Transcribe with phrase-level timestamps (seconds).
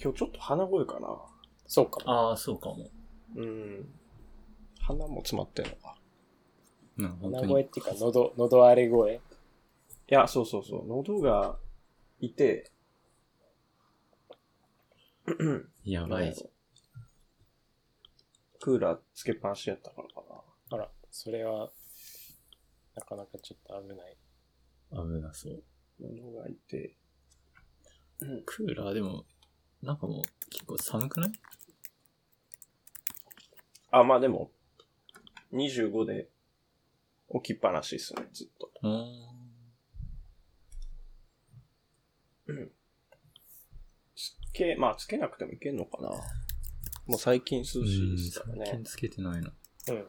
[0.00, 1.08] 今日ちょっと鼻声かな。
[1.66, 2.12] そうかも。
[2.12, 2.88] ああ、そうかも。
[3.36, 3.88] うん。
[4.80, 5.96] 鼻も詰まってんのか。
[6.98, 7.34] うん、本当に。
[7.36, 9.14] 鼻声っていうか、喉、喉荒れ声。
[9.14, 9.18] い
[10.08, 10.86] や、そうそうそう。
[10.86, 11.58] 喉が
[12.20, 12.70] いて、
[15.84, 16.48] やばいじ
[18.60, 20.22] クーラーつけっぱなしやったからか
[20.70, 20.76] な。
[20.76, 21.70] あら、それは、
[22.94, 24.16] なかなかちょっと危ない。
[24.90, 25.62] 危なそう。
[26.00, 26.96] 喉がいて、
[28.44, 29.24] クーラーでも、
[29.82, 31.32] なんかもう結構寒くない？
[33.90, 34.50] あ、まあでも、
[35.52, 36.28] 25で
[37.28, 38.70] 置きっぱなしですね、ずっと。
[38.82, 42.70] うーん。
[44.14, 46.08] つけ、まあつけなくてもいけんのかな。
[47.06, 47.76] もう最近涼し
[48.08, 48.84] いですからね最近。
[48.84, 49.52] つけてないな。
[49.88, 50.06] うん。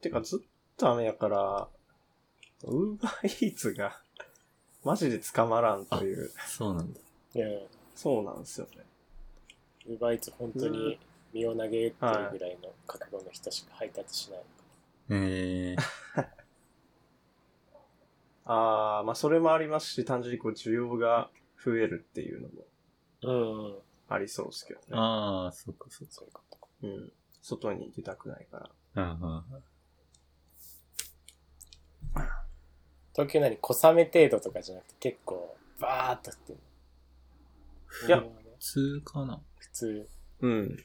[0.00, 1.68] てかずっと雨やから、
[2.64, 4.00] ウーバーイーツが、
[4.86, 6.30] マジで捕まらんという。
[6.46, 7.00] そうなんだ。
[7.34, 7.48] いや、
[7.96, 8.84] そうなんですよね。
[9.88, 10.96] ウーバーイーツ本当に
[11.32, 14.40] 身を投げ打ってるぐらいの覚悟の人しか配達しない。
[15.10, 15.74] え
[16.14, 16.26] ー、
[18.44, 21.30] ああ、まあそれもありますし、単純にこう需要が
[21.64, 22.54] 増えるっていうのも
[23.22, 23.78] うん、うん。
[24.08, 24.86] ありそうですけどね。
[24.92, 26.14] ああ、そっかそっか。
[26.14, 26.68] そういうことか。
[26.84, 27.12] うん。
[27.42, 29.02] 外に出たくないから。
[29.02, 29.44] あ
[32.14, 32.45] あ、
[33.16, 36.58] 東京何小雨程度とかじゃなくて結構バーっと降ってる。
[38.08, 38.26] いや普
[38.58, 39.40] 通かな。
[39.58, 40.08] 普通。
[40.40, 40.76] うん。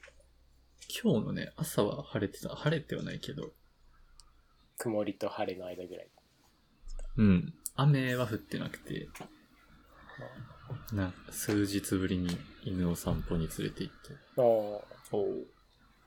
[1.04, 2.56] 今日のね、朝は晴れてた。
[2.56, 3.52] 晴れてはないけど、
[4.78, 6.08] 曇りと晴れの間ぐらい。
[7.18, 7.54] うん。
[7.76, 9.10] 雨は降ってなくて、
[10.94, 14.14] なんか数日ぶりに犬を散歩に連れて行って。
[14.38, 14.44] ああ、
[15.12, 15.48] おう。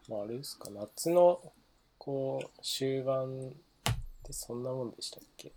[0.08, 1.52] まあ、あれですか、夏の、
[1.98, 3.52] こう、終盤っ
[4.22, 5.52] てそんなもんでしたっけ？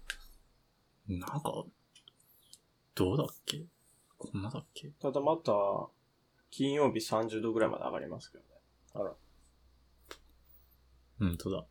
[1.07, 1.65] なんか、
[2.95, 3.65] どうだっけ？
[4.17, 4.89] こんなだっけ？
[4.99, 5.51] ただまた、
[6.49, 8.49] 金曜日30度ぐらいまで上がりますけどね。
[8.93, 9.15] あら、
[11.19, 11.65] うんとだ。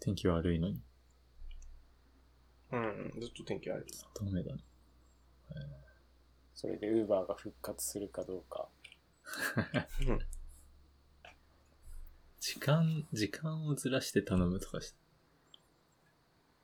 [0.00, 0.80] 天気悪いのに。
[2.72, 3.12] うん。
[3.20, 4.62] ずっと天気悪いダメだね。
[6.54, 8.68] それでウーバーが復活するかどうか。
[12.40, 15.03] 時間、時間をずらして頼むとかして。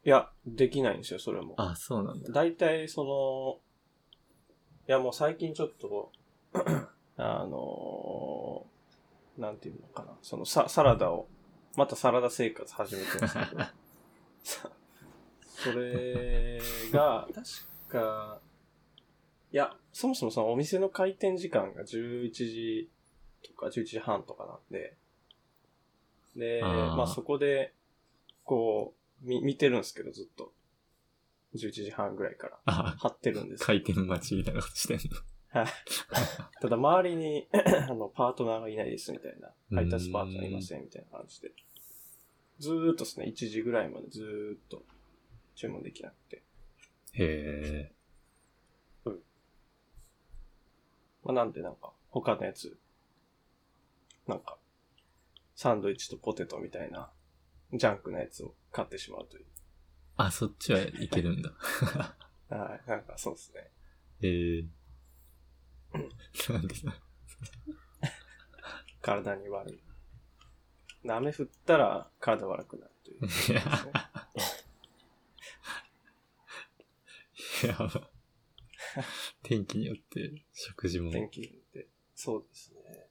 [0.05, 1.55] いや、できないんですよ、それも。
[1.59, 2.33] あ、そうなんだ。
[2.33, 3.59] 大体、その、
[4.89, 6.11] いやもう最近ちょっと、
[7.17, 8.71] あのー
[9.41, 10.13] なんていうのかな。
[10.23, 11.27] そのササラダを、
[11.77, 13.63] またサラダ生活始めてるんですけど、
[14.43, 14.71] さ
[15.41, 16.61] それ
[16.93, 17.45] が、確
[17.89, 18.41] か、
[19.53, 22.91] いや、そもそもそのお店の開店時間が11時
[23.43, 24.97] とか11時半とかなんで、
[26.37, 27.73] で、まあそこで、
[28.45, 30.53] こう、み、見てるんですけど、ずっと。
[31.55, 32.59] 11時半ぐらいから。
[32.65, 34.99] あ、貼ってるんですよ回転待ちみたいなことしてん
[35.53, 35.61] の？
[35.61, 35.73] はい。
[36.63, 37.49] ただ周りに、
[37.89, 39.53] あの、パートナーがいないですみたいな。
[39.75, 41.53] 配達パートナーいませんみたいな感じで。
[42.61, 44.85] ずーっとですね、1時ぐらいまでずーっと
[45.57, 46.43] 注文できなくて。
[47.15, 48.01] へえ。
[51.23, 52.79] まあ、なんでなんか、他のやつ、
[54.27, 54.59] なんか、
[55.55, 57.11] サンドイッチとポテトみたいな、
[57.73, 59.47] ジャンクなやつを買ってしまうという。
[60.17, 61.53] あ、そっちはいけるんだ。
[62.49, 62.89] はい。
[62.89, 63.71] なんかそうですね。
[64.23, 64.65] へえ。
[66.53, 66.95] なんでだ。
[69.01, 69.83] 体に悪い。
[71.09, 73.63] 雨降ったら体悪くなるという、いや。
[79.43, 81.11] 天気によって食事も。
[81.11, 81.89] 天気って。
[82.15, 83.07] そうですね。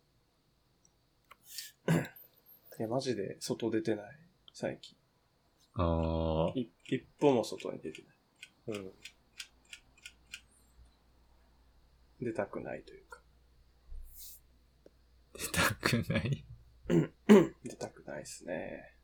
[2.80, 4.20] いや、マジで外出てない。
[4.62, 4.98] 最近。
[5.76, 6.52] ああ。
[6.54, 8.04] い一歩も外に出て
[8.68, 8.80] ない。
[8.80, 8.92] うん。
[12.20, 13.22] 出たくないというか。
[15.34, 16.46] 出たくない？
[17.64, 18.98] 出たくないですね。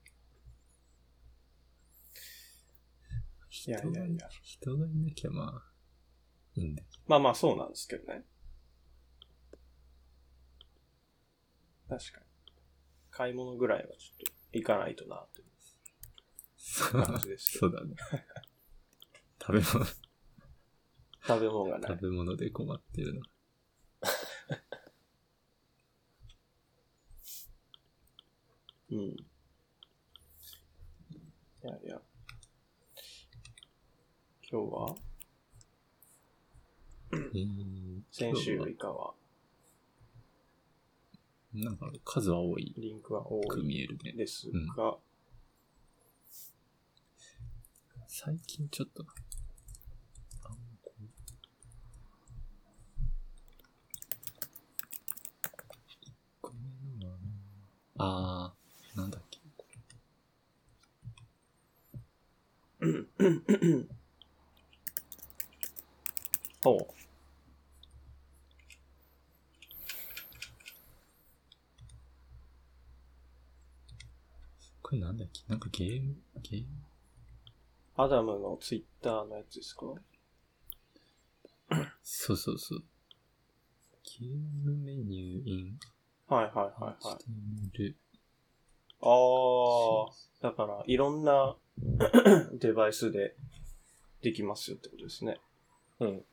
[3.65, 4.27] いやいやいや。
[4.41, 5.63] 人がいなきゃまあ、
[6.55, 8.25] いいんだけまあまあそうなんですけどね。
[11.87, 12.25] 確かに。
[13.09, 15.47] 買い物ぐらいはちょっと行かないとな、という
[16.93, 17.03] ど。
[17.05, 17.69] 感じですけど。
[17.69, 17.95] そうだね。
[19.41, 19.85] 食べ物、
[21.27, 22.01] 食べ物がない食。
[22.03, 23.21] べ物で困ってるの。
[28.91, 28.97] うん。
[28.97, 29.17] い
[31.63, 32.01] やいや。
[34.49, 34.95] 今日は？
[37.11, 39.13] えー先週よりかは
[41.55, 42.73] なんか数は多い。
[42.77, 44.11] リンクは多く見えるね。
[44.13, 44.95] ですが、うん、
[48.07, 49.05] 最近ちょっと、
[57.97, 59.39] ああ、なんだっけ？
[66.63, 66.94] ほう。
[74.85, 75.41] これなんだっけ？
[75.47, 76.67] なんかゲーム、ゲーム？
[77.97, 79.87] アダムのツイッターのやつですか？
[82.03, 82.83] そうそうそう。
[84.19, 84.29] ゲー
[84.63, 85.79] ムメニューイン
[86.27, 87.17] はいはいはいは
[87.79, 87.95] い。
[89.01, 89.07] あ
[90.07, 91.57] あ、だから、いろんな
[92.53, 93.35] デバイスで
[94.21, 95.39] できますよってことですね。
[95.99, 96.25] うん。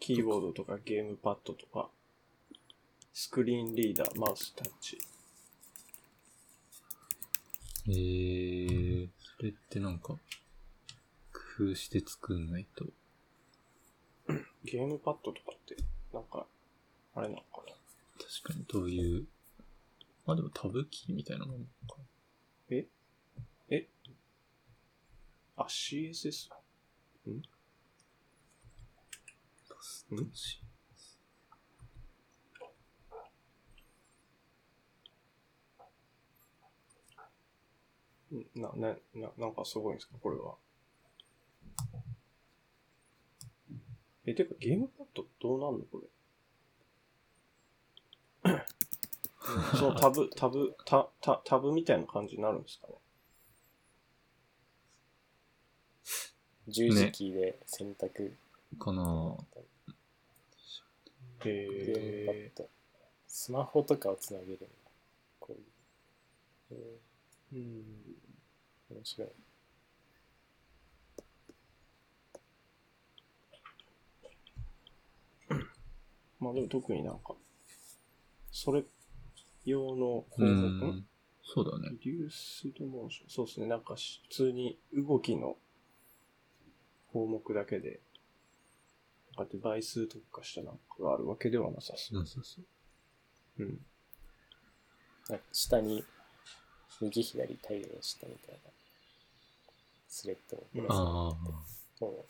[0.00, 1.88] キーボードとかゲームパッドとか、
[3.14, 4.98] スクリーンリーダー、マウスタッチ。
[7.88, 10.18] えー、それってなんか、工
[11.70, 12.84] 夫して作んないと？
[14.64, 15.76] ゲームパッドとかって、
[16.12, 16.46] なんか、
[17.14, 17.72] あれなのかな？
[18.42, 19.26] 確かにどういう、
[20.26, 22.00] まあでもタブキーみたいなもんなのか。
[22.70, 22.86] え？
[23.70, 23.86] え？
[25.56, 26.48] あ、CSS?
[27.30, 27.42] ん？
[29.68, 30.30] パスん？
[30.34, 30.60] し
[38.54, 40.56] な、な、な、なんかすごいんですかこれは。
[44.24, 46.08] え、てかゲームパッドどうなんのこれ？
[49.78, 52.94] そのタブ、タブ、 タ、タ、タブみたいな感じになるんですかね？
[56.68, 58.36] 十字キーで選択、
[58.80, 59.36] かな
[61.44, 62.68] ゲームパへッド。
[63.28, 64.66] スマホとかをつなげるんだ。
[65.38, 65.64] こういう。
[66.70, 67.05] えー。
[67.52, 67.58] うん。
[67.58, 69.28] ー、面白い。
[76.40, 77.34] まあでも特になんか、
[78.50, 78.84] それ
[79.64, 81.08] 用の項う目、ん。
[81.42, 81.96] そうだね。
[82.02, 83.30] リデュースドモーション。
[83.30, 83.66] そうですね。
[83.66, 85.56] なんかし普通に動きの
[87.12, 88.00] 項目だけで、
[89.36, 92.26] なんかデバイス特化したなんかがあるわけではなさそう。
[92.26, 93.62] そうそうそう。
[93.64, 93.86] うん。
[95.52, 96.04] 下に
[97.00, 98.70] 右左対応したみたいな
[100.08, 102.04] スレッドをああ。
[102.04, 102.24] も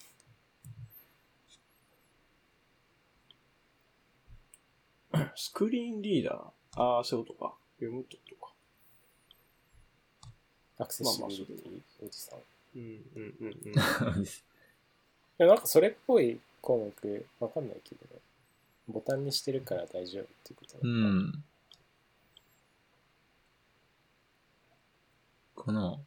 [5.36, 6.80] スクリーンリーダー。
[6.80, 7.54] ああ、そういうことか。
[7.78, 8.52] 読むってことか。
[10.78, 12.38] うアクセシビリティおじさん。
[12.74, 14.24] うん、うん、うん、うん。
[15.38, 18.00] でもなんかそれっぽい項目わかんないけど、
[18.88, 21.44] ボタンにしてるから大丈夫っていうことうなのかん。
[25.66, 25.98] かな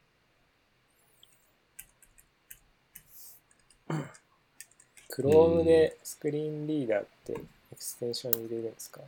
[5.09, 7.35] Chrome でスクリーンリーダーってエ
[7.75, 9.01] クステンション入れるんですか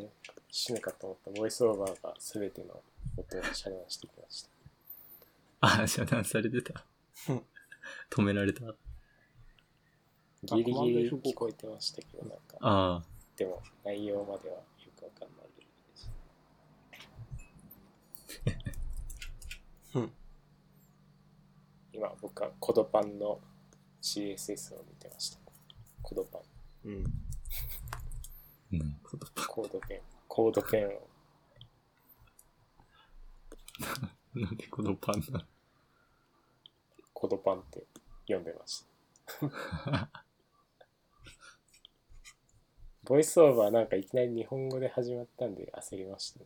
[0.52, 1.42] 死ぬかと思った。
[1.42, 2.82] ボイスオーバーが全ての
[3.18, 4.50] 音を遮断してきました。
[5.62, 6.86] あ、遮断されてた
[7.30, 7.46] うん。
[8.10, 8.62] 止められた
[10.44, 13.04] ギリギリ聞こえてましたけど、なんか、ああ、
[13.38, 14.64] でも内容まではよ
[14.98, 15.66] くわかんないで
[15.96, 16.12] す。
[19.96, 20.12] うん。
[21.92, 23.40] 今僕はコドパンの
[24.02, 25.40] CSS を見てました。
[26.02, 26.42] コドパン、
[26.86, 27.04] うん。
[28.74, 31.08] うん、ことコードペン、コードペンを。
[34.40, 35.46] なんでこのパンな
[37.14, 37.86] コドパンって
[38.28, 38.86] 読んでまし
[39.40, 40.10] た。
[43.08, 46.46] ボイスオーバーなんかいきなり日本語で始まったんで焦りましたね。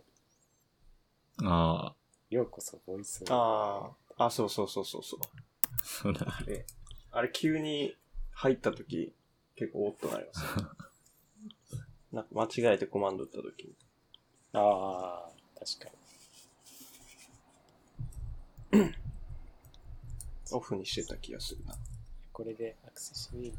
[1.44, 1.96] ああ、
[2.30, 5.20] ようこそボイスオーバああ、あ、そうそうそうそうそう。
[5.82, 6.26] そうだ。
[6.28, 6.66] あれ、
[7.12, 7.96] あれ急に
[8.34, 9.14] 入った時、
[9.56, 10.70] 結構おっとなります、ね。
[12.12, 13.74] なんか間違えてコマンド打った時に。
[14.54, 14.60] ー。
[14.60, 15.90] ああ、確か
[18.74, 18.94] に。
[20.52, 21.74] オフにしてた気がするな。
[22.34, 23.58] これでアクセシビリテ。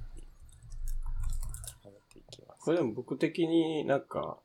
[2.61, 4.39] これでも僕的になんか、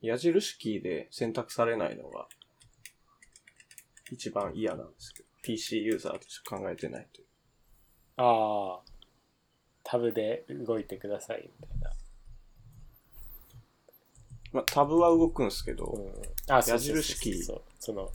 [0.00, 2.26] 矢印キーで選択されないのが、
[4.10, 7.26] 一番嫌なんですけど、PC ユーザーとして考えてないという。
[8.16, 8.80] ああ、
[9.84, 11.90] タブで動いてくださいみたいな。
[14.52, 18.10] まあ、タブは動くんですけど、うん、あそうそうそうそう矢印キーそうその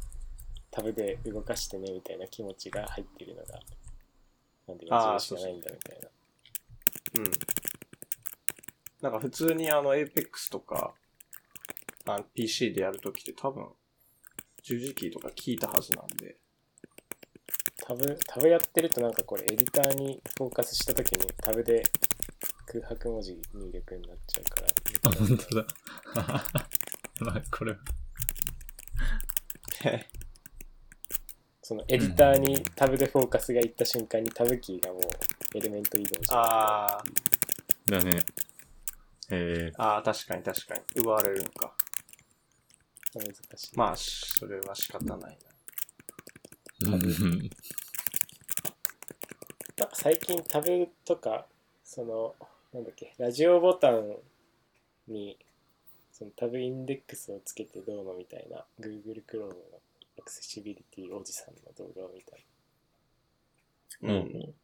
[0.69, 3.59] タブで動かしてねみたいな気持ちが入ってるのが
[4.67, 6.09] なんで矢印がないんだみたいな
[7.21, 7.31] うん。
[9.01, 10.93] なんか普通にあの Apex とか、
[12.05, 13.67] あ PC でやるときって多分、
[14.63, 16.37] 十字キーとか聞いたはずなんで、
[17.85, 21.83] タブタブやってるとなんかこれエディターにフォーカスした時にタブで
[22.65, 24.67] 空白文字入力になっちゃうから
[25.11, 25.67] あ、本当だ。
[27.21, 27.75] まあ、これ、
[31.61, 35.01] そのエディターにタブでフォーカスがいった瞬間にタブキーがもう
[35.57, 37.01] エレメント移動してあ
[37.85, 38.19] だね。
[39.31, 40.81] えあ、ああ、確かに確かに。
[41.01, 41.73] 奪われるのか。
[43.13, 43.25] 難
[43.57, 43.77] しい。
[43.77, 47.51] まあ、それは仕方ないー、う ん
[49.77, 51.47] なんか最近タブとか、
[51.83, 52.35] その、
[52.73, 54.17] なんだっけ、ラジオボタン
[55.07, 55.37] に、
[56.11, 59.81] そのタブインデックスをつけてどうのみたいな、Google Chrome の
[60.19, 62.45] アクセシビリティおじさんの動画を見たり。
[64.01, 64.13] な。
[64.13, 64.55] うん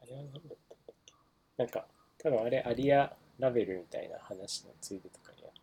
[0.00, 0.57] あれは何だったんだっけ？
[1.58, 1.84] なんか、
[2.18, 5.58] 多分あれアリアラベルみたいな話のついでとかにあって、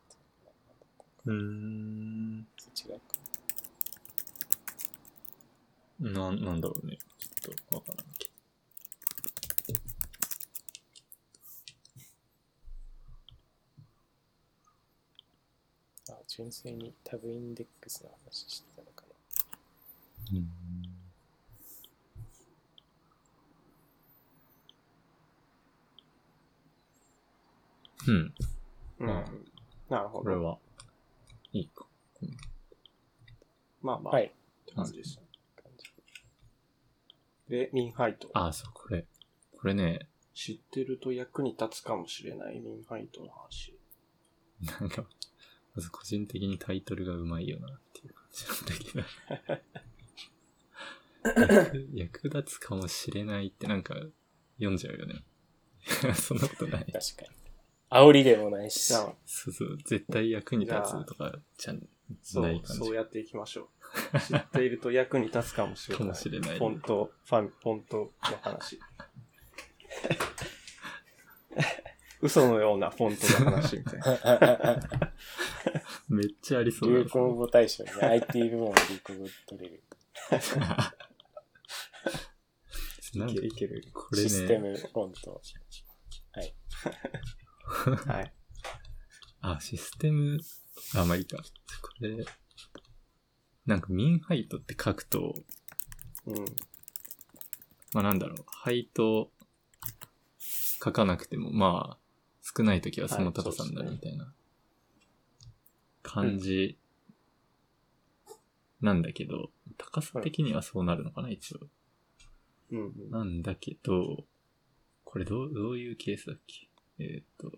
[1.25, 2.47] うーん。
[2.75, 3.15] 違うか
[5.99, 6.97] な、なんだろうね。
[7.41, 8.27] ちょっとわからんけ
[16.09, 16.15] な。
[16.15, 19.13] あ、純粋にタブインデックスの話してたのかな。
[20.33, 20.37] ど。
[20.37, 20.64] うん。
[28.07, 28.33] うん。
[28.99, 29.07] うん。
[29.89, 30.23] なるほど。
[30.23, 30.57] これは、
[31.53, 31.85] いいか。
[33.81, 34.25] まあまあ、はい。
[34.25, 34.29] っ
[34.65, 35.19] て感じです。
[37.49, 38.29] で、ミンハイト。
[38.33, 39.05] あ、そう、これ。
[39.57, 43.77] これね、知ってると役に立つかもしれないミンハイトの話。
[44.79, 45.05] なんか、
[45.75, 49.61] まず個人的にタイトルがうまいよなっていう感じなんだけ
[51.41, 51.65] ど。
[51.95, 53.95] 役 役立つかもしれないってなんか
[54.57, 55.23] 読んじゃうよね。
[56.15, 56.85] そんなことない。
[56.91, 57.44] 確かに。
[57.95, 58.93] 煽りでもないし。
[58.93, 59.15] そ
[59.49, 61.75] うそう、絶対役に立つとかじゃ
[62.21, 62.85] そう、ない感じ。
[62.85, 63.69] そうやっていきましょ
[64.13, 64.19] う。
[64.19, 66.09] 知っていると役に立つかもしれかない。
[66.09, 66.57] もしれない。
[66.57, 68.79] フォント、ファン、フォントの話。
[72.21, 75.13] 嘘のようなフォントの話みたいな。
[76.09, 79.83] めっちゃありそうだ流行語大賞に IT 部門で流行語取れる。
[83.13, 83.83] いけるいける。
[83.93, 85.41] これシステね、ムフォント。
[86.33, 86.55] はい。
[89.41, 90.39] あ、システム、
[90.95, 91.37] あ、まあいいか。
[91.37, 91.43] こ
[92.01, 92.25] れ、
[93.65, 95.33] なんかミンハイトって書くと、
[96.25, 96.35] うん。
[97.93, 99.31] まあなんだろう、ハイト
[100.39, 102.05] 書かなくても、まあ、
[102.41, 104.33] 少ない時はその高さになるみたいな
[106.03, 106.77] 感じ
[108.81, 111.67] なんだけど、高さ的にはそうなるのかな、一応。
[112.71, 113.09] うんうん。
[113.11, 114.25] なんだけど、
[115.03, 116.69] これどう、どういうケースだっけ？
[116.99, 117.51] えーっと、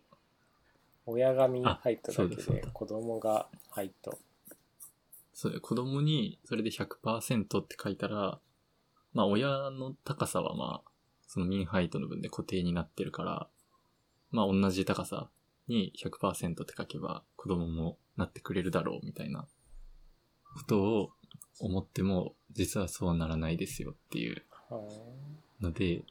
[1.05, 4.17] 親がミンハイトだけで子供がハイト。
[5.33, 8.39] そう子供にそれで100%って書いたら、
[9.13, 10.91] まあ親の高さはまあ、
[11.27, 13.47] そのミンハイトの分で固定になってるから、
[14.31, 15.29] まあ同じ高さ
[15.67, 19.45] に100%って書けば子供もなってくれるだろうみたいな
[20.55, 21.11] ことを
[21.59, 24.81] 思っても、実はそうならないですよっていうは
[25.61, 26.03] ので、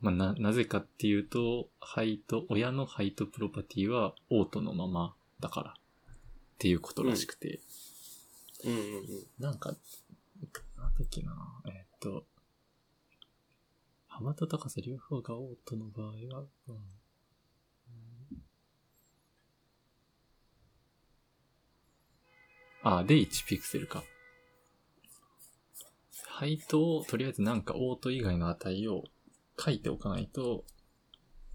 [0.00, 5.74] まあな、なぜかっていうと、ハイト、親のハイトプロパティはオートのままだからっ
[6.58, 7.60] ていうことらしくて、
[8.64, 9.26] うんうんうん。
[9.38, 9.70] なんか、
[10.76, 11.32] なんだっけな、
[11.66, 12.24] えーっと、
[14.06, 16.76] 幅と高さ両方がオートの場合は、うん
[22.88, 24.04] あ、で1ピクセルか。
[26.28, 29.02] ハイトをとりあえずなんかオート以外の値を
[29.58, 30.64] 書いておかないと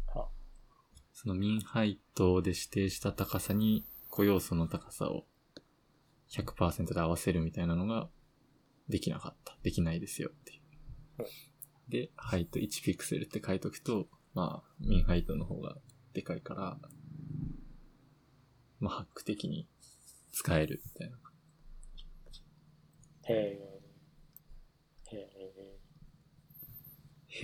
[0.08, 0.28] は、
[1.14, 5.26] そのミンハイトで指定した高さに個要素の高さを
[6.32, 8.10] 100%で合わせるみたいなのが
[8.90, 9.58] できなかった。
[9.64, 10.62] できないですよっていう
[11.20, 11.26] うん。
[11.90, 15.76] で、ハイト1ピクセルって書いとくと、まあ、ミンハイトの方が
[16.14, 16.78] でかいから、
[18.80, 19.68] まあ、ハック的に
[20.32, 21.18] 使えるみたいな。
[23.30, 23.82] へえ。
[25.12, 25.32] へえ。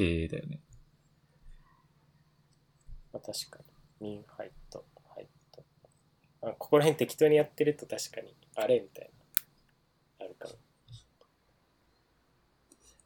[0.04, 0.62] へえだよね。
[3.13, 3.60] まあ、確か
[4.00, 4.10] に。
[4.10, 4.86] ミンハイト、
[5.16, 5.63] ハイト。
[6.42, 9.10] あここら辺適当にやってると確かに、あれみたい
[10.20, 10.25] な。
[10.25, 10.50] あるか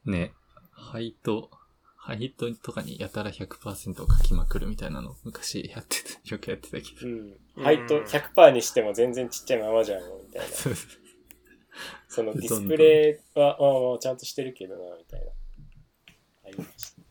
[0.05, 0.11] も。
[0.11, 0.33] ね、
[0.71, 1.49] ハイト、
[1.95, 7.07] ハイトとかにやたら100%を書きまくるみたいなの昔やってた、よくやってたけど。
[7.07, 7.63] うん。
[7.63, 10.47] ハイト100%にしても全然ちっちゃいままじゃん、みたいな。
[12.07, 15.31] そのディスプレイは、まあまあちゃんとしてるけどな、みたいな。
[16.45, 17.01] ありました。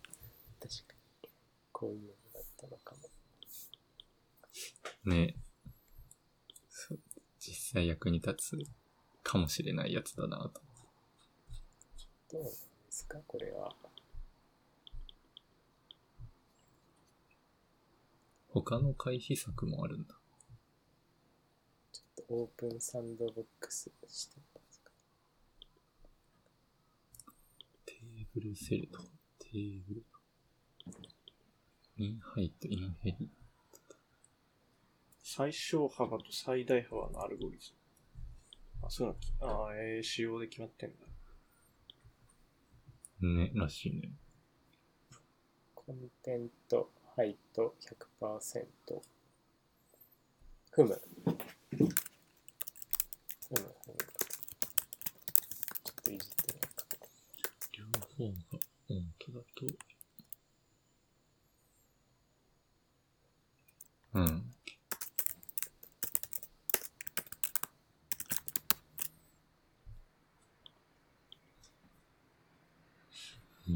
[0.68, 1.28] 確かに。
[1.72, 3.00] こういうのだったのかも。
[5.04, 5.34] ね
[6.68, 6.98] そう
[7.38, 8.58] 実際役に立つ
[9.22, 10.60] かもしれないやつだなと。
[12.30, 12.56] どうなんで
[12.90, 13.74] すか、これは。
[18.48, 20.14] 他の回避策もあるんだ。
[21.92, 24.90] ちょっとオープンサンドボックスしてみますか。
[27.86, 29.00] テーブルセルと、
[29.38, 30.04] テーブル。
[31.96, 33.30] インハイト、インヘリ。
[35.32, 37.78] 最小幅と最大幅のアルゴリズム。
[38.82, 41.06] あ、そういうのき、ああ、えー、仕様で決まってんだ。
[43.28, 44.10] ね、らしいね。
[45.72, 47.76] コンテント、ハイト
[48.20, 48.66] 100%。
[50.72, 50.88] ふむ。
[50.88, 51.00] ふむ、
[51.78, 51.94] ふむ。
[55.84, 56.86] ちょっといじってみようか。
[57.78, 57.84] 両
[58.16, 59.89] 方がオンとだと。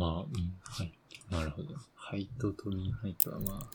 [0.05, 0.93] まあ、ミンハイ
[1.31, 1.35] ト。
[1.35, 1.75] なるほど。
[1.95, 3.67] ハイトとミンハイトはまあ、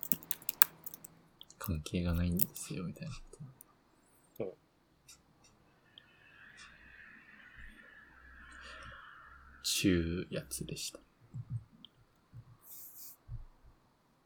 [1.57, 4.43] 関係がないんですよ、みたいなこと。
[4.45, 4.51] うん
[9.63, 10.99] ちゅうやつでした。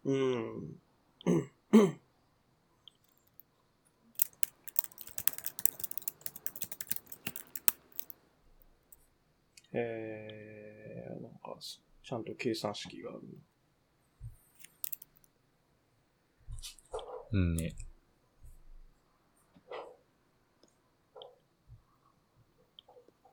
[0.05, 0.79] うん。
[9.73, 11.57] えー、なんか、
[12.13, 13.21] ちゃんと計算式がある。
[17.31, 17.73] うんね。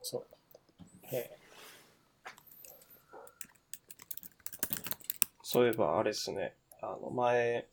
[0.01, 0.25] そう。
[1.15, 1.37] へえ。
[5.43, 6.55] そういえば、あれですね。
[6.81, 7.67] あの、前、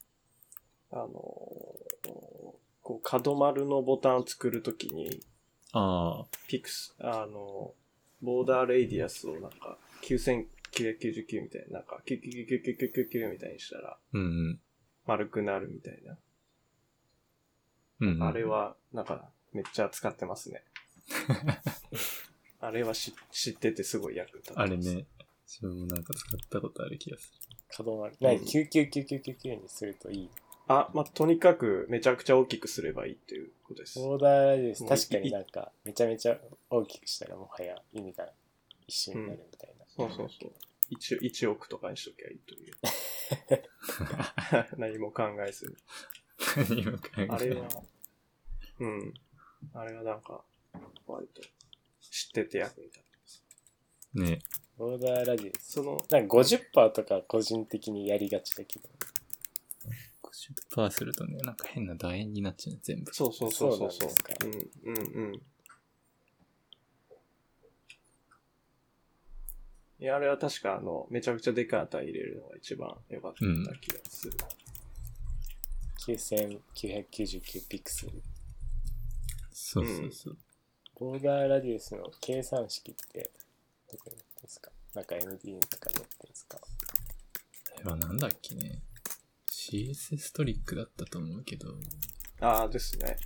[0.90, 1.80] あの、こ
[2.90, 5.22] う、角丸のボタンを作るときに、
[5.72, 7.72] ああ、ピクス、あの、
[8.20, 9.78] ボーダーレイディアスをなんか、
[10.72, 14.60] 9999みたいな、なんか、99999みたいにしたら、うんうん。
[15.06, 16.18] 丸くなるみたいな。
[18.00, 20.62] うんうん、あれは、なんか、めっちゃ使ってますね。
[22.60, 24.68] あれはし知っててすごい役立ってます。
[24.68, 25.06] あれね。
[25.46, 27.32] 自分もなんか使ったことある気がす
[27.70, 28.14] 角丸。
[28.20, 30.30] 何 ?99999 にするといい。
[30.66, 33.98] あ、まあ、とにかくめちゃくちゃ大きくすればいいということです。
[33.98, 36.36] オーダーラジオス、もう確かになんか、めちゃめちゃ
[36.68, 38.28] 大きくしたらもはや意味が
[38.86, 39.77] 一緒になるみたいな。
[39.98, 40.52] そうそうそう。
[40.94, 42.74] 1, 1億とかにしときゃいいという。
[44.78, 45.72] 何も考えずに。
[45.72, 45.80] る。
[46.68, 47.68] 何も考えないあれは、
[48.78, 49.14] うん。
[49.74, 50.44] あれはなんか、
[51.06, 51.42] 割と
[52.00, 53.44] 知ってて役に立ってます。
[54.14, 54.38] ね。
[54.78, 55.72] オーダーラジオス。
[55.72, 58.88] その、なんか50%とか個人的にやりがちだけど。
[60.76, 63.12] 50%するとね、なんか変な楕円になっちゃうね、全部。
[63.12, 64.10] そうそうそうそうそう
[64.84, 65.42] うん、うん、うん。
[70.00, 74.36] いや、あれは確かあの、めちゃくちゃでかい値入れるのが一番良かった気がする。
[76.06, 78.22] 9999ピクセル。
[79.50, 80.36] そうそうそう。
[80.98, 83.30] ボーダーラディウスの計算式って、
[83.90, 84.70] どこに載ってんですか？
[84.94, 86.58] なんか MD とかに載ってんですか？
[87.76, 88.82] あれはなんだっけね。
[89.50, 91.74] CSS トリックだったと思うけど、
[92.40, 93.16] ああですね。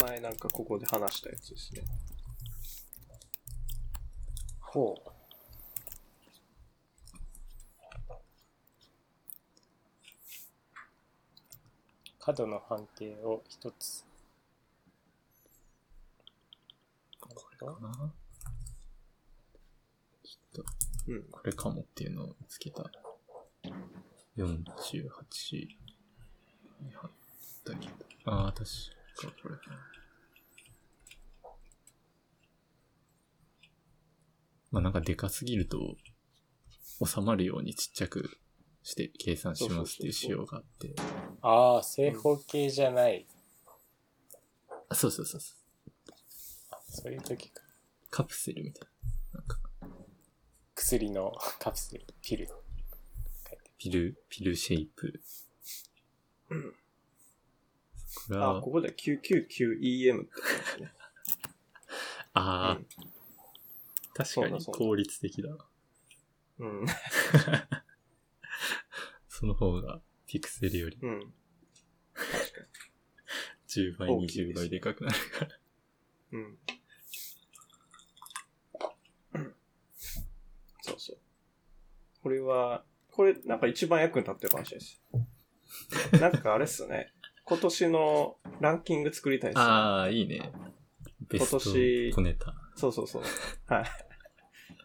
[0.00, 1.82] 前なんかここで話したやつですね。
[4.60, 5.10] ほう。
[12.24, 14.06] 角の半径を一つ
[17.20, 18.12] かな？
[20.22, 20.64] きっと、
[21.08, 21.22] うん。
[21.30, 22.90] これかもっていうのを見つけた。
[24.38, 24.48] 48
[26.80, 27.10] に貼っ
[27.62, 27.94] たけど。
[28.24, 29.56] ああ、確かこれ。
[34.70, 35.96] まあなんかでかすぎると
[37.04, 38.38] 収まるようにちっちゃく
[38.84, 40.94] して計算しますっていう仕様があって。
[41.40, 43.26] ああ、正方形じゃない。
[44.90, 46.14] あそうそうそうそう。
[46.70, 47.62] あそういう時か。
[48.10, 48.88] カプセルみたい
[49.32, 49.40] な。
[49.40, 49.58] なんか
[50.74, 52.48] 薬のカプセル、ピル。
[53.78, 55.20] ピル、ピルシェイプ。
[56.48, 60.24] これあ、はこ、こで 999EM っ
[60.76, 60.92] てね。
[62.34, 62.86] ああ、うん
[64.16, 65.66] 確かにそうだそうだ効率的だな。
[66.58, 66.86] うん。
[69.44, 71.32] その方がピクセルよりうん。
[73.68, 75.50] 10倍、大きいです20倍でかくなるから。
[76.32, 76.58] うん。
[80.80, 81.18] そうそう。
[82.22, 84.86] これは、これなんか一番役に立ってるかもしれない
[86.10, 86.22] です。
[86.22, 87.12] なんかあれっすね。
[87.44, 89.62] 今年のランキング作りたいです、ね。
[89.62, 90.52] ああ、いいね。
[91.28, 92.54] ベスト今年小ネタ。
[92.76, 93.22] そうそうそう。
[93.66, 93.84] はい。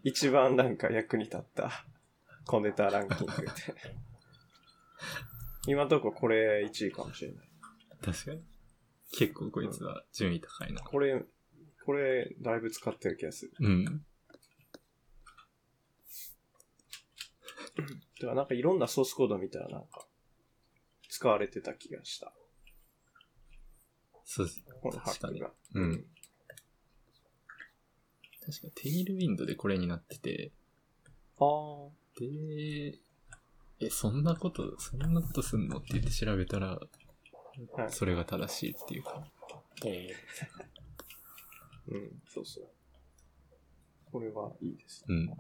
[0.04, 1.86] 一番なんか役に立った
[2.46, 4.09] 小ネタランキングって。
[5.68, 7.50] 今のとここれ1位かもしれない。
[8.02, 8.42] 確かに。
[9.12, 10.82] 結構こいつは順位高いな。
[10.82, 11.24] これ、
[11.86, 13.54] これ、だいぶ使ってる気がする。
[13.60, 14.06] うん。
[18.20, 20.06] ではなんかいろんなソースコード見たらなんか、
[21.10, 22.34] 使われてた気がした。
[24.26, 24.64] そうです。
[24.82, 25.52] このハックが。。
[25.74, 26.06] うん。
[28.46, 30.52] 確かテイルウィンドでこれになってて、
[31.40, 31.90] ああ。
[32.20, 33.00] で、
[33.82, 35.78] え、そんなこと、そんなことすんの？
[35.78, 36.80] って言って調べたら、
[37.74, 37.92] はい。
[37.92, 39.24] それが正しいっていうか。
[39.86, 40.10] え
[41.88, 42.68] うん、そうそう。
[44.12, 45.06] これはいいです。
[45.08, 45.30] うん。
[45.30, 45.36] ー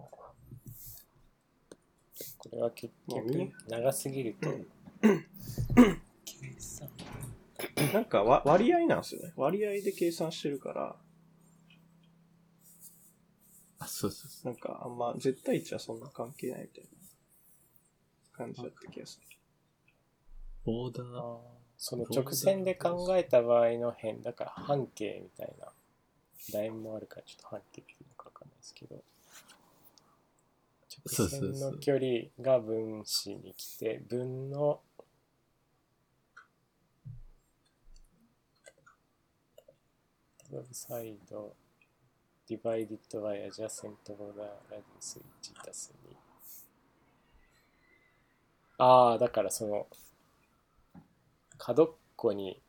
[2.38, 4.50] これは結局長すぎると、
[6.26, 6.90] 計算
[7.94, 9.34] なんかわ割合なんですよね。
[9.36, 10.96] 割合で計算してるから、
[13.80, 16.90] あ、そうそうそなんかあんま絶対値はそんな関係ないみたいな
[18.40, 19.28] 感じだった気がする。
[20.66, 20.72] う。
[20.72, 21.40] ボーダあー、ー
[21.78, 25.68] その直線で考えた場合の辺、だから半径みたいな、
[26.52, 29.04] 楕円もあるからちょっと半径っていうのかわかんないですけど、
[31.18, 32.06] 直線の距離
[32.40, 34.80] が分子に来て、分の
[40.72, 41.54] サイド、
[42.50, 46.29] divided by adjacent border radius 1足す2。
[48.80, 49.88] ああ、だからその、
[51.58, 52.62] 角っこに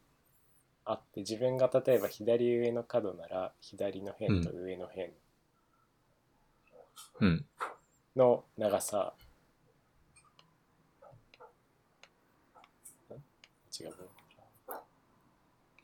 [0.85, 5.13] あって、自分が例えば左上の角なら、左の辺と上の辺
[7.21, 7.47] うん。
[8.17, 9.15] の長さ、
[13.11, 13.15] ん
[13.83, 13.95] 違う？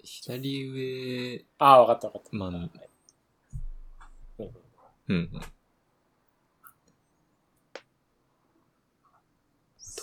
[0.03, 2.37] 左上、ああ、わかったわかった。
[2.37, 2.71] まあはい
[4.39, 4.47] うん
[5.09, 5.41] うんうん。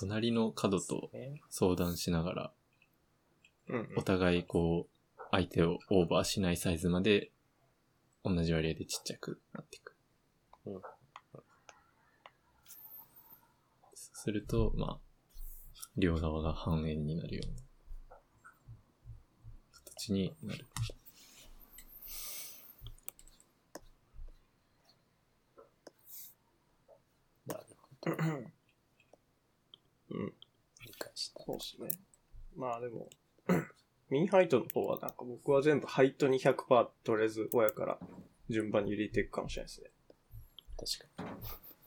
[0.03, 2.51] 隣の角とね相談しながら、
[3.95, 7.31] お互いこう、相手をオーバーしないサイズまで、
[8.23, 9.95] 同じ割合でちっちゃくなっていく。
[10.65, 10.81] うん
[13.95, 14.97] すると、まあ、
[15.97, 17.51] 両側が半円になるよう
[18.09, 18.17] な
[19.83, 20.65] 形になる。
[27.45, 27.63] なる
[28.01, 28.62] ほど。
[30.13, 30.34] うん。
[30.86, 31.43] 理解した。
[31.43, 31.89] そうですね。
[32.56, 33.10] まあでも、
[34.10, 37.99] ミンハイトの方はなんか僕は全部ハイトに100%とりあえず親から
[38.49, 39.89] 順番に入れていくかもしれないですね。
[40.78, 41.23] 確か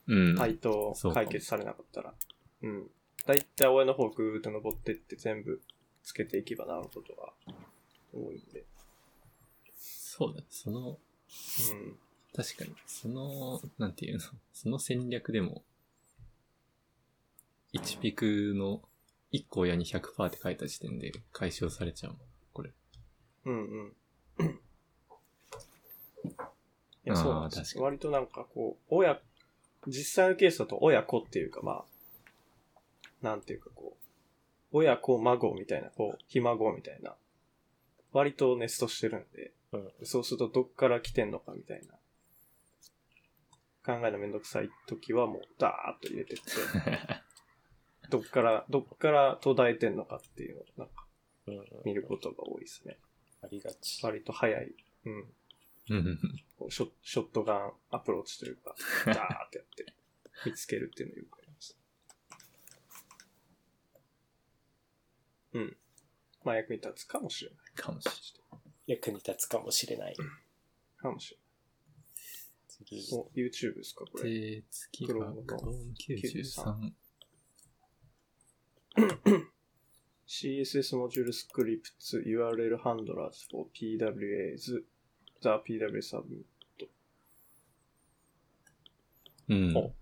[0.08, 0.16] に。
[0.30, 0.36] うん。
[0.36, 2.14] ハイト解決されなかったら。
[2.62, 2.90] うん。
[3.26, 5.60] だいたい親の方ぐーっと登ってって全部
[6.02, 7.32] つけていけばなることが
[8.12, 8.64] 多いんで。
[9.76, 10.46] そうだね。
[10.48, 11.98] その、うん。
[12.34, 14.20] 確かに、その、なんていうの、
[14.52, 15.64] その戦略でも、
[17.76, 18.80] 1ピクの
[19.32, 22.20] 1個親に100%って書いた時点で解消されちゃうもん。
[22.52, 22.70] これ。
[23.44, 23.92] うんうん。
[27.06, 29.20] いや、そうなんです割となんかこう、親、
[29.86, 31.84] 実際のケースだと親子っていうかまあ、
[33.22, 34.06] なんていうかこう、
[34.72, 37.14] 親子孫みたいな、こう、ひ孫みたいな、
[38.12, 41.94] 割とネストしてるんで、うんそうするとどっから来てんのかみたいな、
[43.84, 46.42] 考えるのめんどくさい時はもう、ダーッと入れてって、
[48.10, 51.06] どっから、どっから途絶えてんのかっていうのを、なんか、
[51.84, 52.98] 見ることが多いですね。
[53.42, 54.04] ありがち。
[54.04, 54.74] 割と早い。
[55.04, 55.24] うん。
[56.68, 58.74] ショショットガンアプローチというか、
[59.06, 59.94] ダーってやって、
[60.44, 61.78] 見つけるっていうのをよくやります。
[65.52, 65.76] うん。
[66.44, 67.58] まあ役に立つかもしれない。
[67.74, 68.10] かもしれ
[68.50, 68.60] ない。
[68.86, 70.16] 役に立つかもしれない。
[70.96, 71.46] かもしれない。
[73.12, 74.60] お、YouTube ですかこれ。
[74.60, 76.92] 手つきが93。
[80.26, 84.82] CSS モジュールスクリプツ URL ハンドラーズ for PWAs
[85.42, 86.44] the PW submit
[89.48, 89.76] うん。
[89.76, 89.92] お、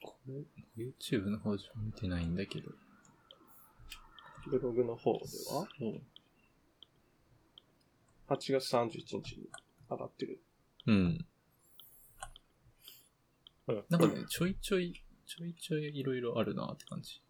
[0.00, 0.44] これ、
[0.76, 2.70] YouTube の方じゃ見てないんだけど。
[4.48, 5.18] ブログの方で
[5.50, 6.02] はうん。
[8.28, 9.48] 8月31日に
[9.90, 10.40] 上がってる。
[10.86, 11.26] うん。
[13.66, 13.84] うん。
[13.88, 17.20] なんかね、ちょいちょいちょいちょいいろいろあるなって感じ。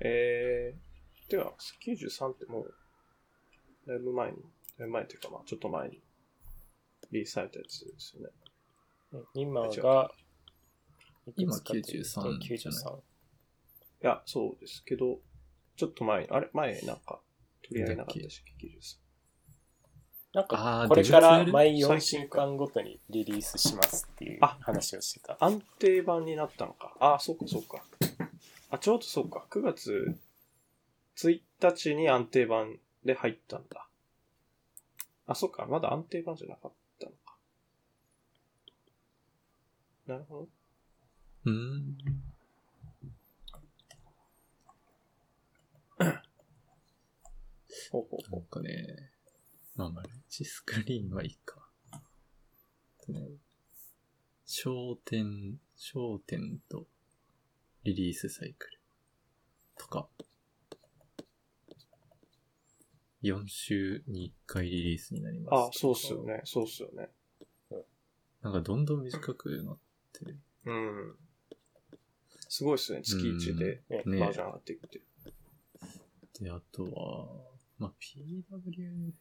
[0.00, 2.74] えー、では、93ってもう、
[3.86, 4.38] だいぶ前に、
[4.76, 6.02] だいぶ前っていうかまあちょっと前に
[7.10, 8.28] リリースされたやつですよね。
[9.34, 10.10] 今が、
[11.36, 12.96] 今いくつかというと93じゃない93。
[12.96, 13.00] い
[14.00, 15.20] や、そうですけど、
[15.76, 16.50] ちょっと前に、あれ？
[16.52, 17.20] 前なんか
[17.62, 19.07] 取り上げなかったし、93。
[20.34, 25.38] なんか、これから毎4最週間ごとにリリースしますっていうあ話をしてた。
[25.40, 26.94] 安定版になったのか。
[27.00, 27.82] ああ、そうか、そうか。
[28.70, 29.46] あ、ちょうどそうか。
[29.50, 30.18] 9月
[31.16, 33.88] 1日に安定版で入ったんだ。
[35.26, 35.66] あ、そうか。
[35.66, 37.36] まだ安定版じゃなかったのか。
[40.06, 40.48] なるほど。
[41.46, 41.96] うーん。
[47.90, 49.10] ほうほうほなんかね、
[49.78, 51.56] まあマルチスクリーンはいいか。
[54.44, 56.88] 焦点、焦点と
[57.84, 58.80] リリースサイクル
[59.78, 60.08] とか、
[63.22, 65.68] 4週に1回リリースになります。
[65.68, 66.40] あ、そうっすよね。
[66.44, 67.08] そうっすよね。
[68.42, 69.78] なんかどんどん短くなっ
[70.12, 70.40] てる。
[70.64, 71.16] うん。
[72.48, 73.02] すごいっすね。
[73.02, 75.00] 月1でうんねバージョン上がっていくって。
[76.40, 77.28] で、あとは、
[77.78, 79.12] まあ、PW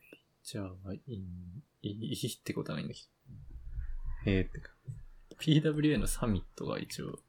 [0.48, 4.32] フィーチャーはいい、いいってことはないんだけど。
[4.32, 4.72] えー、ってか、
[5.40, 7.20] PWA のサミットが一応、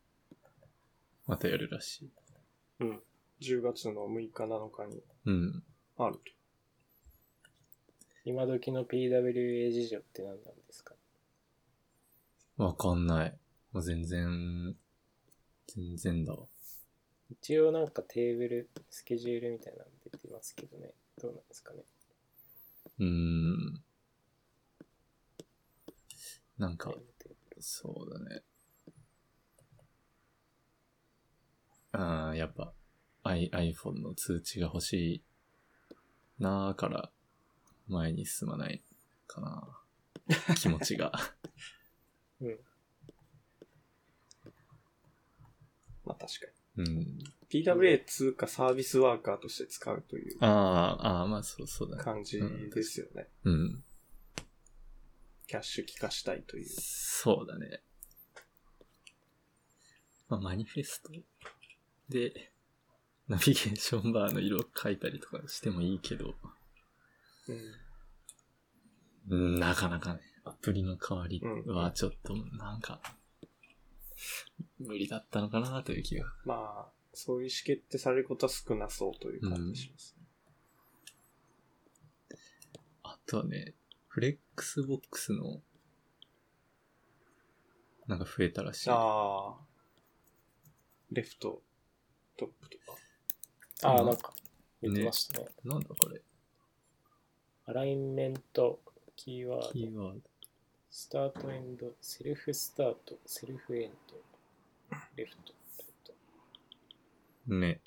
[1.27, 2.11] またやるらしい。
[2.81, 3.03] うん。
[3.41, 5.65] 10月の6日7日にうん。
[5.97, 6.21] あると。
[8.25, 10.95] 今時の PWA 事情って何なんですか？
[12.57, 13.39] わかんない。
[13.73, 14.77] もう全然、
[15.67, 16.47] 全然だわ。
[17.31, 20.93] 一応なんかテーブル、スケジュールみたいなの出てますけどね。
[21.21, 21.83] どうなんですかね？
[22.99, 23.83] うーん。
[26.59, 26.93] なんか
[27.61, 28.43] そうだね。
[31.93, 32.73] ああ、やっぱ、
[33.23, 35.23] I、iPhone の通知が欲しい
[36.39, 37.11] なーから、
[37.89, 38.83] 前に進まない
[39.27, 39.69] かな。
[40.57, 41.13] 気持ちが。
[42.41, 42.59] うん。
[46.05, 47.19] まあ確かうん。
[47.53, 47.65] に。
[47.65, 50.47] PWA 通貨サービスワーカーとして使うというあ
[51.01, 52.03] あ、ああ、まあそうそうだね。
[52.03, 53.29] 感じですよね。
[53.45, 53.85] うん。
[55.47, 56.67] キャッシュ効かしたいという。
[56.69, 57.83] そうだね。
[60.29, 61.11] まあ、マニフェスト
[62.11, 62.53] で、
[63.29, 66.35] ナビゲーションバーの色書いたりとかしてもいいけど、
[67.49, 67.75] うん。
[69.31, 73.01] うん、なかなかね、アプリの代わりうんはちょっと、なんか、
[74.79, 76.27] 無理だったのかなという気が。
[76.45, 80.15] まあ、そういう意思決定されることは少なそうという感じします
[82.31, 82.39] ね。
[83.03, 83.75] あとはね、
[84.07, 85.61] フレックスボックスの、
[88.07, 88.91] なんか増えたらしい。
[88.91, 89.57] ああ。
[91.11, 91.61] レフト、
[92.37, 92.97] トップとか。
[93.83, 94.33] ああ、なんか
[94.81, 95.49] 言ってましたね。
[95.65, 96.23] なんだこれ。
[97.67, 98.79] アラインメント、
[99.17, 100.21] キーワード、キーワード。
[100.89, 105.58] スタートエンド、セルフスタート、セルフエンド、レフト。
[107.49, 107.81] ね。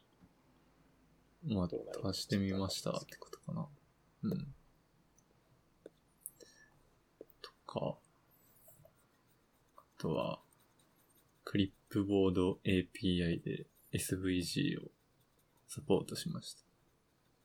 [1.43, 3.67] まあ、足してみましたってことかな。
[4.23, 4.53] うん。
[7.41, 7.97] とか、
[9.77, 10.39] あとは、
[11.43, 14.91] クリップボード API で SVG を
[15.67, 16.61] サポートしました。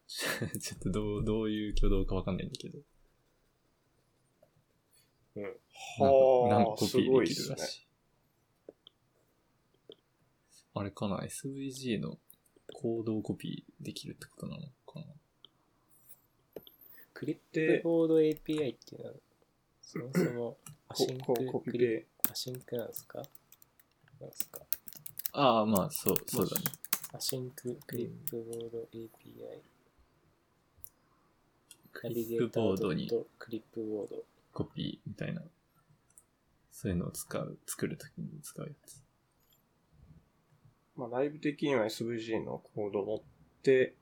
[0.61, 2.79] ちょっとどう、どういう挙動かわかんないんだけど。
[5.37, 5.45] うん。
[5.99, 7.86] はあなんかコピすごーできるらしい。
[10.79, 12.19] あれかな ?SVG の
[12.75, 15.05] コードをコピーできるってことなのかな？
[17.15, 19.15] クリップボード API っていうのは、
[19.81, 20.59] そもそも
[20.89, 22.07] アシンククリペ。
[22.31, 23.23] アシンクなんですか？
[24.21, 24.61] なんですか？
[25.33, 26.65] ああ、まあ、そう、そうだね。
[27.13, 29.09] アシンククリップボード API。
[31.93, 34.25] クリップボードにとクリップボード。
[34.53, 35.43] コピーみたいな、
[36.71, 39.03] そういうのを使う、作るときに使うやつ。
[40.97, 43.21] まあ、ライブ的には SVG のコードを持っ
[43.63, 43.95] て、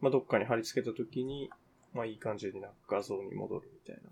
[0.00, 1.50] まあ、どっかに貼り付けたときに、
[1.92, 4.10] まあ、いい感じになんか画像に戻るみたいな。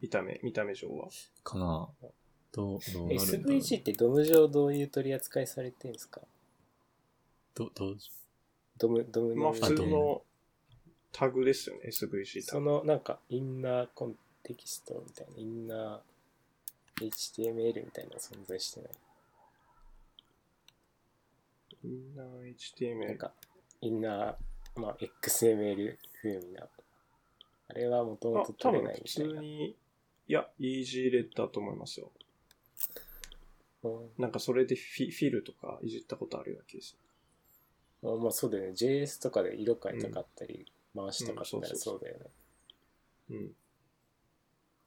[0.00, 1.08] 見た目、見た目上は。
[1.42, 1.88] かな
[2.52, 6.20] どう、どうなるんだろう SVG ってドム上どういう取り扱いされてるんですか？
[7.54, 7.96] ど、どう、
[8.76, 10.22] ドム、ドムまあ、の普通の
[11.10, 12.66] タグですよね、SVG タそグ。
[12.66, 18.90] のなんかインナーコンテキストみたいな、インナー HTML みたいなの存在してない。
[21.84, 23.16] インナーなん HTML。
[23.16, 23.32] か、
[23.80, 26.66] インナー、まあ、XML 風味な。
[27.68, 29.34] あれはもともと、取れないみたいな。
[29.34, 29.76] 通に、
[30.26, 32.10] いや、イージーレッダーと思いますよ。
[33.82, 36.96] うんなんかそれでフィフィルとかいじったことあるような気です
[38.02, 38.70] あまあそうだよね。
[38.70, 42.26] JS とかで色変えたかったり、回したかったらうんそうだよね。
[43.30, 43.50] うん。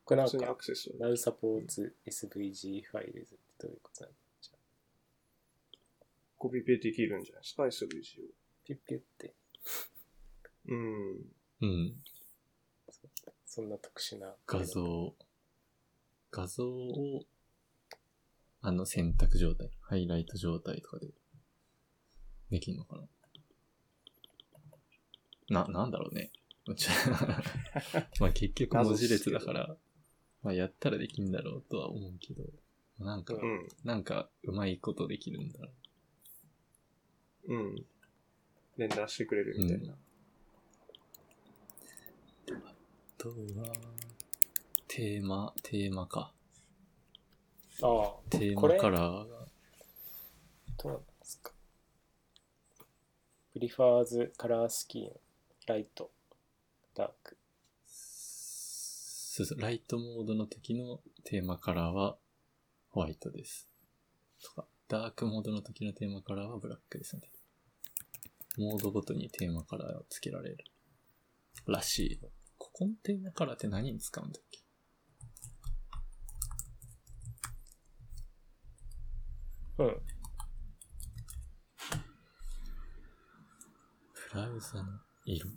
[0.05, 0.37] これなんか。
[0.37, 4.13] Now supports SVG ファイルズってどういうことなの？
[6.37, 7.43] コピペできるんじゃない？
[7.43, 8.27] ですか、SVG を。
[8.65, 9.33] ピュッピュッって、
[10.67, 11.25] うん。
[11.61, 12.03] うん。
[13.45, 14.35] そんな特殊な。
[14.45, 15.15] 画像、
[16.31, 17.23] 画像を、
[18.61, 21.07] あの選択状態、ハイライト状態とかで、
[22.49, 22.97] できんのか
[25.49, 25.63] な？
[25.63, 26.31] な、なんだろうね。
[28.19, 29.77] まあ結局文字列だから、
[30.43, 32.43] まあやったらできんだろうとは思うけど、
[32.99, 33.67] なんか、うん。
[33.85, 35.73] なんかうまいことできるんだろう
[37.55, 37.85] ん。
[38.77, 39.93] 連打してくれるみたいな。
[39.93, 39.97] う。
[42.65, 42.73] あ
[43.17, 43.35] とは、
[44.87, 46.33] テーマ、テーマか。
[47.81, 49.47] ああ、テーこれマカラーが、
[50.77, 51.51] どうなんですか？
[53.53, 55.19] プリファーズカラースキーム、
[55.65, 56.11] ライト、
[56.93, 57.37] ダーク。
[57.87, 62.17] そうそう、ライトモードの時のテーマカラーは
[62.89, 63.67] ホワイトです。
[64.43, 67.29] とか、ダークモードの時のテーマカラーはブラックですね。
[68.57, 70.57] モードごとにテーマカラーをつけられる。
[71.67, 72.19] らしい。
[72.57, 74.59] ここのテーマカラーって何に使うんだっけ？
[79.79, 80.01] うん。
[84.33, 84.89] ブラウザの
[85.25, 85.47] 色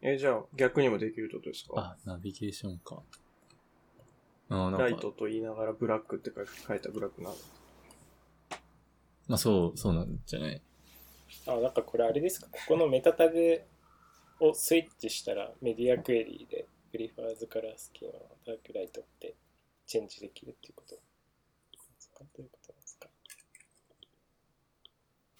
[0.00, 1.74] え、じゃあ逆にもできるってことですか？
[1.76, 3.02] あ、ナビゲーションか。
[4.48, 7.36] あなんかライトと言いながらブラックって書い書いたブラックなの。
[9.28, 10.60] まあそう、そうなんじゃない？
[11.46, 12.48] あ、なんかこれあれですか？
[12.50, 13.60] ここのメタタグ
[14.40, 19.34] をスイッチしたらメディアクエリーでプリファーズカラースキームのダークライトって
[19.86, 20.94] チェンジできるっていうこと。
[20.94, 21.00] で
[21.98, 23.08] すかどういうことですか？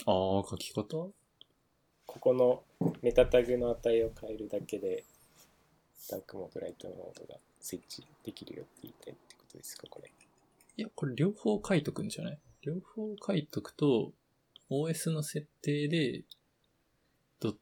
[0.06, 1.10] ああ、書き方？
[2.06, 2.62] ここの
[3.02, 5.04] メタタグの値を変えるだけで
[6.10, 9.86] ダークモード、ライトモードがスイッチできるよって言いたいってことですか？
[9.88, 10.10] これ。
[10.76, 12.38] いや、これ両方書いとくんじゃない？
[12.68, 14.12] 両方書いとくと、
[14.70, 16.24] OS の設定で、
[17.40, 17.56] どっ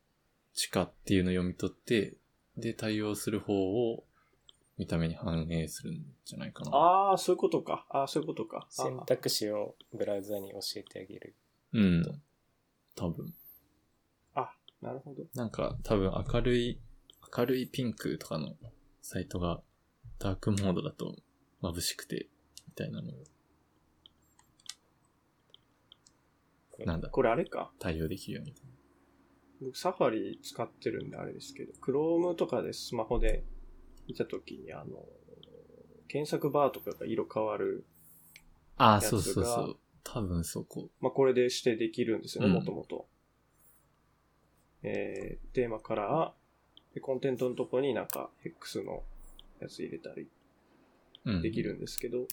[0.52, 2.16] ちかっていうのを読み取って、
[2.56, 3.54] で、対応する方
[3.92, 4.04] を
[4.78, 6.76] 見た目に反映するんじゃないかな。
[6.76, 7.86] ああ、そういうことか。
[7.88, 8.66] ああ、そういうことか。
[8.68, 11.34] あ選択肢をブラウザに教えてあげる。
[11.72, 12.22] うん。
[12.96, 13.32] 多分。
[14.34, 15.22] あ、なるほど。
[15.34, 16.80] なんか、多分明るい、
[17.36, 18.54] 明るいピンクとかの
[19.02, 19.62] サイトが
[20.18, 21.16] ダークモードだと
[21.62, 22.28] 眩しくて、
[22.66, 23.14] みたいなのを
[26.84, 27.72] なんだ、これあれか。
[27.78, 28.54] 対応できるように。
[29.62, 33.44] 僕サファリ使ってるんであれですけど、Chrome とかでスマホで
[34.06, 35.04] 見たときに、あの、
[36.08, 37.86] 検索バーとかが色変わる。
[38.76, 39.76] ああ、そうそうそう。
[40.04, 40.90] 多分そこ。
[41.00, 43.08] まあ、これで指定できるんですよね、うんもともと。
[44.82, 49.02] えー、テーマカラー、でコンテントのとこになんか X の
[49.60, 50.28] やつ入れたり
[51.26, 51.42] うん。
[51.42, 52.26] できるんですけど、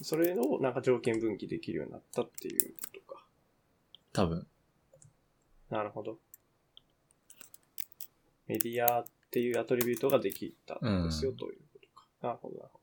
[0.00, 2.74] それをなんか条件分岐できるようになったっていう。
[4.16, 4.46] 多分。
[5.68, 6.16] なるほど。
[8.46, 12.06] メディアっていうアトリビュートができたんですよ、うんということか。
[12.22, 12.80] なるほど、なるほ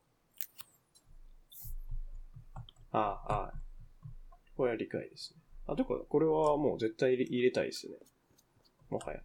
[2.92, 2.98] ど。
[2.98, 3.54] ああ、ああ。
[4.56, 5.40] これは理解ですね。
[5.66, 7.94] あ、とか、これはもう絶対入れたいですね。
[8.88, 9.20] もはや。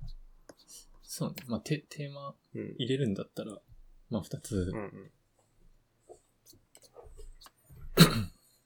[1.04, 1.36] そうね。
[1.48, 2.74] まあ、テテーマうん。
[2.80, 3.56] 入れるんだったら、
[4.10, 5.12] まあ、二つうんうん。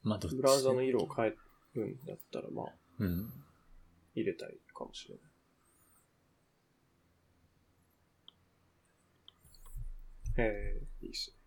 [0.03, 1.35] まあ、どっちブラウザの色を変え
[1.73, 2.65] るんだったら、まあ、
[2.99, 3.33] うん。
[4.15, 5.23] 入れたいかもしれない。
[10.35, 11.43] えー、いいっすね。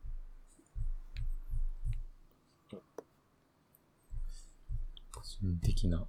[5.13, 6.07] 個人的な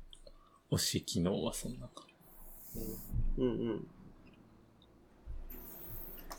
[0.69, 2.05] 推し機能はそんな感
[2.75, 3.41] じ。
[3.41, 3.87] うんうん。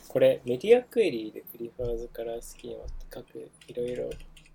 [0.08, 4.10] これ、メディアクエリーでプリファーズカラースキーマって各いろいろ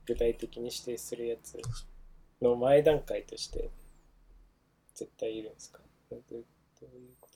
[0.06, 1.60] 具体的に指定するやつ
[2.42, 3.70] の前段階として
[5.06, 5.80] 絶対いるんですか？
[6.10, 6.46] どうどういう
[7.20, 7.30] こ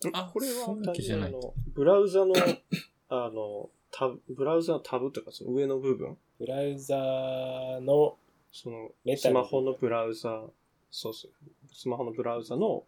[0.00, 0.10] と？
[0.12, 2.34] あこれは単純にあのブラウザの、
[3.08, 8.16] あの、タブ、ブラウザのタブとかその上の部分、ブラウザーの、
[8.52, 10.44] そのスマホのブラウザ、
[10.90, 11.32] そうそう、
[11.72, 12.84] スマホのブラウザの、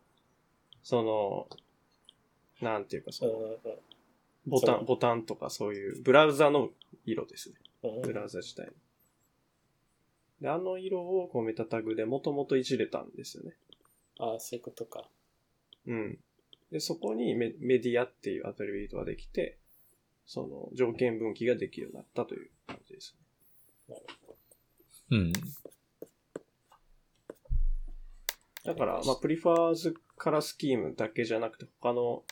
[0.83, 1.49] その、
[2.61, 3.59] なんていうかその、うんうん
[4.47, 6.69] ボタン、ボタンとかそういう、ブラウザの
[7.07, 7.57] 色ですね。
[7.83, 8.73] うんブラウザ自体の。
[10.41, 13.53] で、あの色をこうメタタグでもともといじれたんですよね。
[14.19, 15.09] ああ、そういうことか。
[15.87, 16.19] うん。
[16.71, 19.59] で、そこにメメディアっていうアトリビュートができて、
[20.27, 23.17] その条件分岐ができるようになったという感じです
[23.89, 23.97] ね。
[25.11, 25.33] うん。
[28.65, 32.25] だから、まあ、プリファーズカラースキームだけじゃなくて、他の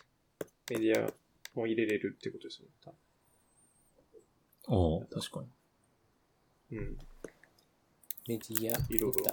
[0.71, 1.13] メディア
[1.55, 2.95] も入れれるってことですよね。
[4.65, 6.79] 多おお確かに。
[6.79, 6.99] 分うん。
[8.29, 9.25] メディア、いろいろ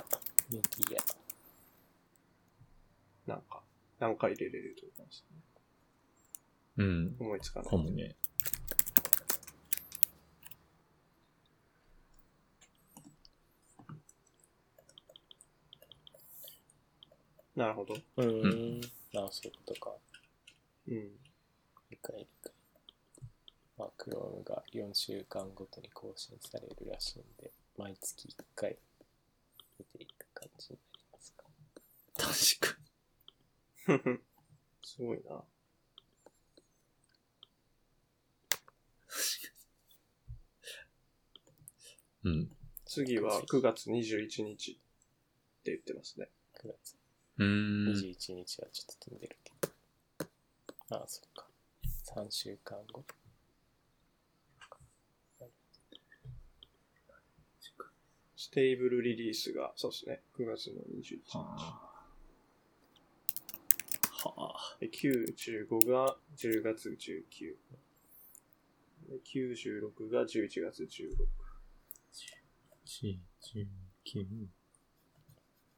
[0.51, 1.28] メディア。
[3.29, 3.61] なんか、
[3.99, 5.37] 何回入れれるというかですね？
[6.77, 7.15] うん。
[7.19, 7.69] 思いつかない。
[7.69, 8.15] かもね。
[17.55, 17.95] なるほど。
[18.17, 18.81] うーん。
[19.17, 19.91] ああ、そういうことか。
[20.87, 21.11] うん。
[21.89, 22.53] 理解理解。
[23.77, 28.77] まあ、Chrome が4週間ごとに更新されるらしいんで、毎月1回
[29.77, 31.43] 見ていく感じになりますか。
[32.17, 32.78] 確か
[34.83, 35.43] すごいな。
[42.23, 42.31] に。
[42.31, 42.49] うん。
[42.85, 44.75] 次は9月21日っ
[45.63, 46.29] て言ってますね。
[46.61, 46.95] 9月
[47.37, 47.93] うーん。
[47.93, 50.97] 21日はちょっと飛んでるけど。
[50.97, 51.47] ああ、そっか。
[52.15, 53.03] 3週間後。
[58.35, 60.21] stable release が、そうですね。
[60.37, 61.37] 9月の21日。
[61.37, 61.88] はあ。
[64.25, 64.77] はあ。
[64.79, 67.55] で95が10月19。
[69.09, 71.27] で96が11月16。
[72.85, 73.17] 1、
[74.05, 74.47] 19。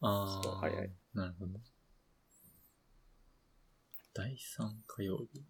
[0.01, 0.43] ああ。
[0.43, 0.91] そう早い。
[1.13, 1.59] なるほど。
[4.13, 5.41] 第3火曜日。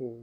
[0.00, 0.22] お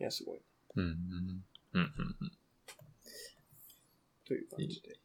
[0.00, 0.40] いや、すごい。
[0.76, 0.84] うん。
[0.84, 0.92] うん。
[0.92, 1.80] うん。
[1.80, 2.16] うん。
[2.20, 2.38] うん。
[4.26, 5.00] という感じで。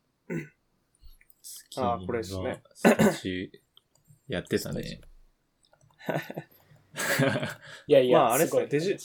[1.77, 2.61] あーこれですね。
[4.27, 5.01] やってたね。
[7.87, 8.95] いやいや、まああれっすねデジ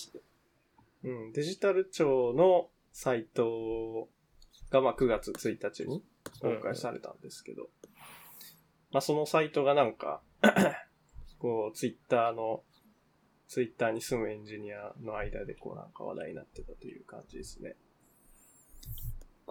[1.04, 4.08] うん、デジタル庁のサイト
[4.70, 6.02] が、まあ、9月1日に
[6.40, 7.68] 公開されたんですけど、
[8.90, 10.22] まあ、そのサイトがなんか、
[11.38, 12.64] こう、ツイッターの、
[13.46, 17.76] ツイッターに住むエンジニアの間で、こう、なんか話題になってたという感じですね。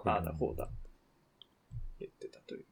[0.04, 0.68] ああだ、こうだ。
[1.98, 2.66] 言ってたという。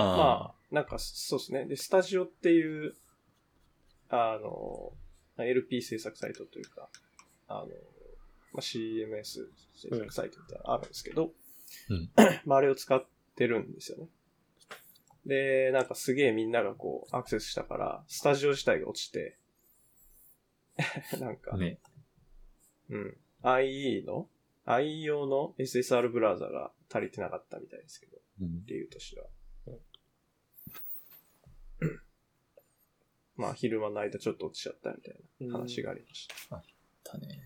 [0.00, 1.66] あまあ、なんか、そうですね。
[1.66, 2.94] で、スタジオっていう、
[4.08, 4.92] あの、
[5.38, 6.88] LP 制作サイトというか、
[7.48, 7.66] あの、
[8.52, 11.32] まあ、CMS 制作サイトみたいなのあるんですけど、
[11.90, 12.10] うん
[12.46, 14.08] まあ、あれを使ってるんですよね。
[15.26, 19.36] で、なんかすげえみんながこう、アクセスしたから、スタジオ自体が落ちて、
[21.20, 21.58] なんか、あ。
[21.58, 21.80] ね。
[22.88, 23.16] うん。
[23.42, 24.28] IE の
[24.64, 28.64] IE 用の SSR ブラウザが足りてなかったみたいですけど、うん。
[28.66, 29.26] 理由としては。
[33.38, 36.62] まあ、昼間の間ちょっと落ちちゃったみたいな話がありました。
[37.04, 37.40] だね。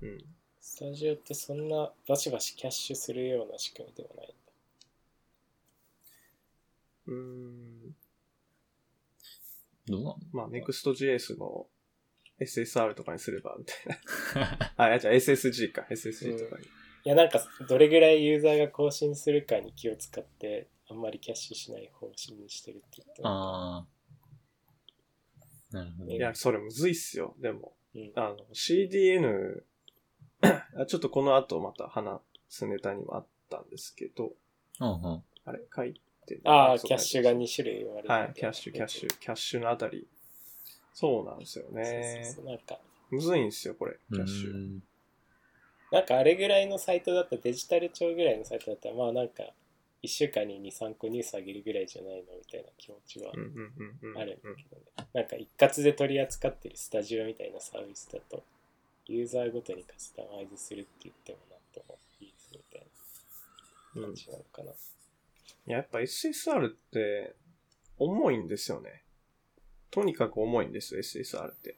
[0.00, 0.18] うん。
[0.60, 4.34] スタジオってそんなバシバシキャッシュするような仕組みではないんだ。
[7.06, 7.96] うーん。
[9.88, 10.18] どうなの？
[10.32, 11.66] まあ、Next.js の
[12.40, 13.76] SSR とかにすれば、みたい
[14.36, 14.72] な。
[14.84, 15.86] あ、いや、じゃあ SSG か。
[15.90, 16.66] SSG とかに。
[16.66, 16.68] い
[17.04, 23.86] や、なんか、どれぐらいユーザーが更新するかに気を使って、あんまりキャッシュしない方針にしてるって言ってたああ。
[25.70, 26.12] なるほど。
[26.12, 27.34] いや、それむずいっすよ。
[27.38, 29.62] でも、うんあの、CDN
[30.42, 34.32] あ、ちょっとこの後また話すネタにもあったんですけど、
[34.80, 35.22] うんうん。
[35.44, 40.06] あれ、書いてるああ、キャッシュが2種類割れてはい、キャッシュ、キャッシュ、キャッシュのあたり。
[40.94, 42.34] そうなんですよそうねそう。
[42.36, 42.78] そうなんか、
[43.10, 44.54] むずいんですよ、これ、キャッシュ。
[44.54, 44.82] うん
[45.90, 49.42] なんかあれぐらいのサイトだったら、デジタル庁ぐらいのサイトだったら、まあなんか、
[50.02, 55.08] 1週間に2、3個ニュース上げるぐらいじゃないのみたいな気持ちはうんうんうんうんうんあるんだけどね。
[55.12, 58.44] なんか一括で取り扱ってるスタジオみたいなサービスだと、
[59.06, 62.86] ユーザーごとにカスタマイズするって言ってもなんともいいみたい
[64.00, 64.70] 感じなのかな。
[64.70, 64.74] い
[65.66, 67.34] や、やっぱ SSR って
[67.98, 69.02] 重いんですよね。
[69.90, 71.76] とにかく重いんですよ、SSR って。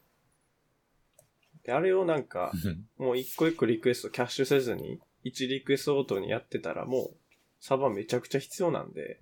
[1.62, 2.52] で、あれをなんか、
[2.98, 7.16] もう一個一個リクエストキャッシュせずに、1リクエストごとにやってたらもう、
[7.60, 9.20] サバめちゃくちゃ必要なんで、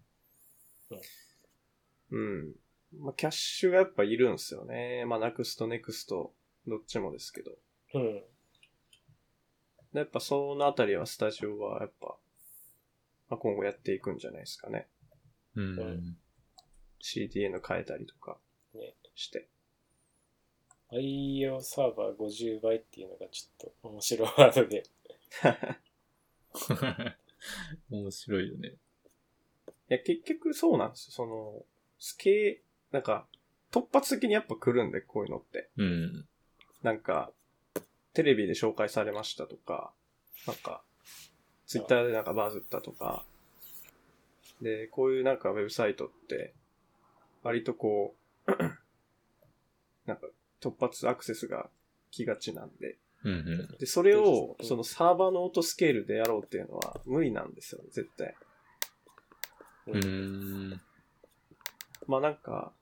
[2.10, 2.54] うん。
[2.98, 5.04] まあ、キャッシュがやっぱいるんですよね。
[5.06, 6.32] まあ、 Nuxt、Next、
[6.66, 7.52] どっちもですけど。
[7.94, 8.22] うん。
[9.92, 12.16] でやっぱそのあたりはスタジオはやっぱ、
[13.30, 14.86] まあ、今後やっていくんじゃないですかね。
[15.54, 15.78] うん。
[15.78, 16.16] うん
[17.00, 18.38] CDN 変えたりとか
[18.74, 18.94] ね。
[19.14, 19.48] して。
[20.90, 24.82] IO サーバー50倍っていうのがちょっと面白いワードで。
[27.90, 28.68] 面白いよね。
[28.68, 28.72] い
[29.88, 31.12] や、結局そうなんですよ。
[31.12, 31.64] その、
[31.98, 33.26] スケー、なんか、
[33.70, 35.70] 突発的にやっぱ来るんで、こういうのって。
[35.76, 36.28] うん。
[36.82, 37.32] なんか、
[38.14, 39.92] テレビで紹介されましたとか、
[40.46, 40.82] なんか、
[41.66, 43.24] ツイッターでなんかバズったとか、
[44.62, 46.54] で、こういうなんかウェブサイトって、
[47.42, 48.14] 割とこ
[48.46, 48.50] う、
[50.06, 50.26] なんか
[50.60, 51.68] 突発アクセスが
[52.10, 53.34] 来がちなんで、うんう
[53.74, 53.78] ん。
[53.78, 58.34] で、それをう、んそのサーバーのオートスケールでやろうっていうのは無理なんですよね、絶対。
[59.86, 60.80] うーん。
[62.06, 62.72] まあなんか、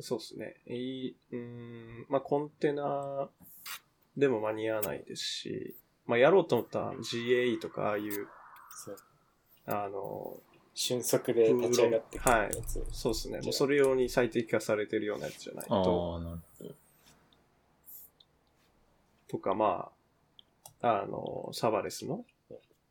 [0.00, 0.56] そうですね。
[0.66, 3.28] いい、うーん、まあコンテナ
[4.16, 5.74] でも間に合わないですし、
[6.06, 8.28] まあやろうと思ったら GAE とかああいう、
[8.84, 8.96] そう。
[9.66, 10.36] あの、
[10.74, 12.84] 瞬足で立ち上がってくるやつ。
[12.92, 13.40] そうですね。
[13.40, 16.74] もうそれ用に最適化されてるようなやつじゃないあと、あ、なるほど。
[19.34, 19.90] とかま
[20.80, 22.24] あ、あの、サバレスの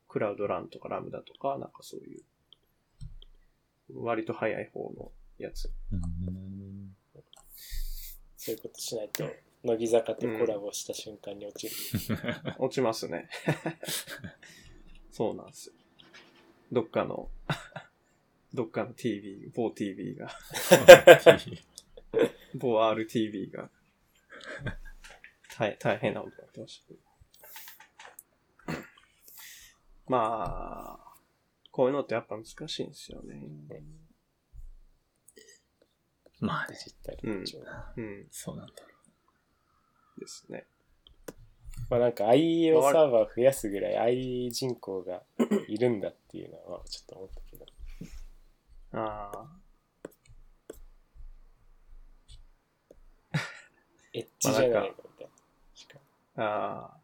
[0.09, 5.71] クラウドランとかラムダとか、なんかそういう、割と早い方のやつ。
[5.93, 6.93] うん。
[8.35, 9.23] そういうことしないと、
[9.63, 12.17] 乃木坂とコラボした瞬間に落ちる。
[12.59, 13.29] 落ちますね。
[15.11, 15.75] そうなんですよ。
[16.73, 17.29] どっかの、
[18.53, 20.27] どっかの TV、某 TV が、
[22.53, 23.69] 某 RTV が、
[25.57, 26.93] 大大変なことになってました。
[30.07, 31.13] まあ、
[31.71, 33.41] こういうのってやっぱ難しいんですよね。
[36.39, 37.61] まあね、デジタル一応
[37.95, 38.87] うん、そうなんだろ
[40.19, 40.65] ですね。
[41.89, 45.23] まあなんか IEO サーバー増やすぐらい IE 人口が
[45.67, 47.65] いるんだっていうのはちょっと思ったけど。
[48.91, 49.47] ああ、
[54.13, 55.02] エッジじゃないかも
[56.35, 56.97] ああ、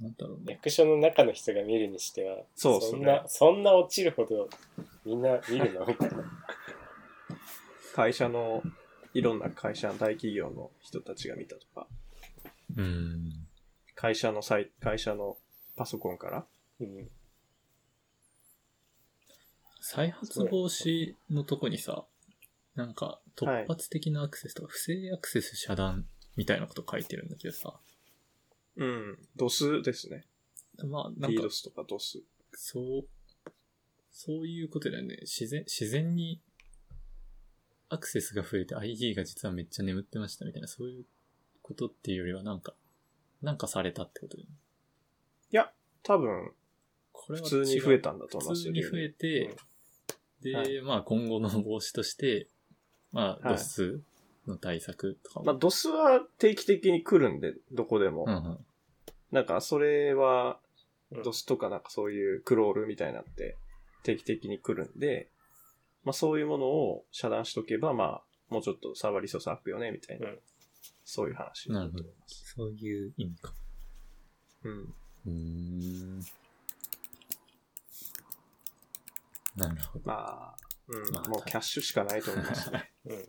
[0.00, 0.02] う。
[0.04, 0.54] なんだろうね。
[0.54, 4.48] 役所の中の人が見るにしては、そうっすねんな、そんな落ちるほど
[5.04, 5.86] みんな見るの？
[5.86, 6.24] みたいな。
[7.94, 8.62] 会社の、
[9.14, 11.86] いろんな会社、大企業の人たちが見たとか、
[12.76, 13.32] うん。
[13.94, 15.38] 会社のサイ会社の
[15.76, 16.44] パソコンから
[16.80, 17.08] うん。
[19.80, 22.04] 再発防止のとこにさ、
[22.74, 26.04] なんか突発的なアクセスとか、不正アクセス遮断
[26.36, 27.78] みたいなこと書いてるんだけどさ、
[28.76, 29.18] うん。
[29.36, 30.26] ドスですね。
[30.84, 32.22] まあなんか DDoS とかドス。
[32.52, 33.50] そう、
[34.10, 35.18] そういうことだよね。
[35.22, 36.40] 自然、自然に
[37.88, 41.04] アクセスが増えて ID が実はめっちゃ眠ってましたみたいな、そういう
[41.62, 42.74] ことっていうよりはなんか、
[43.42, 44.54] なんかされたってことだよね。
[45.52, 45.72] いや、
[46.02, 46.52] 多分、
[47.12, 48.72] これは普通に増えたんだと思い普ますよ。
[48.74, 49.56] 通に増えて、
[50.42, 52.48] で、はいまあ今後の防止として、
[53.12, 54.00] まあ、はいドス
[54.46, 55.46] の対策とかも。
[55.46, 58.24] まあ、ドスは定期的に来るんで、どこでも。
[58.26, 58.58] うんうん。
[59.32, 60.58] なんか、それは
[61.10, 63.56] うん、ドスとかなんかそういうクロールみたいなって
[64.02, 65.30] 定期的に来るんで、
[66.04, 70.28] まあそういうものを遮断しとけば、まあ、もうちょっとサーバーリソース空くよね、みたいな。
[70.28, 70.38] うん
[71.08, 72.54] そういう話なるほどだと思います。
[72.56, 73.52] そういう意味か。
[74.64, 74.94] うん。
[75.26, 76.20] うーん。
[79.56, 80.04] なるほど。
[80.04, 80.56] まあ、
[80.88, 82.90] うん、まあもうキャッシュしかないと思いますね。
[83.04, 83.28] うん。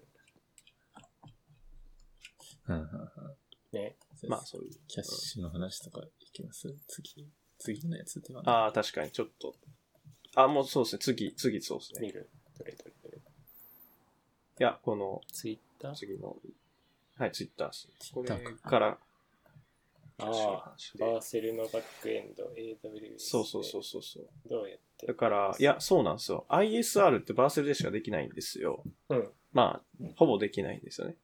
[2.68, 2.90] うんうんうん
[3.72, 3.96] ね。
[4.28, 4.72] まあ、そういう。
[4.88, 6.74] キャッシュの話とかいきます？
[6.88, 7.28] 次。
[7.60, 9.56] 次のやつではああ、確かに、ちょっと。
[10.36, 11.00] あ、もうそうですね。
[11.00, 12.08] 次、次そうですね。
[12.08, 12.30] い見る。
[12.58, 13.18] どれどれどれ。
[14.60, 16.36] や、このツイッター次の、
[17.18, 17.90] はい、ツイッターです。
[18.14, 18.98] これかから、
[20.20, 23.20] ああ、 Vercel のバックエンド、AWS。
[23.20, 24.28] そうそうそうそうそう。
[24.50, 25.08] どうやって？
[25.08, 26.46] だから、いや、そうなんですよ。
[26.50, 28.84] ISR って Vercel でしかできないんですよ。
[29.10, 29.30] うん。
[29.52, 31.18] まあ、ほぼできないんですよね。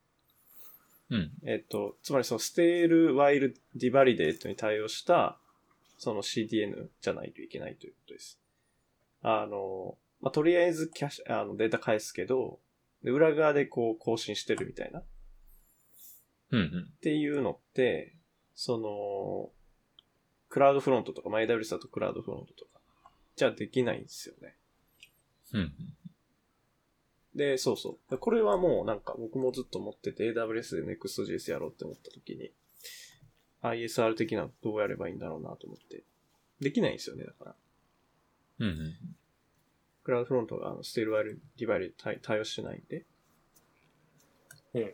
[1.13, 1.31] うん。
[1.45, 5.37] えっと、つまりその stale、while、revalidate に対応した、
[5.99, 8.39] その CDN じゃないといけないということです。
[9.21, 12.59] あの、まあ、とりあえずキャッシュ、あの、データ返すけど、
[13.03, 14.99] で裏側でこう更新してるみたいな。
[14.99, 15.03] っ
[16.51, 16.93] うんうん。
[17.01, 18.15] ていうのって、
[18.55, 19.51] その、
[20.49, 22.79] クラウドフロントとか、マイ AWS だとクラウドフロントとか
[23.35, 24.55] じゃできないんですよね。
[25.53, 25.73] うん。
[27.35, 28.17] で、そうそう。
[28.17, 32.51] これはもうなんか僕もずっと思ってて AWS で Next.js やろうって思った時に
[33.63, 36.03] ISR 的なのどうやればいいんだろうなと思って。
[36.59, 37.55] できないんですよね、だから。
[38.59, 38.95] うんうん。
[40.03, 43.05] クラウドフロントがあのステールワイルディバイル対対応してないんで。
[44.75, 44.93] うん。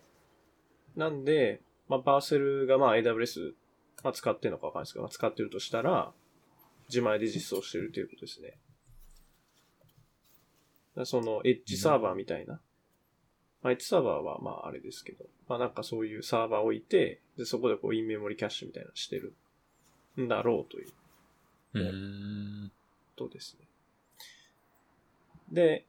[0.96, 3.54] なんで、まあ、バーセルがまあ AWS、
[4.04, 6.14] まあ、使ってるのかわかんないですけど、まあ、使ってるとしたら、
[6.88, 8.58] 自前で実装してるということですね。
[11.06, 12.62] その、エッジサーバーみたいな。
[13.62, 19.34] まあ、エッジサーバーはまああれですけど、まあなんかそういうサーバーを置いて、で、そこでこうインメモリキャッシュみたいなのしてる
[20.20, 20.88] んだろうという
[21.74, 22.72] うーん。
[23.18, 23.68] ことですね。
[25.52, 25.86] で、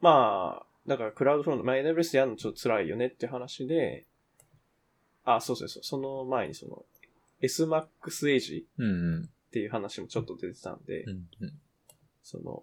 [0.00, 4.06] まあ、だからクラウドフロント、まあ AWS でやるのちょっと辛いよねって話で、
[5.24, 6.84] あ、そうそうそう、その前にその
[7.42, 8.84] SMAX んう
[9.20, 9.24] ん。
[9.24, 11.52] っていう話もちょっと出てたんで、うんうん。
[12.22, 12.62] その、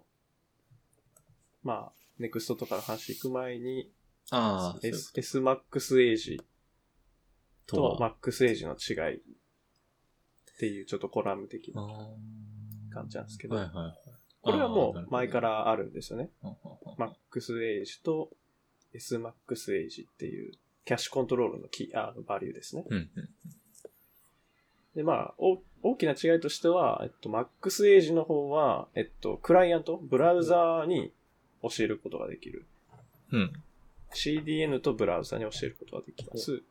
[1.62, 3.90] まあ、NEXT とかの話行く前に、
[4.30, 6.44] ああ、S SMAX Age こ
[7.66, 9.20] とと MAX Age の違いっ
[10.58, 11.82] ていうちょっとコラム的な
[12.92, 13.94] 感じなんですけどはいはいはい。
[14.40, 15.40] これはもう前か。
[15.40, 16.30] らあるんですよね。
[16.42, 18.30] なるほどうんうんうん MAX Age と
[18.94, 19.32] SMAX
[19.72, 20.52] Age っていう
[20.84, 22.84] キャッシュコントロールのキー、あの、バリューですね。
[22.88, 23.28] うんうん。
[24.94, 27.46] で、まあ、お大きな違いとしては、えっと、MAX
[27.84, 31.12] Age の方は、えっと、クライアント、ブラウザーに
[31.62, 32.66] 教えることができる。
[33.32, 33.52] うん。
[34.14, 36.62] CDN とブラウザに教えることができます。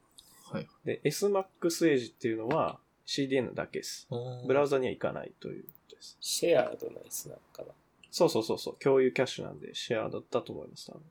[0.52, 0.68] はい。
[0.86, 4.08] で、SMAX Age っていうのは CDN だけです。
[4.48, 6.18] ブラウザには行かないということです。
[6.20, 7.70] シェアードナイスなのかな。
[8.10, 10.92] そうそうそうそう、共有キャッシュなんでシェアだったと思います。
[10.92, 11.04] 多分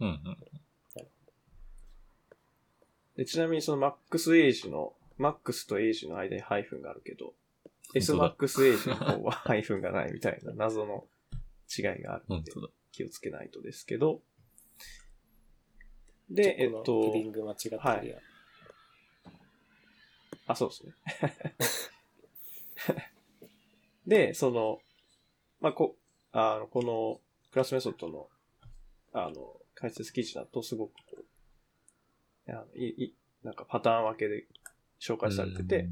[0.00, 0.36] うんうん。
[3.16, 7.32] でちなみにその MAX Age の、MAX と Age の間にハイフンがあるけど、
[7.92, 11.04] 本当だ SMAX Age の方はハイフンがないみたいな謎の
[11.76, 12.68] 違いがあるんで本当だ。
[12.94, 14.22] 気をつけないとですけど、
[16.30, 17.86] で、えっことのヘディと、ング間違ってるやん。
[17.86, 18.14] はい
[20.46, 20.92] あ、そうですね。
[24.06, 24.78] で、その、
[25.60, 25.96] まあ、こ、
[26.32, 27.20] あの、この
[27.50, 28.28] クラスメソッドの、
[29.12, 34.46] あの、解説記事だとすごくこう、あのいい、なんかパターン分けで
[35.00, 35.88] 紹介されてて、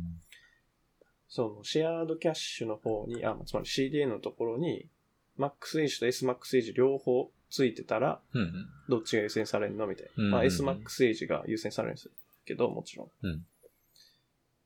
[1.29, 4.91] そのシェアードキャッシュの方に、あ、つまり CDN のところに、
[5.39, 8.69] MaxAge と SMaxAge 両方ついてたら、うんうん。
[8.89, 10.25] どっちが優先されるのみたいな。
[10.25, 12.11] うんまあ、SMaxAge が優先されるんです
[12.45, 13.11] けど、もちろん。
[13.23, 13.47] うん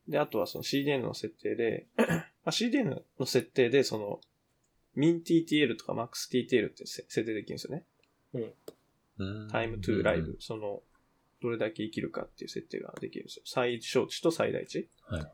[0.08, 2.04] で、あとはその CDN の設定で、 ま
[2.44, 4.20] あ、CDN の設定で、その、
[4.96, 7.84] MinTTL とか MaxTTL ってせ設定できるんですよね。
[9.18, 9.48] うん。
[9.48, 10.82] Time to Live、その、
[11.42, 13.42] どれだけ生きるかっていう設定ができるんですよ。
[13.44, 14.88] 最小値と最大値。
[15.02, 15.32] はいはい。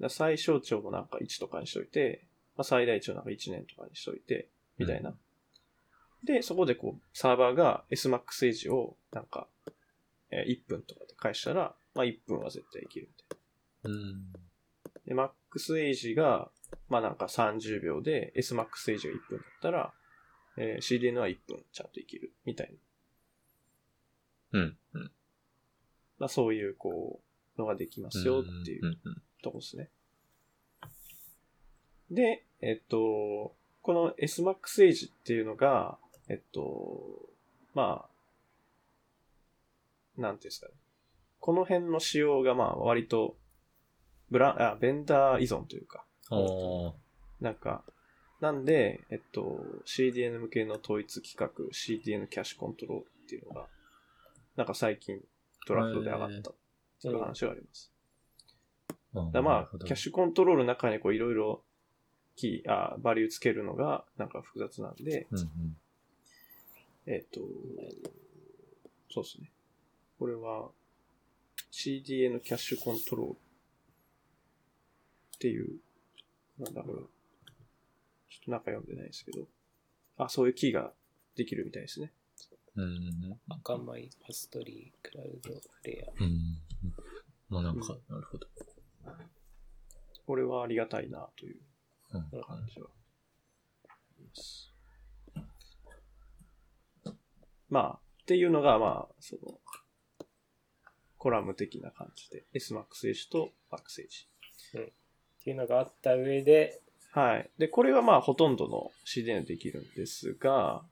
[0.00, 2.24] だ最小値をもなんか1とかにしといて、
[2.56, 4.48] まあ、最大値をなんか1年とかにしといて、
[4.78, 5.14] みたいな。
[6.22, 9.48] で、そこでこう、サーバーが SMAX エイジをなんか、
[10.30, 14.32] えー1分とかで返したら、まあ1分は絶対生きるみたいうん。
[14.32, 14.38] な。
[15.06, 16.50] で、MAX エイジが、
[16.88, 19.92] まあなんか30秒で、SMAX エイジが1分だったら、
[20.56, 22.72] えー CDN は1分ちゃんと生きる、みたい
[24.52, 24.60] な。
[24.60, 24.78] うん。
[24.94, 25.12] うん。
[26.18, 27.20] まあそういうこ
[27.56, 29.60] う、のができますよっていううんうんとこ
[32.10, 35.98] でえっと、この SMAX エイジっていうのが、
[36.30, 36.98] えっと、
[37.74, 38.06] ま
[40.18, 40.72] あ、なんていうんですかね。
[41.40, 43.36] この辺の仕様がまあ割と、
[44.30, 46.06] ブラあ、ベンダー依存というか。
[47.42, 47.84] なんか、
[48.40, 53.66] なんで、えっと、CDN 向けの統一規格、CDN キャッシュコントロールっていうのが、
[54.56, 55.20] なんか最近
[55.66, 56.54] ドラフトで上がったっ
[57.02, 57.92] ていう話があります。
[59.14, 61.62] だからまあ、キャッシュコントロールの中にこういろいろ
[62.36, 65.76] キー、あ、バリューつけるのがなんか複雑なんで、うんうん。
[67.06, 67.40] えっ、と、
[69.10, 69.52] そうですね。
[70.18, 70.70] これは
[71.70, 73.36] CDN キャッシュコントロールっ
[75.38, 75.78] ていう、
[76.58, 77.10] なんだろう。
[78.30, 79.46] ちょっと中読んでないですけど、
[80.16, 80.92] あ、そういうキーが
[81.36, 82.12] できるみたいですね。
[82.76, 86.24] うんうん赤米、パストリー、クラウド、フレア。
[86.24, 86.28] うん。
[86.28, 86.58] うん。
[87.48, 88.48] まあなんか、なるほど。
[90.26, 91.60] これはありがたいなという
[92.18, 92.42] うん。
[92.42, 92.86] 感じは
[97.70, 99.58] まあ、っていうのが、まあ、その、
[101.18, 104.28] コラム的な感じで、SMAX エイジと MAX エイジ。
[104.78, 106.80] っていうのがあった上で、
[107.12, 107.50] はい。
[107.58, 110.82] で、これはまあ、ほとんどの CDN でできるんですが、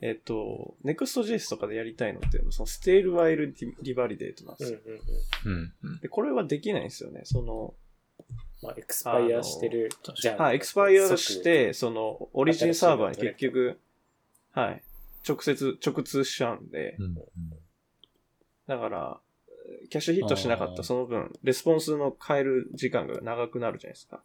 [0.00, 4.78] えっと、Next.js とかでやりたいのっていうのは、そのステールワイルリバリデートなんですよ。
[4.84, 5.72] うんうんうん。
[5.82, 6.00] うんうん。
[6.00, 7.22] で、これはできないんですよね。
[7.24, 7.74] その、
[8.62, 9.90] まあ、エクスパイアしてる
[10.20, 10.38] じゃん。
[10.38, 13.78] はい、エクスパイアして、その、オリジンサーバーに結局、
[14.52, 14.82] はい、
[15.26, 17.18] 直接、直通しちゃうんで、うんうん
[18.68, 19.18] だから、
[19.88, 24.22] キャッシュヒットしなかったその分、レスポンスの返る時間が長くなるじゃないですか。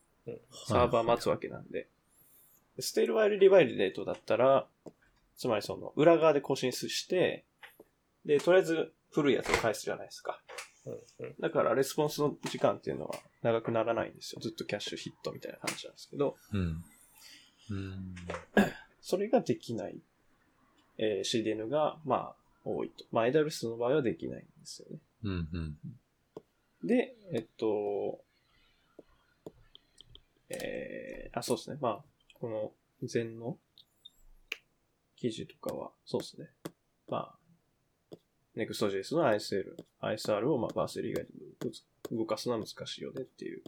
[0.67, 1.87] サーバー待つわけなんで。
[2.79, 4.67] stale-while-revalidate だったら、
[5.37, 7.45] つまりその、裏側で更新して、
[8.25, 10.41] で、とりあえず古いやつを返すじゃないですか。
[10.85, 14.41] うんうんだから、レスポンスの時間っていうのは長くならないんですよ。
[14.41, 16.83] ずっとキャッシュヒットみたいな感じなんですけど、うん。
[17.69, 18.15] うん。
[19.01, 20.01] それができない、
[20.97, 23.05] えー CDN が、まあ、多いと。
[23.11, 24.99] まあ、AWS の場合はできないんですよね。
[25.23, 25.49] うん。
[25.53, 25.77] うん。
[26.87, 28.23] で、えっと、
[30.49, 31.77] えー、あ、そうですね。
[31.81, 32.03] まあ、
[32.39, 32.71] この
[33.13, 33.57] 前の
[35.15, 36.49] 記事とかは、そうですね。
[37.07, 37.35] まあ、
[38.55, 41.31] Next.js の ISL、ISR をまあバーセル以外で
[42.11, 43.63] 動かすのは難しいよねっていう、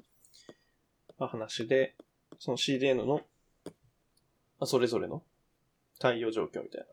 [1.18, 1.96] まあ、話で、
[2.40, 3.22] その CDN の、ま
[4.62, 5.24] あ、それぞれの
[6.00, 6.88] 対応状況みたいな、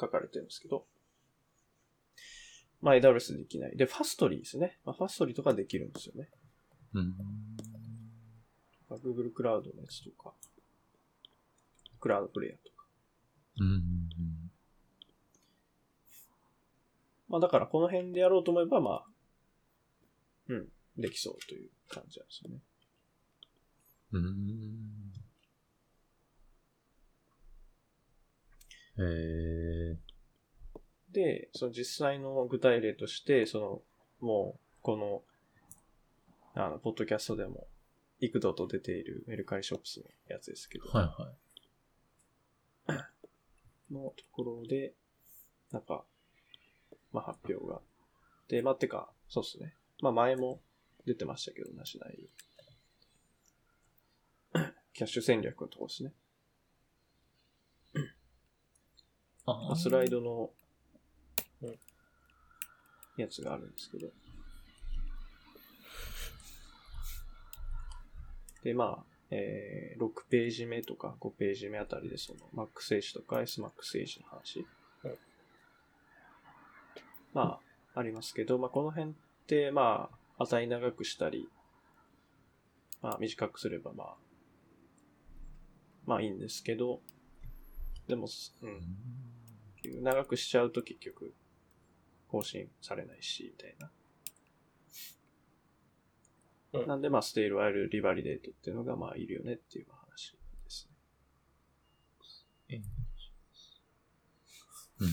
[0.00, 0.84] 書かれてるんですけど、
[2.82, 3.76] まあ AWS できない。
[3.76, 4.78] で、ファストリーですね。
[4.84, 6.28] まあ、ファストリーとかできるんですよね。
[6.94, 7.14] うん。
[8.90, 10.32] Google クラウドのやつとか、
[12.00, 12.86] クラウドプレイヤーとか。
[13.60, 14.08] うん。
[17.30, 19.04] まあだからこの辺でやろうと思えば、まあ、
[20.48, 20.68] うん、
[20.98, 22.58] できそうという感じなんですよね。
[24.12, 25.12] うん。
[28.98, 29.98] へえ。
[31.12, 33.82] で、その実際の具体例として、その、
[34.20, 35.22] もう、この、
[36.54, 37.68] あの、ポッドキャストでも、
[38.18, 41.02] 幾度と出ているメルカリショップスのやつですけど、は
[42.88, 43.00] いは
[43.88, 43.94] い。
[43.94, 44.94] のところで、
[45.70, 46.04] なんか、
[47.12, 47.80] まあ発表が。
[48.48, 49.74] で、まあてか、そうですね。
[50.00, 50.60] まあ前も
[51.06, 52.28] 出てましたけど、同じ内
[54.54, 54.62] 容。
[54.92, 56.12] キャッシュ戦略のところですね。
[59.46, 60.52] あまあ、スライドの、
[61.62, 61.78] うん
[63.16, 64.08] やつがあるんですけど。
[68.62, 74.66] で、まあ、えー、6ページ目とか5ページ目あたりでその Mac セージとか SMAC セージの話。
[77.34, 77.58] はいま
[77.94, 79.12] あ、ありますけど、まあこの辺っ
[79.46, 80.08] て、ま
[80.38, 81.48] あ、値長くしたり、
[83.02, 84.14] まあ短くすればまあ、
[86.06, 87.00] まあいいんですけど、
[88.08, 88.26] でも、
[88.62, 91.32] うん、長くしちゃうと結局
[92.28, 93.90] 更新されないし、みたいな。
[96.72, 100.88] うんなんで、まあ、ステイルワイルリバリデートっていうのが、まあ、いるよねっていう話です
[102.68, 102.82] ね。
[105.00, 105.04] う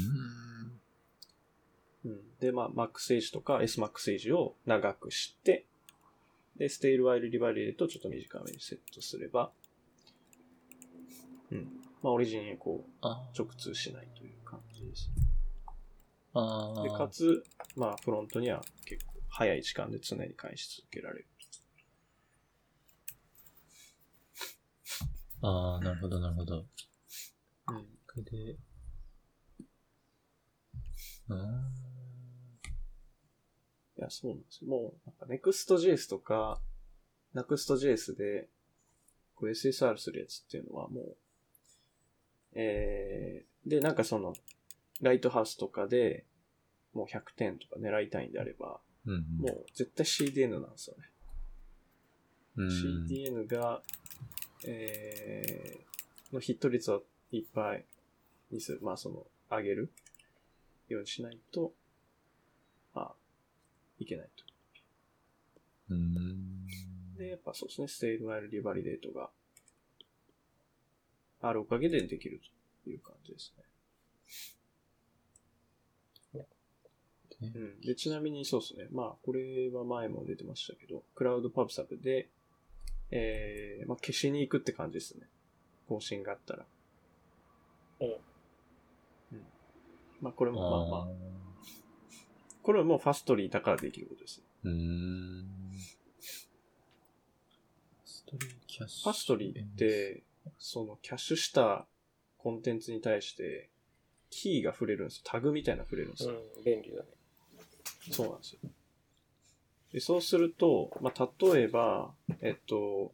[2.09, 2.11] ん。
[2.11, 2.21] うん。
[2.39, 5.65] で、まあ、Mac セージとか SMAC セージを長くして、
[6.57, 9.51] で、ステイルワイルリバリデートをちょっと短めにセットすれば、
[11.51, 11.67] うん。
[12.01, 15.09] まあ、オリジンにこう、あ直通しないという感じです。
[16.33, 17.43] あで、かつ、
[17.75, 21.27] まあ、フロントには結構早い時間で常に返し続けられる。
[25.41, 26.57] ああ、なるほど、なるほど。
[26.57, 26.65] うん。
[26.65, 27.85] こ
[28.17, 28.57] れで、
[31.29, 31.69] あ
[33.97, 34.69] いや、そうなんですよ。
[34.69, 36.59] もう、なんか Next.js とか、
[37.35, 38.47] Next.js で、
[39.35, 41.15] こう SSR するやつっていうのはもう、
[42.53, 44.33] えー、で、なんかその、
[45.01, 46.25] ライトハウスとかで、
[46.93, 49.25] もう100点とか狙いたいんであれば、ーうん。
[49.39, 51.03] もう絶対 CDN なんですよね。
[52.57, 53.81] うん、CDN が、
[54.65, 57.85] えー、のヒット率をいっぱい
[58.51, 59.91] にする、まあその、上げる
[60.89, 61.73] ようにしないと、
[62.93, 63.15] まあ、
[63.99, 64.43] いけないと。
[65.89, 66.65] うん。
[67.17, 69.29] で、やっぱそうですね、ステイルワイルリバリデートが
[71.41, 72.41] あるおかげでできる
[72.83, 73.63] という感じですね。
[77.41, 77.81] うん。
[77.81, 82.29] で、ちなみにそうですね、まあ、これは前も出てましたけど、クラウドパブサブで、
[83.11, 85.27] えー、まあ、消しに行くって感じですね。
[85.87, 86.65] 更新があったら。
[88.01, 88.11] うんう
[89.35, 89.43] ん。
[90.21, 91.07] まあ、これも、まあまあ、あ
[92.67, 94.41] これはもうファストリーだからできることです。
[94.65, 95.47] うーん。
[98.03, 99.03] ストリーキャッシュ。
[99.05, 100.23] ファストリーって、
[100.59, 101.85] そのキャッシュした
[102.37, 103.69] コンテンツに対して、
[104.29, 105.21] キーが触れるんですよ。
[105.23, 106.31] タグみたいなの触れるんですよ。
[106.31, 107.05] うん、便利だね。
[108.11, 108.59] そうなんですよ。
[109.93, 112.11] でそうすると、まあ、例えば、
[112.41, 113.13] えっと、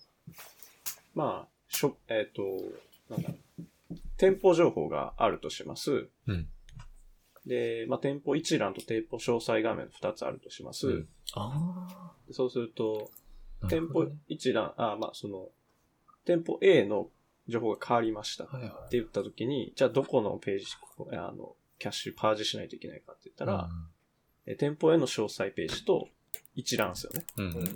[1.14, 2.42] まあ、しょ、えっと、
[3.08, 3.64] なんだろう。
[4.18, 6.10] 店舗情報があるとします。
[6.26, 6.50] うん。
[7.46, 10.88] で、まあ、店舗一覧と店舗詳細画面2つあるとします。
[10.88, 13.10] うんあでそうすると、
[13.70, 15.50] 店舗一覧、あ、まあその、
[16.26, 17.10] 店舗 A の
[17.48, 18.72] 情報が変わりましたっはいはい。
[18.92, 20.66] て言った時に、じゃあどこのページ、
[21.12, 23.70] あの、キャッシュパージしないといけないかって言ったら、
[24.46, 26.08] え店舗への詳細ページと
[26.56, 27.26] 一覧ですよね。
[27.38, 27.74] うん、うん、うん。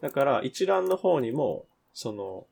[0.00, 2.46] だから一覧の方にも、その、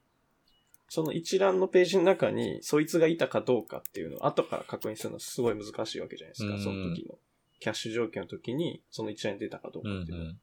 [0.89, 6.55] その一覧のページの中に、そいつがいたかどうかっていうのを後から確認するのはすごい難しいわけじゃないですか。
[6.55, 7.19] うんその時の。
[7.61, 10.25] キャッシュ状況の時に、その一覧に出たかどううん、かっていうの。
[10.25, 10.41] うん。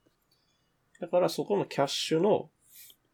[1.00, 2.50] だからそこのキャッシュの、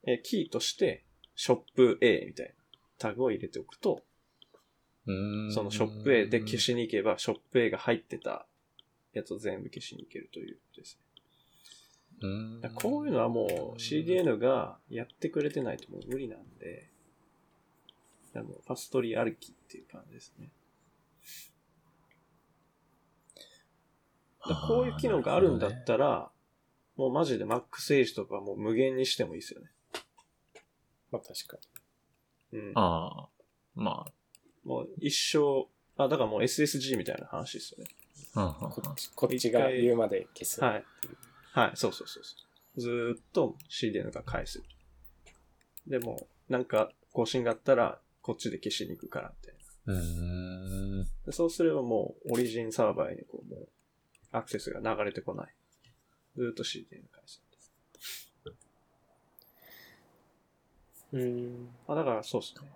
[0.04, 1.04] えーキーとして、
[1.34, 2.52] ショップ A みたいな
[2.98, 4.02] タグを入れておくと、
[5.06, 8.46] うんそのショップ A で消しに行けば、ショップ A が入ってた
[9.14, 12.70] やつを全部消しに行けるということですね。
[12.74, 16.91] こういうのはもう CDN がやってくれてないともう無理なんで、
[18.32, 20.48] だからもうファストリー歩きっていう感じですね。
[24.66, 26.30] こういう機能があるんだったら、
[26.96, 29.70] もうマジで Max エイジとかもう無限にしてもいいですよね。
[31.10, 31.58] まあ確か
[32.52, 32.72] うん。
[32.74, 33.28] ああ、
[33.74, 34.04] ま
[34.64, 37.90] もう一生、あ、だからもう SSG みたいな話ですよね。
[38.34, 40.60] こっちこっちが言うまで消す。
[40.60, 40.84] はい。
[41.52, 42.34] はい、そうそうそうそ
[42.76, 42.80] う。
[42.80, 44.62] ずーっと CDN が返す。
[45.86, 49.94] でも、なんか更新があったら、こっちで消しに行くからみたいな。
[49.94, 51.32] うん。
[51.32, 53.68] そうすればもう、オリジンサーバーにこう、もう、
[54.30, 55.54] アクセスが流れてこない。
[56.36, 57.42] ずーっと CDN 返す。
[61.12, 61.68] うん。
[61.86, 62.70] あ、だからそうですね。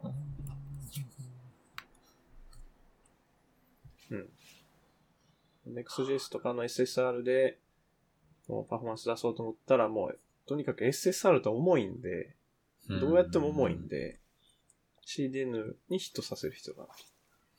[5.67, 5.75] うん。
[5.75, 7.59] Next.js とかの SSR で、
[8.47, 12.37] もうパフォーマンス出そうと思ったら、もう、とにかく SSR と重いんで、
[12.89, 14.21] どうやっても重いんで、
[15.07, 16.87] CDN にヒットさせる必要があ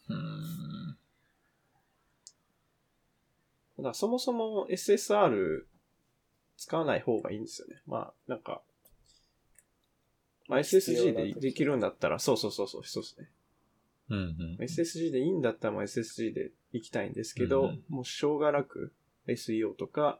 [0.09, 0.15] る。
[0.15, 0.97] うん。
[3.77, 5.63] だからそもそも SSR
[6.57, 7.81] 使わない方がいいんですよね。
[7.87, 8.61] まあ、なんか、
[10.47, 13.29] まあ、SSG でできるんだったら、そうそうそうそう、そうですね。
[14.09, 14.17] うん。
[14.17, 14.57] うん。
[14.59, 18.93] SSG でいいんだったらもう SSG で行きたいんですけど、うんもうしょうがなく
[19.27, 20.19] SEO とか、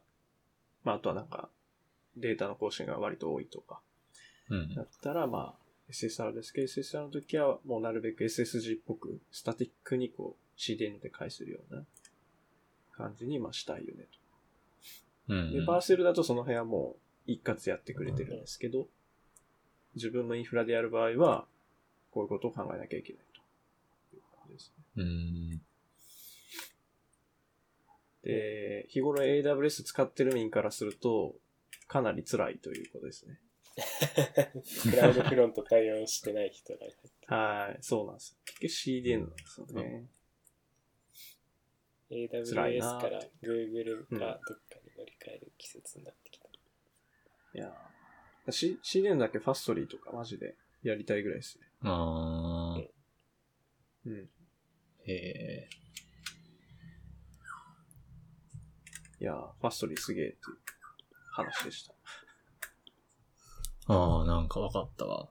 [0.83, 1.49] まああとはなんか
[2.15, 3.81] データの更新が割と多いとか、
[4.49, 11.83] うんだったらまあ SSR ですけど、SSR の時はもうなるべく SSG っぽくスタティックにこう CDN で返せるような
[12.95, 14.05] 感じにまあしたいよね
[15.29, 15.51] うん。
[15.51, 15.59] と。
[15.59, 16.95] で、バーセルだとその辺はも
[17.27, 18.87] う一括やってくれてるんですけど、
[19.95, 21.45] 自分のインフラでやる場合は、
[22.11, 25.03] こういうことを考えなきゃいけないという感じですね。
[25.03, 25.61] うん。
[28.23, 31.35] で、日頃 AWS 使ってる民からすると、
[31.87, 33.39] かなり辛いということですね。
[34.89, 36.97] クラウドフロント対応してない人がいる。
[37.27, 38.37] はい、そうなんです。
[38.45, 40.07] 結局 CDN なんですよね。
[42.09, 46.47] AWS なから Google うんかどっかに乗り換える季節になってきた。
[46.47, 46.49] い
[47.53, 51.67] やー C- CDN だけファストリーとかマジでやりたいぐらいですね。
[51.81, 52.81] ああ、
[54.05, 54.29] うん。
[55.05, 55.69] へえ。
[59.19, 60.57] いやーファストリーすげえっていう
[61.31, 61.93] 話でした。
[63.87, 65.29] ああ、なんかわかったわ。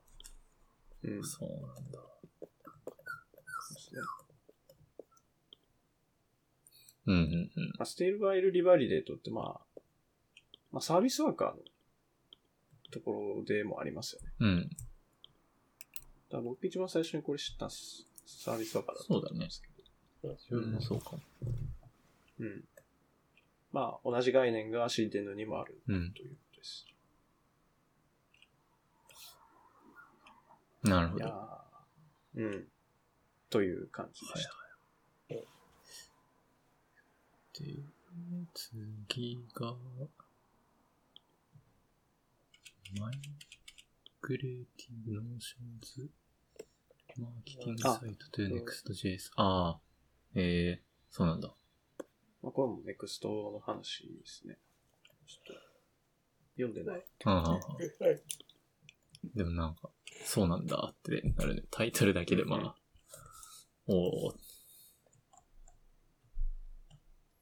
[1.03, 1.25] うん。
[1.25, 1.99] そうなんだ。
[2.41, 4.01] そうですね。
[7.07, 7.73] うんうんうん。
[7.79, 9.81] まあ、ステールバイルリバリデートってまあ、
[10.73, 11.55] まあサービスワーカーの
[12.91, 14.29] ところでもありますよね。
[14.41, 14.69] うん。
[14.69, 20.35] だから僕一番最初にこれ知ったんすサービスワーカーだったと思うんですけど。
[20.35, 21.21] 自分もそうかも。
[22.41, 22.65] うん。
[23.73, 26.13] まあ、同じ概念が CDN にもあるうん。
[26.13, 26.87] ということです。
[30.89, 31.25] なるほど。
[31.25, 32.69] いやーうん。
[33.51, 34.57] という感じでした。
[37.59, 37.83] で、
[38.53, 39.75] 次が、
[43.01, 43.15] マイ
[44.21, 46.11] グレーティブノーションズ
[47.19, 49.31] マーケティングサイトという Next.js。
[49.37, 49.81] ああ、
[50.35, 51.49] えー、そうなんだ。
[52.43, 54.59] まあ、これも Next の話ですね。
[55.27, 55.61] ちょっと、
[56.57, 57.05] 読んでない。
[57.25, 58.23] ああ、はい。
[59.35, 59.89] でもなんか、
[60.25, 61.63] そうなんだってなるね。
[61.71, 62.75] タイトルだけでまあ、
[63.87, 64.35] おー。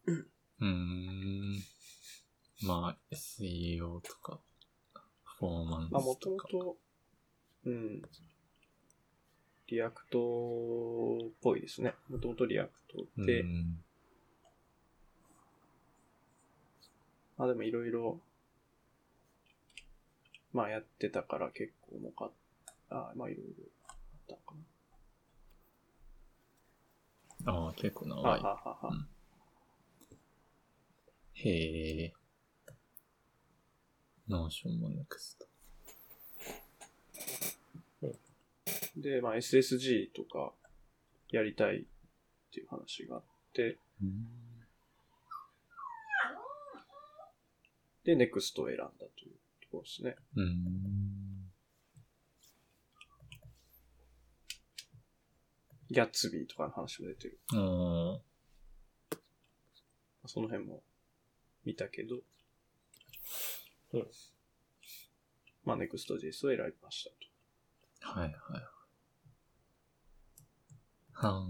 [0.06, 1.62] うーん。
[2.62, 4.40] まあ、SEO とか、
[4.92, 5.02] パ
[5.38, 6.48] フォーマンスまあ、もととか。
[6.52, 6.76] もと、
[7.66, 8.02] うん。
[9.68, 11.94] React っぽいですね。
[12.08, 13.78] もともと React で、うん
[17.36, 18.20] まあでもいろいろ、
[20.52, 22.43] まあやってたから結構重かった。
[22.90, 23.52] あまあいろいろ
[23.88, 23.96] あっ
[24.28, 24.54] たのか
[27.46, 28.16] ああ、結構な。
[28.16, 28.24] 長い。
[28.24, 29.08] ははははうん
[31.36, 32.12] へえ。
[34.28, 35.46] Notion も Next。
[38.96, 40.52] で、まあ SSG とか
[41.30, 41.84] やりたいっ
[42.52, 43.22] ていう話があっ
[43.52, 44.26] て、うん。
[48.04, 50.16] で、NEXT を選んだというところですね。
[50.36, 51.13] うん。
[55.90, 57.38] ギャッツビーとかの話も出てる。
[57.52, 58.18] あ
[60.26, 60.82] その辺も
[61.64, 62.16] 見たけど、
[63.92, 64.06] うん
[65.64, 67.16] まあ NEXTJS を選びましたと。
[68.02, 68.20] あ。
[68.20, 68.62] はいはい。
[71.12, 71.46] は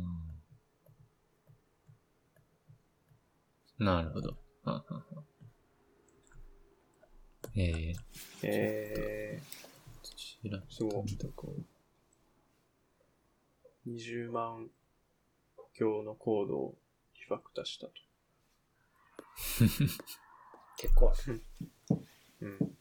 [3.81, 3.85] あ。
[3.85, 4.37] なるほど。
[4.65, 5.25] はんはんはん
[7.57, 7.97] えー、
[8.43, 9.41] え
[10.03, 11.61] ちらっすごいと見とこう。
[11.61, 11.74] ー、
[13.87, 14.71] 20万
[15.75, 16.79] 行のコードを
[17.15, 17.93] リファクタしたと。
[20.77, 21.43] 結構ある。
[22.41, 22.79] うん。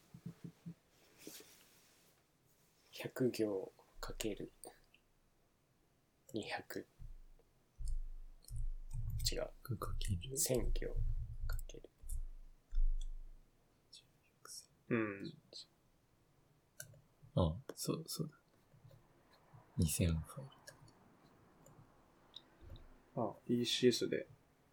[2.93, 4.51] 100行かける
[6.33, 6.85] 200。
[9.31, 9.49] 違う。
[9.63, 10.95] グかける1000行
[11.47, 11.89] かける。
[14.89, 15.33] うん。
[17.35, 18.35] あ、そう、そうだ。
[19.79, 20.52] 2000ファイル。
[23.15, 24.27] あ、ECS で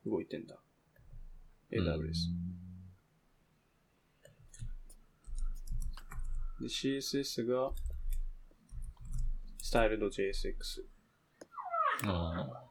[0.06, 0.56] 動いてんだ。
[1.70, 2.12] AWS。
[6.60, 7.72] で、CSS が、
[9.62, 10.84] styled.jsx。
[12.04, 12.70] ああ。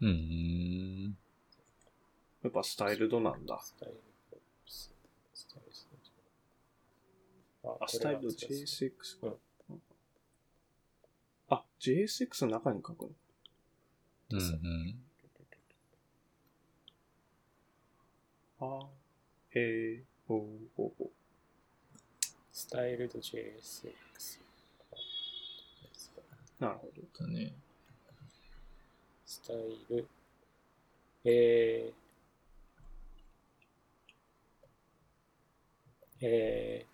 [0.00, 0.08] うー
[1.08, 1.16] ん。
[2.42, 3.58] やっぱスタイルドなんだ。
[3.62, 3.94] スタイル
[4.66, 4.92] ス
[5.32, 5.88] スタイルス
[7.64, 8.92] ああ、スタイルド JSX
[9.22, 9.34] うん
[11.84, 13.10] JSX の中に書くの？
[14.30, 15.04] うんうん。
[18.58, 20.40] あーへえ、ほう
[20.74, 21.10] ほうほう。
[22.50, 24.40] スタイルド JSX。
[26.58, 27.26] なるほど。
[27.26, 27.52] だね。
[29.26, 29.56] スタイ
[29.90, 30.08] ル、
[31.24, 36.86] えー、え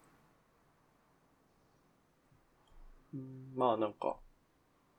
[3.14, 4.16] うんまあなんか、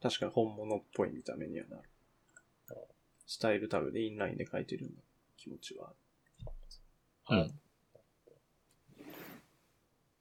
[0.01, 1.83] 確かに本物っぽい見た目にはなる。
[3.27, 5.01] スタイルタグでインラインで書いてるような
[5.37, 5.93] 気持ちは
[7.25, 7.41] ある。
[7.41, 7.59] ー、うん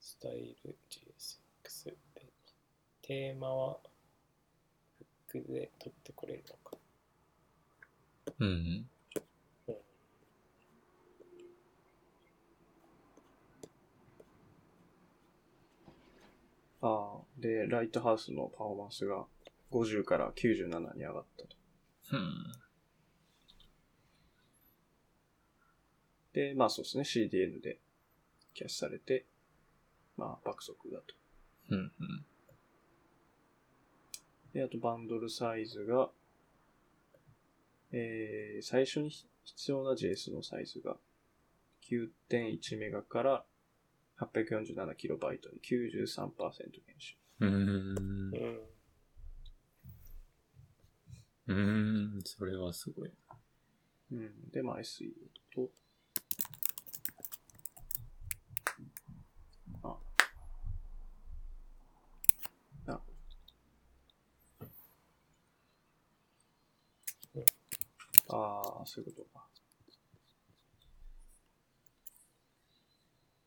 [0.00, 1.96] スタイル JSX で、
[3.00, 3.78] テーマは
[5.30, 6.76] フックで取ってこれるのか。
[8.38, 8.86] うんうん。
[16.82, 19.24] ああ、で、ライトハウスのパフォーマンスが
[19.70, 21.56] 50から97に上がったと。
[22.12, 22.52] うん。
[26.32, 27.78] で、まあそうですね、CDN で
[28.54, 29.26] キャッシュされて、
[30.16, 31.14] まあ爆速だと。
[31.70, 32.24] うんうん。
[34.52, 36.10] で、あとバンドルサイズが、
[37.92, 39.10] えー、最初に
[39.44, 40.96] 必要な JS のサイズが
[41.88, 43.44] 9.1メガから
[44.20, 47.16] 847キロバイトに93%減少。
[47.40, 48.60] うーん
[51.50, 51.54] う。
[51.54, 51.56] ん。
[51.56, 52.22] うーん。
[52.24, 53.10] それはすごい。
[54.12, 54.50] うん。
[54.50, 55.10] で、まあ SE
[55.54, 55.70] と、
[59.82, 59.96] あ、
[62.86, 63.00] あ、
[68.28, 69.46] ああ、そういうことか。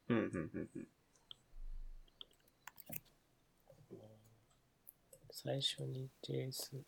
[0.10, 0.88] うん、うん、うん、うん。
[5.32, 6.82] 最初に JS、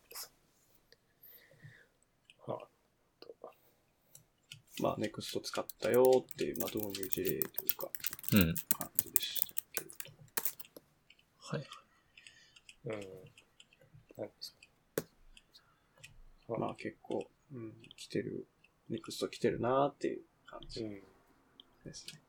[2.47, 2.68] はあ、
[4.82, 7.89] まあ、ネクスト使ったよっていう、まあ、導入事例というか、
[8.34, 8.55] うん。
[8.78, 9.91] 感じでしたけれ
[11.38, 11.67] はい。
[12.86, 12.91] うん。
[12.91, 14.55] なんです
[16.47, 16.57] ど。
[16.57, 18.45] まあ、結構、うん、来てる、
[18.89, 21.01] ネクスト来てるなーっていう感じうん。
[21.84, 22.19] ですね。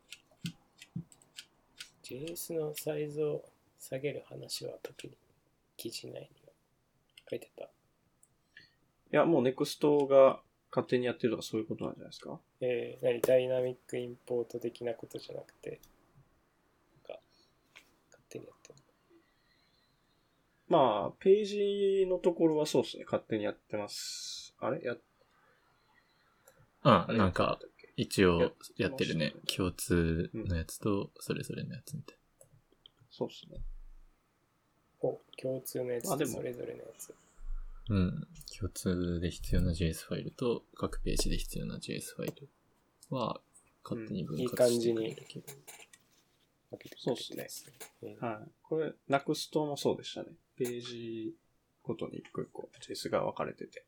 [2.02, 3.44] JS のサイズを
[3.80, 5.12] 下げる話は特に
[5.76, 6.52] 記事内には
[7.28, 7.64] 書いてた。
[7.64, 7.68] い
[9.10, 10.40] や、もうネクストが
[10.76, 12.38] 勝手にやってるとかそういうことなんじゃないですか？
[12.60, 13.22] えー、何？
[13.22, 15.80] ダイナミックインポート的なことじゃなくて、
[17.06, 17.20] なんか、
[18.10, 18.74] 勝手にやってる。
[20.68, 21.44] まあ、ペー
[22.02, 23.04] ジのところはそうですね。
[23.04, 24.54] 勝手にやってます。
[24.60, 24.82] あれ？
[24.84, 24.96] や、
[26.82, 27.16] ああ、れ？
[27.16, 27.58] なんか、
[27.96, 32.16] 一や応やってるね共通のやつと、それぞれのやつみたい
[33.10, 33.62] そうですね。
[35.00, 37.14] お、共通のやつあでもとそれぞれのやつ。
[37.88, 38.28] うん。
[38.58, 42.48] 共通で必要な JS ファイルと、各ページで必要な JS ファイル
[43.10, 43.40] は、
[43.84, 45.46] 勝手に分いい割して感じにくれるけど。
[46.70, 48.16] 分けてくそうっすね。
[48.20, 48.50] はい。
[48.62, 50.30] これ、なくすともそうでしたね。
[50.56, 51.36] ページ
[51.82, 53.84] ごとに一個一個 JS が分かれてて。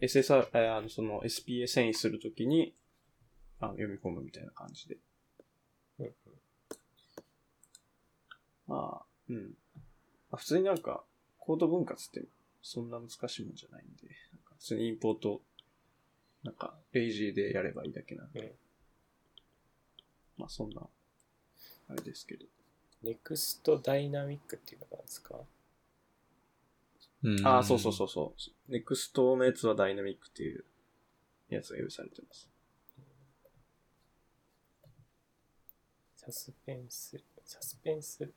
[0.00, 2.74] SSR、えーあの、その SPA 遷移するときに、
[3.60, 4.98] あの読み込むみたいな感じで。
[5.98, 6.14] うん
[8.66, 9.54] まあ、うん。
[10.32, 11.04] あ普通になんか、
[11.38, 12.26] コード分割って
[12.68, 15.40] そんな難しいもんじゃないんで、なんか普通にインポート、
[16.42, 18.50] なんか、 lazy でやればいいだけなんで、うん
[20.38, 20.82] まあそんな、
[21.88, 22.44] あれですけど。
[23.04, 25.40] Next dynamic っていうのがあるんですか？
[27.22, 28.34] うんああ、そうそうそうそ
[28.68, 28.72] う。
[28.72, 30.64] Next のやつはダイナミックっていう
[31.48, 32.50] やつが用意されてます。
[36.16, 38.28] Suspense、Suspense、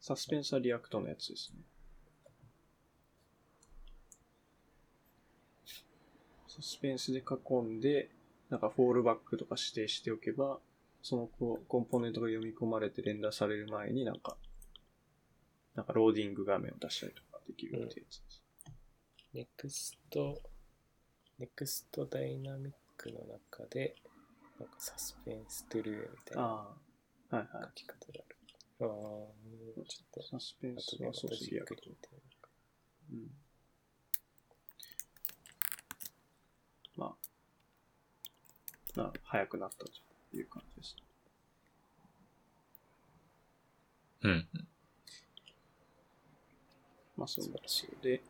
[0.00, 1.60] Suspense は React のやつですね。
[6.56, 8.08] サスペンスで囲んで、
[8.48, 10.58] なんかフォールバックとか指定しておけば、
[11.02, 14.36] そのココンポーネントが読み込まれてレンダーされる前になんか、
[15.74, 18.42] なんかローディング画面を出したりとかできるってやつです。
[19.34, 23.94] Next、Next dynamic の中で、
[24.58, 26.68] なんか suspense true みたいな。
[27.30, 28.36] 書き方がある。
[28.80, 31.82] ああ、ちょっと、サスペンスはそうです、たじっく React。
[31.82, 32.48] り見てみようか。
[33.12, 33.46] うん
[36.96, 37.14] まあ、
[38.96, 39.90] な、早くなったと
[40.32, 40.96] いう感じです。
[44.22, 44.48] うん。
[47.16, 48.22] まあ、そんなと素晴らしころで、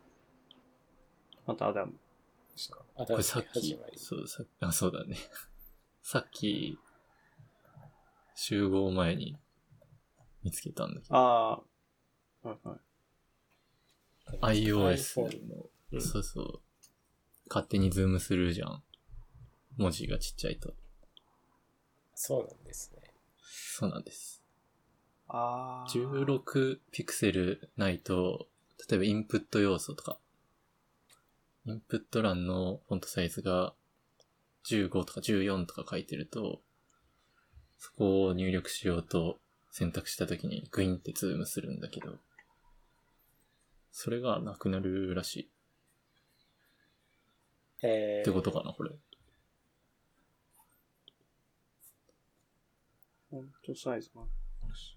[1.46, 1.98] またアダムで
[2.56, 2.84] すか？
[2.96, 3.78] あ、これさっき。
[3.96, 5.16] そう、さあ、そうだね。
[6.02, 6.78] さっき、
[8.34, 9.36] 集合前に
[10.42, 11.52] 見つけたんだけど、あ
[12.44, 12.80] あ、はいはい。
[14.64, 16.62] iOS のうんそうそう、
[17.48, 18.82] 勝手にズームするじゃん。
[19.76, 20.74] 文字がちっちゃいと。
[22.14, 23.02] そうなんですね。
[23.42, 24.42] そうなんです。
[25.28, 25.90] ああ。
[25.90, 28.48] 16ピクセルないと、
[28.88, 30.18] 例えばインプット要素とか、
[31.66, 33.74] インプット欄のフォントサイズが
[34.66, 36.60] 15とか14とか書いてると、
[37.78, 39.38] そこを入力しようと
[39.70, 42.18] 選択したときにグインってズームするんだけど、
[43.90, 45.50] それがなくなるらしい。
[47.82, 48.90] えー、ってことかな、これ。
[53.28, 54.96] font-size max。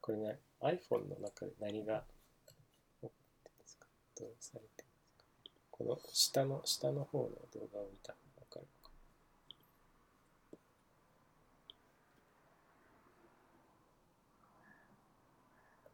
[0.00, 2.04] これね、iPhone の中で何が
[3.00, 3.86] 起こってるんですか？
[4.18, 5.24] どうされてるんですか？
[5.70, 8.66] この下の、下の方の動画を見たらわかる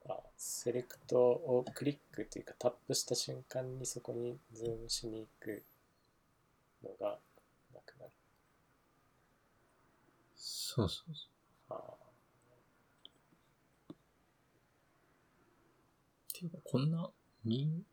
[0.07, 0.15] のか？
[0.15, 5.63] あ、セレクトをクリックっていうかタップした瞬間にそこにズームしに行く
[6.83, 7.19] のが
[7.75, 8.11] なくなる。
[10.75, 11.29] そうそうそ
[11.69, 11.79] あう。
[13.93, 13.97] っ
[16.33, 17.13] ていうか、こんな、
[17.45, 17.85] min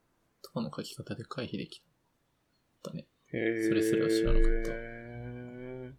[0.42, 1.84] とかの書き方で回避でき
[2.82, 3.06] たね。
[3.34, 3.68] へえ。
[3.68, 5.94] それすら知らなかったー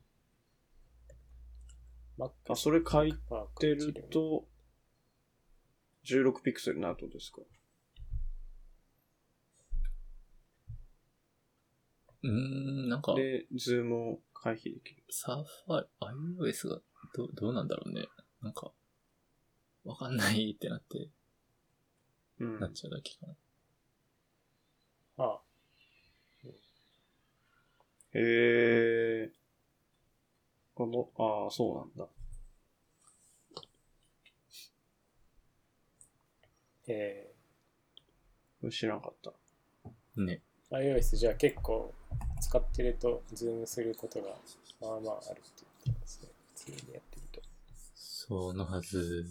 [2.19, 3.13] Mac あ、それ書い
[3.59, 4.49] てると、
[6.07, 7.43] 16ピクセルな後ですか？
[12.23, 15.05] うーん、なんか、で、ズームを回避できる。
[15.11, 16.81] Safari、iOS が
[17.15, 18.07] どどうなんだろうね。
[18.43, 18.73] なんか、
[19.85, 21.11] わかんないってなって、
[22.39, 25.25] うんなっちゃうだけかな。
[25.25, 25.41] ああ
[28.13, 28.21] へ
[29.27, 29.31] え。
[30.75, 32.09] この、ああ、そうなんだ。
[36.89, 37.31] え
[38.61, 39.33] これ知らなかった。
[40.21, 40.43] ね。
[40.73, 41.95] ー、iOS じゃあ結構
[42.51, 44.31] 使ってるとズームすることが
[44.81, 45.43] まあまああるっ
[45.85, 46.29] ていうことですね。
[46.57, 47.41] 普通にやってると。
[47.95, 49.25] そのはず。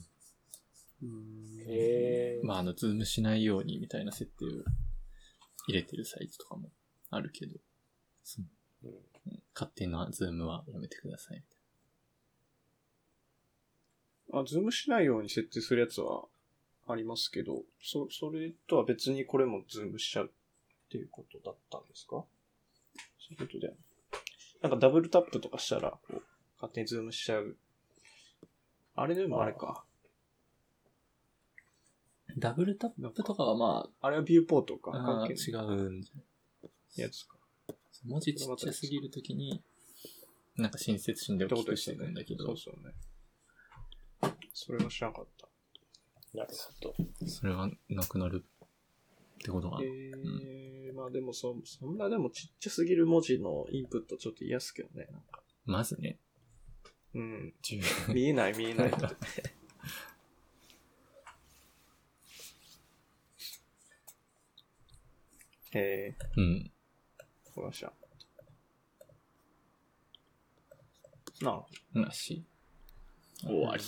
[1.68, 2.48] へえー。
[2.48, 4.50] まあ、あの、ズームしないようにみたいな設定を
[5.68, 6.70] 入れてるサイトとかも
[7.10, 7.56] あるけど、
[8.38, 8.96] うんうん
[9.54, 11.44] 勝手なズームはやめてくださいみ
[14.32, 16.24] たいあ、ズームしないように設定するやつは
[16.88, 20.30] ありますけど、そ、それとは別にこれもズームしちゃうっ
[20.90, 22.24] ていうことだったんですか？
[23.30, 23.80] そういうことだよね。
[24.62, 26.22] なんかダブルタップとかしたら、こう、
[26.56, 27.58] 勝手にズームしちゃう。
[28.96, 29.86] あれでもあれか。
[32.36, 32.50] な。
[32.50, 34.92] ダブルタップとかはまあれはビューポートか。
[34.94, 36.04] あ、あ関係ー違うん
[36.96, 37.38] やつか。
[38.06, 39.62] 文字ちっちゃすぎるときに、
[40.58, 42.22] なんか親切心でって大きくしてことですよね。
[42.22, 42.94] いくんだけどそう、そうね。
[44.54, 45.48] それは知らなかった。
[46.38, 46.92] なるほ
[47.26, 47.28] ど。
[47.28, 49.84] それがなくなるってことかな。
[49.84, 50.69] えー、
[51.00, 55.08] まあでもそ、そんなでもちっちゃすぎる文字のインプットちょっと嫌っすけどね。
[55.10, 56.20] なんかまずね、
[57.16, 57.54] うん。
[57.62, 57.80] 十
[58.14, 58.98] 見えない見えないって。
[65.80, 66.70] えうん。
[67.48, 67.94] ー、こらしゃ。
[71.42, 71.66] なあ、
[71.98, 72.44] なし。
[73.42, 73.84] 終わり。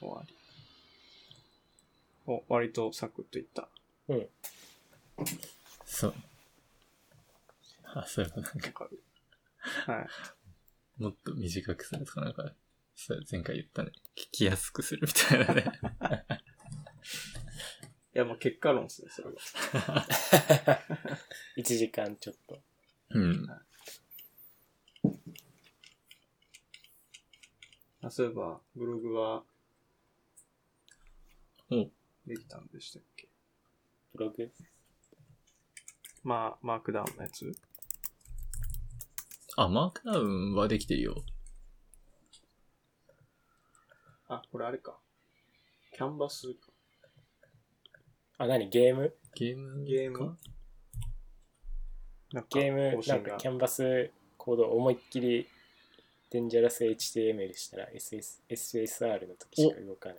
[0.00, 0.34] 終わり。
[2.26, 3.68] お、割とサクッといった。
[4.08, 4.28] うん。
[5.92, 6.14] そう。
[7.94, 8.88] あ、そういえばなんか。
[9.86, 10.06] はい。
[11.02, 12.52] もっと短くするとかなんか、
[12.94, 13.90] そう前回言ったね。
[14.16, 15.64] 聞きやすくするみたいなね。
[18.14, 19.34] いや、もう結果論ですね、それは。
[21.58, 22.62] 1時間ちょっと。
[23.10, 23.48] うん。
[28.02, 29.44] あ、そういえば、ブログは
[31.70, 31.90] お、
[32.26, 33.28] できたんでしたっけ？
[34.14, 34.50] ブログ？
[36.22, 37.52] まあ、マークダウンのやつ？
[39.56, 41.24] あ、マークダウンはできてるよ。
[44.28, 44.98] あ、これあれか。
[45.92, 46.68] キャンバスか。
[48.38, 48.68] あ、何？
[48.68, 49.14] ゲーム？
[49.34, 50.18] ゲームゲーム？
[50.18, 50.36] か
[52.32, 55.48] なんかゲーム、なんかキャンバスコードを思いっきり
[56.30, 60.18] デンジャラス HTML したら SS SSR の時しか動かない。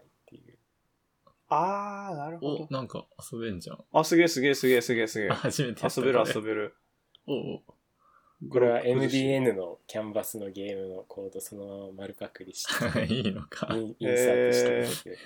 [1.54, 2.68] あー、なるほおど、。
[2.70, 3.84] なんか遊べんじゃん。
[3.92, 5.36] あ、すげえすげえすげえすげえすげえあ。
[5.52, 6.76] 初めてやった遊べる遊べる。
[7.28, 7.64] おお
[8.50, 13.68] これは MDN のキャンバスのゲームのコードそのまま丸パクリして いいのか。
[13.76, 15.18] インインサートして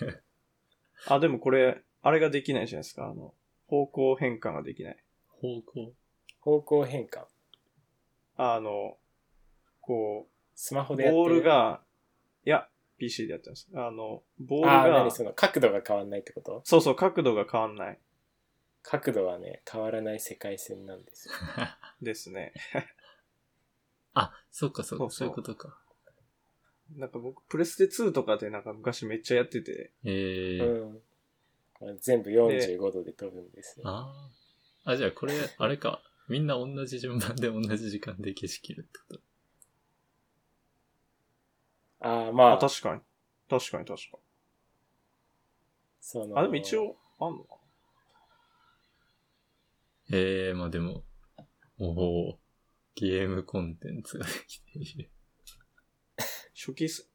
[1.07, 3.05] あ、でもこれ、あれができないじゃないですか。
[3.05, 3.33] あの、
[3.67, 4.97] 方向変換ができない。
[5.29, 5.93] 方向。
[6.41, 7.25] 方向変換。
[8.37, 8.97] あの、
[9.79, 11.81] こスマホう、でやってるボールが、
[12.45, 12.67] いや、
[12.97, 13.67] PC でやってます。
[13.73, 16.61] あの、ボールああ、が何、その角度が変わんないってこと？
[16.63, 17.99] そうそう、角度が変わんない
[18.83, 21.33] 角度はね、変わらない世界線なんですよ。
[22.01, 22.53] ですね。
[24.13, 25.79] あ、そうかそうか、そうそうそういうことか。
[26.95, 30.09] なんか僕、プレステ2とかでなんか昔めっちゃやってて、え
[30.59, 31.91] うー。
[31.91, 31.97] ん。
[31.99, 33.87] 全部45度で飛ぶんですよ。
[33.89, 34.29] あ
[34.85, 34.91] あ。
[34.91, 36.01] あ、じゃあこれ、あれか。
[36.27, 39.21] みんな同じ順番で同じ時間で消し切るってこと？
[42.05, 43.01] ああ、まあ、あ、確かに。
[43.49, 44.19] 確かに確かに。
[45.99, 47.55] その、あ、でも一応、あんのか
[50.11, 51.03] ええー、まあでも、
[51.79, 52.39] おお
[52.93, 55.09] ゲームコンテンツができている。
[56.53, 57.09] 初期ス、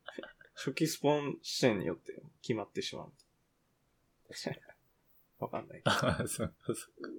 [0.57, 3.13] 初期スポン視点によって決まってしまう。
[5.39, 5.83] わかんない。
[5.85, 7.11] ああ、そうそうそう。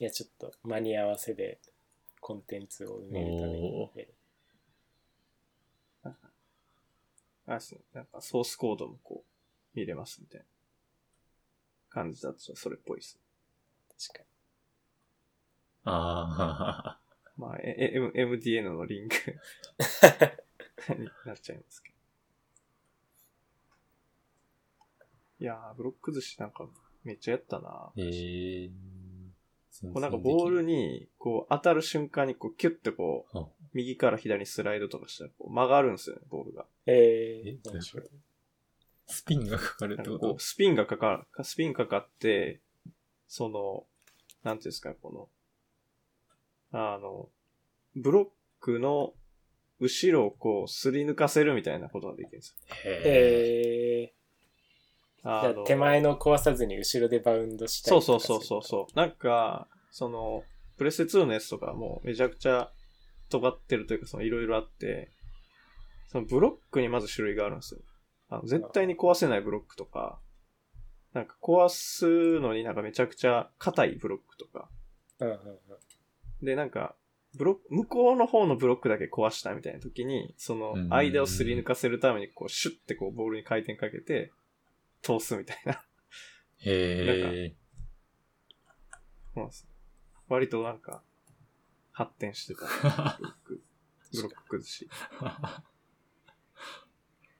[0.00, 1.60] いや、ちょっと間に合わせで
[2.20, 3.90] コンテンツを埋めるために
[7.46, 7.52] お。
[7.52, 10.46] あそうなんかソースコードもこう、見れますみたいな
[11.90, 13.18] 感じだとそれっぽいです。
[14.08, 14.24] 確か
[15.86, 16.98] あ
[17.36, 19.16] まあ、え、え M- MDN のリンク
[20.98, 21.94] になっちゃいますけど。
[25.40, 26.66] いやー、ブロック寿司なんか
[27.02, 27.68] めっちゃやったな。
[27.68, 27.92] あ。
[27.96, 28.93] ええー。
[29.82, 36.64] こうなんかボールに、こう当たる瞬間にこうキュッてこう、あ右から左にスライドとかしたらこう曲がるんですよね、ボールが。
[36.86, 37.80] ええー。
[39.06, 40.10] スピンがかかるってこと？
[40.12, 42.60] なんかこう、スピンがかかる、スピンかかって、
[43.28, 43.84] その、
[44.42, 45.30] なんていうんですか、こ
[46.72, 47.28] の、あの、
[47.96, 48.26] ブロッ
[48.60, 49.12] クの
[49.78, 52.74] 後ろをこう、すり抜かせるみたいなことができるんですよ。
[52.86, 54.14] へえ。
[55.24, 58.96] ああの手前の壊さずに後ろでバウンドしたそうりとかそうそうそうそう。
[58.98, 60.44] なんか、その、
[60.76, 62.70] プレステ2のやつとかもめちゃくちゃ
[63.30, 65.10] 尖ってるというか、そのいろいろあって、
[66.08, 67.80] そのブロックにまず種類があるんですよ。
[68.28, 70.18] あの絶対に壊せないブロックとか、
[71.12, 74.68] なんか壊すのになんかめちゃくちゃ硬いブロックとか、
[75.20, 75.36] うんうんう
[76.42, 76.44] ん。
[76.44, 76.96] で、なんか、
[77.36, 84.32] ブロック、向こうの方のブロックだけ壊したみたいな時に、その間をすり抜かせるために、こう、シュッてこう、ボールに回転かけて、
[85.04, 85.72] 通すみたいな。
[86.64, 87.54] へえ。
[89.34, 89.68] そうなんです
[90.28, 91.02] 割となんか、
[91.92, 93.18] 発展してた。
[93.20, 93.62] ブロック、
[94.14, 94.88] ブロック崩し。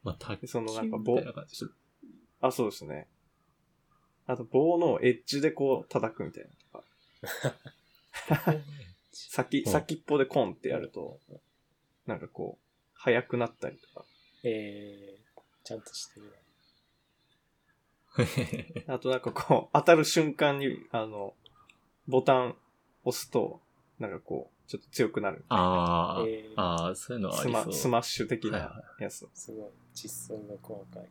[0.02, 1.18] まあ、卓球でそのなんかみ棒。
[2.42, 3.08] あ、そうですね。
[4.26, 8.54] あと棒のエッジでこう叩くみたいなとか。
[9.12, 11.18] 先、うん先っぽでコンってやると、
[12.06, 12.64] なんかこう、
[12.94, 14.04] 速くなったりとか。
[14.42, 16.32] えー、ちゃんとしてるな。
[18.86, 21.34] あとなんかこう、当たる瞬間に、あの、
[22.06, 22.56] ボタン
[23.04, 23.60] 押すと、
[23.98, 25.44] なんかこう、ちょっと強くなる。
[25.48, 27.72] あー、えーあー、そういうのはあスマりそう。
[27.74, 29.28] スマッシュ的はいなやつ。
[29.34, 29.70] すごい。
[29.94, 31.08] 窒素が細かい。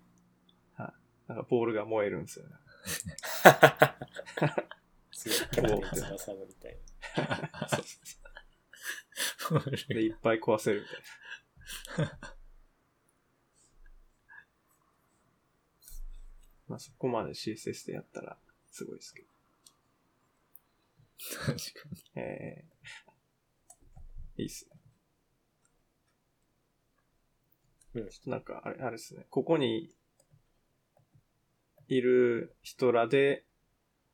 [1.27, 2.51] なんかボールが燃えるんですよね。
[5.11, 5.37] すごい。
[5.51, 6.77] キャプテン翼みたい
[9.95, 10.87] で、いっぱい壊せるみ
[11.95, 12.19] たいな。
[16.73, 18.35] まあそこまで CSS でやったら
[18.71, 19.27] すごいですけど。
[21.37, 21.53] 確か
[21.91, 22.01] に。
[22.15, 24.79] えー、いいっすね。
[27.93, 29.27] うんちょっとなんか、あれ、あれですね。
[29.29, 29.93] ここに
[31.89, 33.45] いる人らで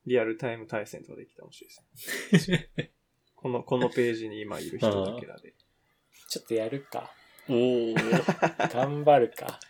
[0.06, 2.92] リアルタイム対戦とかできたら面白いですね。
[3.38, 5.56] この、このページに今いる人だけらで。
[6.28, 7.16] ちょっとやるか。
[7.48, 8.74] おー。
[8.74, 9.62] 頑張るか。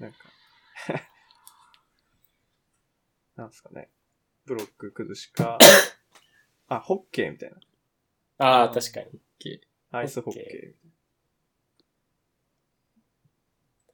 [0.00, 0.18] なんか、
[3.36, 3.90] なんですかね。
[4.46, 5.58] ブロック崩しか、
[6.68, 7.56] あ、ホッケーみたいな。
[8.38, 9.20] ああ、確かに。
[9.90, 10.90] アイスホッケホッケーみ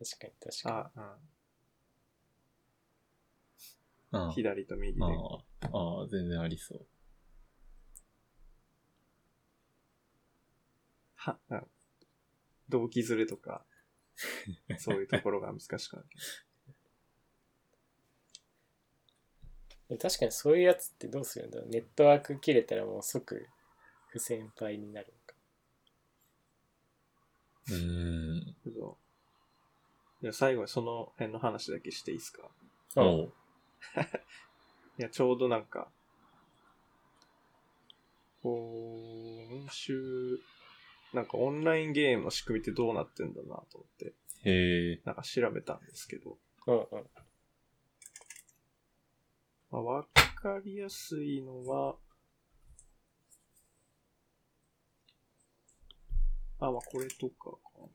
[0.06, 0.82] 確かに、確たいな。
[0.82, 1.00] かあ、
[4.12, 4.32] あうん。
[4.32, 5.04] 左と右で。
[5.04, 6.86] ああ、ああ、全然ありそう。
[11.16, 11.66] は、うん
[12.70, 13.64] 動機ずれとか、
[14.78, 16.08] そういうところが難しくなる。
[16.08, 16.20] に。
[19.98, 21.68] 確かにそういうやつってどうするんだろう？
[21.68, 23.46] ネットワーク切れたらもう即
[24.08, 25.34] 不先輩になるのか。
[27.68, 28.56] うーん。
[28.64, 28.96] けど
[30.22, 32.42] いや、最後にその辺の話だけしていいですか？
[32.96, 33.06] うん。
[34.98, 35.90] いや、ちょうどなんか、
[38.42, 40.38] 今週、
[41.14, 44.12] なんかオンラインゲームの仕組みってどうなってんだなと思って、
[44.44, 45.00] へえ。
[45.04, 46.86] なんか調べたんですけど、うんうん。
[49.70, 51.96] まあ、わかりやすいのは、
[56.58, 57.86] あ、まあこれとかかな。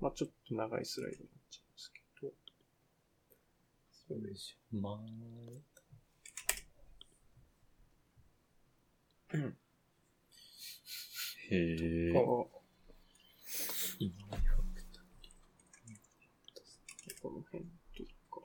[0.00, 2.32] まあちょっと長いスライドになっちゃうんですけど、
[3.90, 4.76] そうでしょ。
[4.76, 4.98] まあ。
[11.50, 12.12] へえ。
[12.12, 12.50] こ
[13.98, 14.14] 今
[17.20, 17.64] この辺
[17.96, 18.40] とか。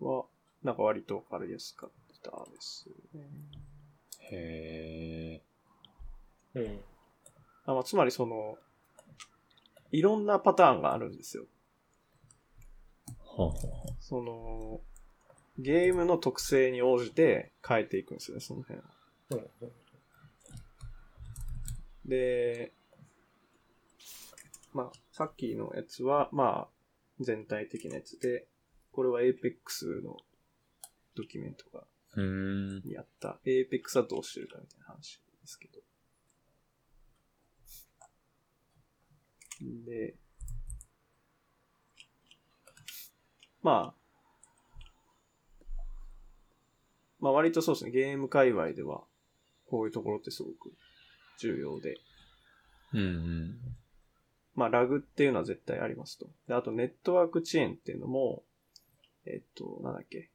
[0.00, 0.26] は、
[0.62, 1.90] なんか割とわかりやすかっ
[2.22, 3.22] たですね。
[4.30, 5.42] へ
[6.54, 6.60] え。
[6.60, 6.80] うん。
[7.66, 8.58] あまあ、つまりその、
[9.92, 11.44] いろんなパターンがあるんですよ。
[13.36, 13.54] はあ、は
[14.00, 14.80] その、
[15.58, 18.84] ゲームの特性に応じて変えていくんですよね、その辺は。
[19.30, 19.72] うんうん。
[22.08, 22.72] で、
[24.72, 26.68] まあ、さっきのやつは、まあ、
[27.20, 28.46] 全体的なやつで、
[28.92, 30.16] これは Apex の
[31.16, 31.84] ドキュメントが
[32.16, 32.82] うーん。
[32.84, 35.80] にあった Apex はどうしてるかみたいな話ですけど。
[39.86, 40.14] で、
[43.62, 43.94] まあ、
[47.20, 49.02] まあ割とそうですね、ゲーム界隈では、
[49.66, 50.72] こういうところってすごく
[51.38, 51.98] 重要で、
[52.94, 53.58] うんうん。
[54.54, 56.26] まあ、ラグっていうのは絶対ありますと。
[56.48, 58.42] で、あと、ネットワーク遅延っていうのも、
[59.26, 60.30] えっと、なんだっけ。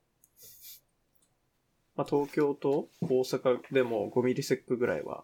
[1.95, 5.24] まあ、東京と大阪でも5ミリセックぐらいは、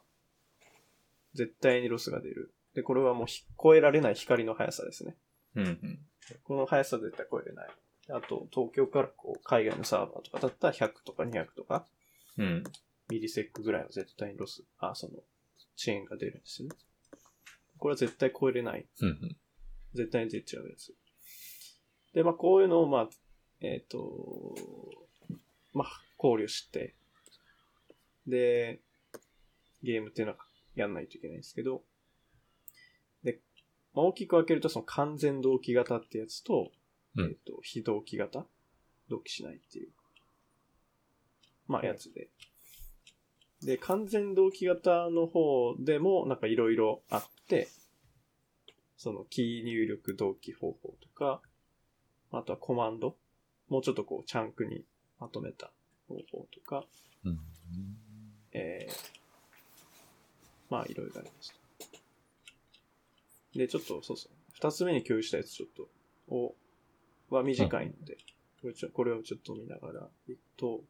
[1.33, 2.53] 絶対にロスが出る。
[2.73, 5.15] で、これはもうひ超えられない光の速さですね。
[5.55, 5.99] うんうん。
[6.43, 7.69] この速さは絶対超えれない。
[8.09, 11.85] あと、東京からこう、海外のサーバーとかだったら100とか200とか、
[12.37, 12.63] うん。
[13.09, 15.15] ミリセックぐらいは絶対にロス、あ、その、
[15.77, 16.75] 遅延が出るんですよね。
[17.77, 19.37] これは絶対超えれないうんうん。
[19.93, 20.93] 絶対に出ちゃうやつ。
[22.13, 23.09] で、まあ、こういうのを、まあ、
[23.61, 24.55] えっ、と、
[25.73, 26.95] まあ、考慮して、
[28.27, 28.79] で、
[29.83, 30.39] ゲームっていうのは
[30.75, 31.83] やんないといけないんですけど、
[33.23, 33.39] で、
[33.93, 36.71] まあ、大きく分けると、その完全同期型ってやつと、
[37.15, 37.25] うん。
[37.25, 38.45] えっ、と、非同期型。
[39.09, 39.89] 同期しないっていう、
[41.67, 42.29] まあ、やつで。
[43.61, 47.67] で、完全同期型の方でも、なんかいろいろあって、
[48.97, 51.41] そのキー入力同期方法とか、
[52.31, 53.17] あとはコマンド、
[53.71, 54.83] もうちょっとこう、チャンクに
[55.17, 55.71] まとめた
[56.09, 56.83] 方法とか、
[57.23, 57.39] うん。
[58.51, 58.93] えー、
[60.69, 61.55] まあ、いろいろあります。
[63.55, 64.35] で、ちょっと、そうですね。
[64.55, 65.87] 二つ目に共有したやつちょっと、
[66.35, 66.53] を、
[67.29, 68.17] は短いので、
[68.61, 70.81] これちょこれをちょっと見ながらいくと、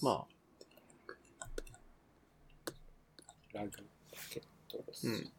[0.00, 0.26] まあ、
[3.52, 3.70] ラグ
[4.12, 5.08] パケットです。
[5.08, 5.32] うん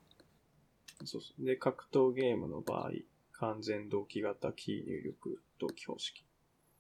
[1.05, 1.45] そうそう。
[1.45, 2.91] で、格闘ゲームの場合、
[3.41, 6.23] 完全同期型キー入力同期方式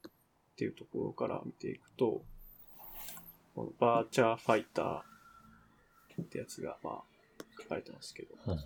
[0.07, 0.11] っ
[0.55, 2.21] ていうところから見ていくと、
[3.55, 7.03] このバーチャーファイターってやつが、まあ、
[7.63, 8.35] 書かれてますけど。
[8.45, 8.59] うん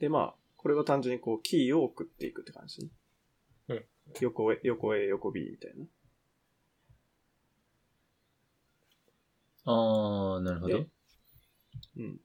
[0.00, 2.90] で、まあ、これは単純にこう、キーを送っていくって感じ。
[3.68, 3.84] うん。
[4.20, 5.86] 横へ、横 A、横 B みたいな。
[9.64, 10.86] あー、なるほどで。
[11.96, 12.20] うん。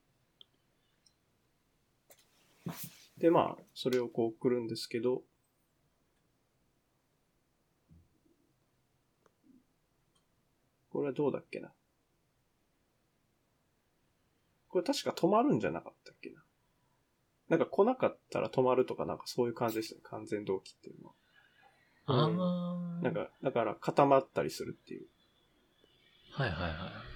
[3.18, 5.24] で、まあ、それをこう送るんですけど、
[10.92, 11.72] これはどうだっけな。
[14.70, 16.44] これ確か止まるんじゃなかったっけな。
[17.50, 20.02] なんか来なかったら止まるとかなんかそういう感じでしたね。
[20.04, 21.14] 完全同期っていうのは。
[22.06, 23.04] あー。
[23.04, 25.08] なんか、だから固まったりするっていう。
[26.32, 27.09] はいはいはい。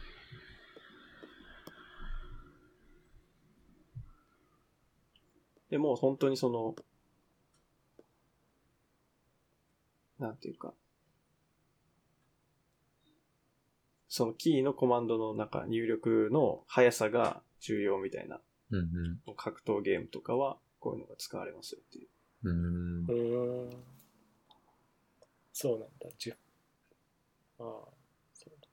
[5.73, 6.75] でもう本当にその、
[10.19, 10.71] なんていうか、
[14.07, 18.39] そのキーのコマンドの中、入力の速さが重要みたいな、
[18.69, 18.77] うん
[19.25, 19.35] うん。
[19.35, 22.07] 格闘ゲームとかは、こういうのが使われますよっていう。
[22.43, 23.69] うん。
[25.53, 26.07] そうなんだ。
[26.19, 26.33] 10。
[26.33, 26.35] あ
[27.57, 28.67] あ、そうなんだ。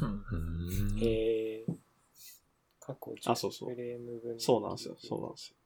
[0.00, 1.64] うんへえ。
[2.80, 4.40] 過去あそうそう10フレーム分。
[4.40, 5.56] そうなんですよ、そうなんですよ。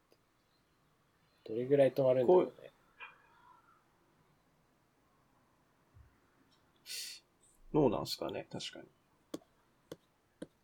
[1.45, 2.73] どれぐらい止まるんだろうね。
[7.73, 8.85] どうなんすかね、確かに。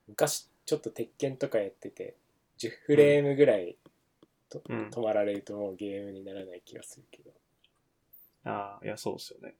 [0.07, 2.15] 昔、ちょっと鉄拳とかやってて、
[2.59, 3.77] 10フレームぐらい
[4.49, 7.31] と、うん止まられるともうゲームにならない気がするけど。
[8.45, 9.55] ああ、いや、そうっすよね。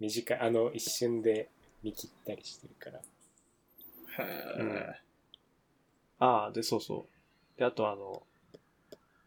[0.00, 1.48] 短い、あの一瞬で
[1.82, 3.00] 見切ったりしてるから。
[4.58, 4.94] うん。
[6.18, 7.06] ああ、で、そうそ
[7.56, 7.58] う。
[7.58, 8.22] で、あとあの、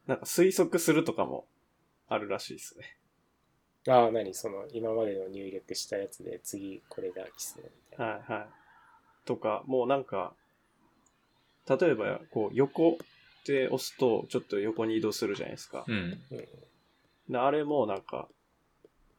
[0.08, 1.46] なんか推測するとかも
[2.08, 2.98] あるらしいですね。
[3.90, 4.34] ああ、何？
[4.34, 8.14] その、今までの入力したやつで次これが来そうみたいな。
[8.14, 8.48] はいはい。
[9.26, 10.34] とか、もうなんか、
[11.70, 12.98] 例えば、こう、横
[13.46, 15.84] で押すと、ちょっと横に移動するじゃないですか。
[15.88, 15.96] うん。
[16.32, 16.48] うん。
[17.30, 18.30] であれもなんか、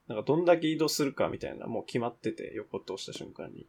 [0.08, 3.66] なんかどんだけ移動するかみたいな、もう決まってて、横って押した瞬間に。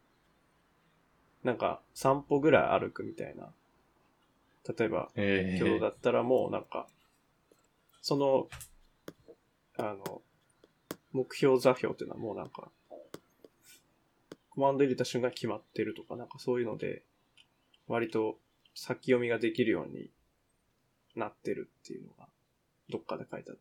[1.43, 3.53] なんか、散歩ぐらい歩くみたいな。
[4.77, 6.87] 例えば、え今日だったらもうなんか、
[8.01, 8.47] その、
[9.77, 10.21] あの、
[11.11, 12.71] 目標座標っていうのはもうなんか、
[14.49, 17.03] コマンド入れた瞬間に決まってるとか、なんかそういうので、
[17.87, 18.37] 割と
[18.75, 20.09] 先読みができるように
[21.15, 22.27] なってるっていうのが、
[22.89, 23.57] どっかで書いてあっ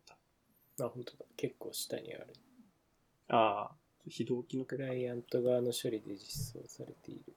[0.77, 0.85] た。
[0.85, 1.25] あ、本当だ。
[1.37, 2.35] 結構下にある。
[3.29, 3.77] ああ、
[4.09, 7.35] 非同期のクライアント側の処理で実装されている。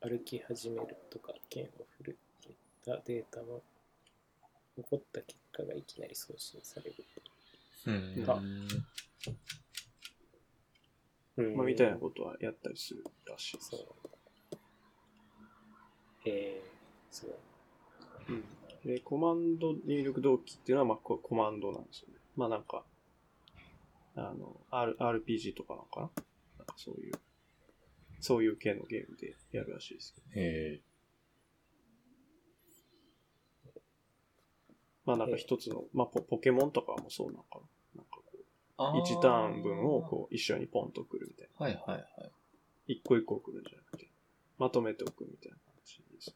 [0.00, 2.18] 歩き始めるとか、剣を振る、
[2.50, 2.54] っ
[2.84, 3.62] たデータの
[4.76, 6.94] 起こった結果がいきなり送信される。
[7.86, 8.30] うん。
[8.30, 8.42] あ
[11.38, 13.70] うんまあ、みたいなことはやったりするらしいです。
[13.70, 13.80] そう。
[16.26, 18.36] えー、すごい。
[18.36, 18.44] うん。
[18.84, 22.14] で、コマンド入力同期っていうのは、まあ、こコマンドなんですよね。
[22.36, 22.84] まあなんか、
[24.14, 26.10] あの、R、RPG とかなのかな？
[26.58, 27.14] なんかそういう、
[28.20, 30.26] そういう系のゲームでやるらしいですけど。
[30.34, 30.80] え
[35.04, 37.58] まあなんか一つの、まあポポケモンとかもそうなのか
[37.94, 38.02] な？
[38.02, 38.18] なんか
[38.76, 38.98] こー。
[38.98, 41.66] う、1ターン分をこう一緒にポンと送るみたいな。
[41.66, 42.30] はいはいはい。
[42.86, 44.08] 一個一個送るんじゃなくて、
[44.58, 46.34] まとめておくみたいな感じですね。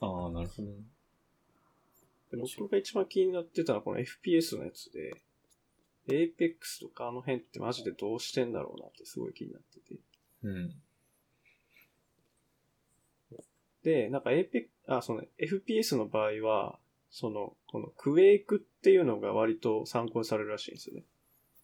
[0.00, 0.68] ああ、なるほど
[2.36, 2.42] ね。
[2.42, 5.14] で僕が一番気になってたのはこの FPS のやつで、
[6.08, 10.00] Apex とかあの辺ってマジでどうしてんだろうなってすごい気になってて。
[10.42, 10.74] うん。
[13.82, 16.78] で、なんか Apex、あ、その FPS の場合は、
[17.10, 21.04] その、このクエイクっていうのが割と参考にされるらしいんですよね。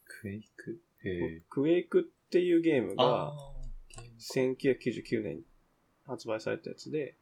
[0.05, 0.81] クエイク？
[1.05, 1.43] ええ。
[1.49, 5.43] クエイクっていうゲームがあー1999年に
[6.07, 7.17] 発売されたやつで、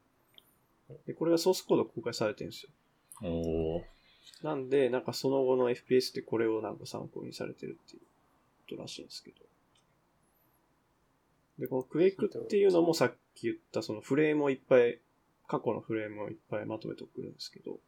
[1.06, 2.70] で、これがソースコード公開されてるんですよ。
[3.24, 3.82] おー。
[4.42, 8.02] なんで、なんかその後の FPS ってこれをなんか参考にされてるっていう
[8.68, 9.36] ことらしいんですけど。
[11.58, 15.00] で、このクエイクっていうのもさっき言ったそのフレームをいっぱい、
[15.46, 17.78] 過去のフレームをいっぱいまとめて送るんですけど。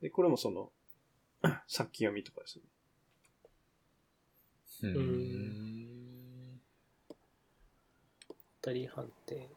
[0.00, 0.70] で、これもその、
[1.66, 2.62] 先読みとかですね。
[4.82, 6.60] うーん。
[8.28, 9.55] 当たり判定。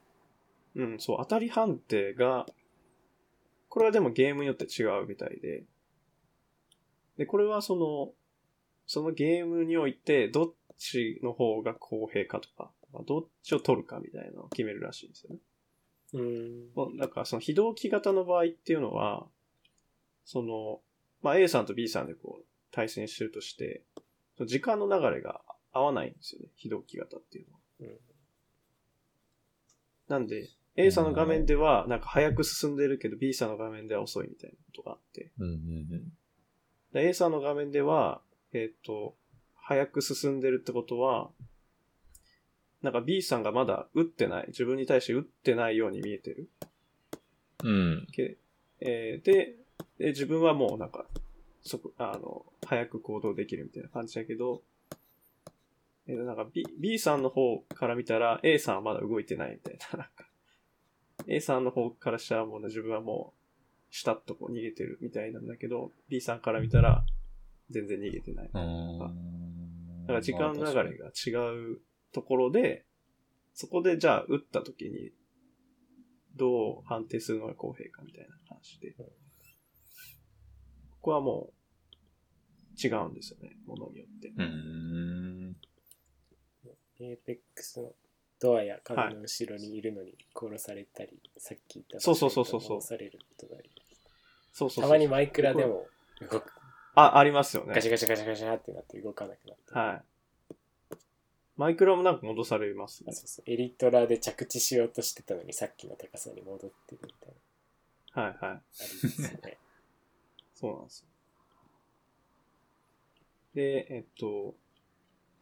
[0.79, 2.45] うん、そう、当たり判定が、
[3.67, 5.63] これはでもゲームによって違うみたいで、
[7.17, 8.13] で、これはその、
[8.87, 15.39] そのゲームにおいて、どっちの方が公平かとか、まあどっちを取るかみたいなのを決めるらしいんですよね。
[16.13, 16.69] うん。
[16.73, 19.27] もうだからその非同期型の場合っていうのは、
[20.23, 20.79] その、
[21.21, 23.83] まあ A さんと B さんでこう対戦してるとして、
[24.37, 25.41] その時間の流れが
[25.73, 26.47] 合わないんですよね。
[26.55, 27.59] 非同期型っていうのは。
[27.81, 27.99] うん
[30.09, 30.49] なんで、
[30.81, 35.31] A さんの画面ではなんか早く進んでるけど B さんの画面では遅いみたいなことがあって。
[35.37, 36.13] うんうん
[36.93, 39.15] で A さんの画面では、えっ、と、
[39.55, 41.29] 早く進んでるってことは、
[42.81, 46.49] なんか B さんがまだ打ってない、自分に対して打ってないように見えてる。
[47.63, 48.07] うん。
[48.79, 49.55] えーで
[49.99, 51.05] で、自分はもうなんか、
[51.61, 54.63] そこ、あの、早く行動できるみたいな感じだけど、
[56.07, 60.28] えーなんか B, B さんの方から見たら A さんはまだ動いてないみたいな、なんか、
[61.29, 63.39] A さんの方からしたらもうね自分はもう、
[63.93, 67.05] 下っとこう逃げてるみたいなんだけど、B さんから見たら
[67.69, 68.49] 全然逃げてない。
[68.51, 68.59] だ
[70.07, 71.29] から時間の流れが違
[71.73, 71.81] う
[72.11, 72.85] ところで、
[73.53, 75.11] そこでじゃあ打った時に、
[76.35, 78.93] どう判定するのが公平かみたいな話で。
[78.93, 79.11] こ
[81.01, 81.53] こはもう
[82.87, 84.29] 違うんですよね、ものによって。
[84.29, 85.55] うーん。
[87.01, 87.93] エーペックスの
[88.39, 93.69] ドアや壁の後ろにいるのに殺されたり、さっき言ったそうそうそうそうそう戻されることがあり
[94.53, 95.87] そうそうそうたまにマイクラでも
[96.21, 96.51] 動く。
[96.95, 97.81] あ、ありますよねガ。
[97.81, 99.79] シャガシャガシャガシャってなって動かなくなった。
[99.79, 100.01] はい。
[101.57, 103.13] マイクラもなんか戻されますねあ。
[103.13, 107.33] そうそうエリトラで着地しようとしてたのにさっきの高さに戻ってるみたい
[108.15, 108.23] な。
[108.23, 108.55] はいはい。
[108.55, 109.57] ありですね。
[110.55, 111.07] そうなんですよ。
[113.55, 114.55] で、えっと、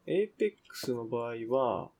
[0.05, 1.91] Apex の場合は、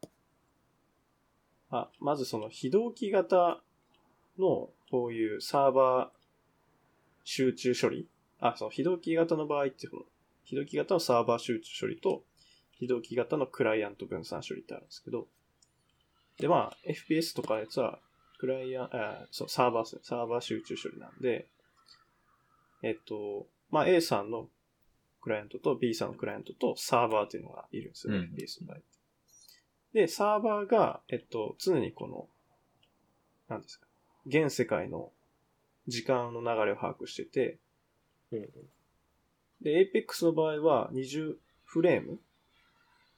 [1.70, 3.62] あ、まずその非同期型
[4.40, 6.18] のこういうサーバー
[7.24, 8.08] 集中処理
[8.40, 10.02] あ、その非同期型の場合っていうの、
[10.44, 12.24] 非同期型のサーバー集中処理と、
[12.72, 15.28] 非同期型のクライアント分散処理ってあるんですけど、
[16.40, 18.00] で、まあ、FPS とかのやつは、
[18.40, 20.02] クライアン、あそう、サーバーですね。
[20.04, 21.48] サーバー集中処理なんで、
[22.84, 24.48] えっと、まあ A さんの
[25.22, 28.78] クライアントと B さんのクライアントとサーバーっていうのがいるんですよね、うん FPS の場合。
[29.94, 32.28] で、サーバーが、えっと、常にこの、
[33.48, 33.88] なんですか、
[34.26, 35.12] 現世界の
[35.88, 37.60] 時間の流れを把握してて、
[38.32, 38.50] うんうん。
[39.62, 41.36] で、Apex の場合は20
[41.66, 42.20] フレーム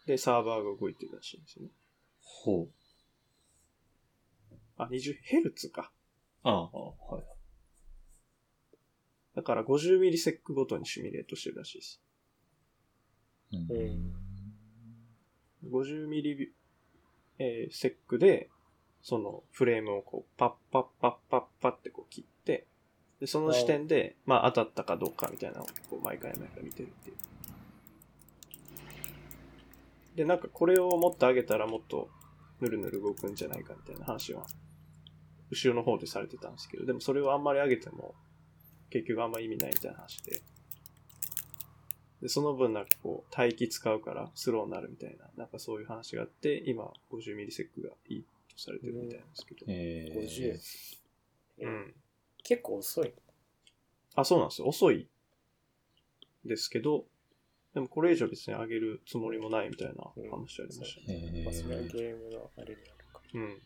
[0.05, 1.69] でサーバーが動いてるらしいんですよね。
[2.21, 2.69] ほう。
[4.77, 5.91] あ、20ヘルツか。
[6.43, 7.23] ああ、はい。
[9.35, 12.01] だから50ミリセックごとにシミュレートしてるらしいです。
[13.51, 14.13] うん
[15.67, 16.53] 50ミリ、
[17.39, 18.49] えーセックで、
[19.01, 22.67] そのフレームをこう、パッパッパッパッパってこう切って、
[23.19, 27.15] で、その時点で、まあ当たったかどうかみたいなのをこう毎回毎回見てるっていう。
[30.15, 32.09] で、なんかこれをもっと上げたらもっと
[32.59, 34.45] ぬるぬる動くんじゃないかみたいな話は、
[35.49, 38.15] 後ろの方でされてたんですけど、でもそれをあんまり上げても、
[38.89, 40.41] 結局あんま意味ないみたいな話で。
[42.21, 49.65] で、その分なんかこう、待機使うからスローになるみたいな、なんかそういう話があって、今50ミリセックがいいとされてるみたいなんですけど。
[49.67, 50.57] えー、
[51.59, 51.65] 50。
[51.65, 51.93] うん。
[52.43, 53.13] 結構遅い。
[54.15, 54.67] あ、そうなんですよ。
[54.67, 55.07] 遅い
[56.45, 57.05] ですけど、
[57.73, 59.93] でもこれ以上別に上げるつもりもないみたいな
[60.31, 61.31] 話ありましたね。
[61.35, 63.21] えまあ、それはー、ゲームのあれになるか。
[63.33, 63.61] うん。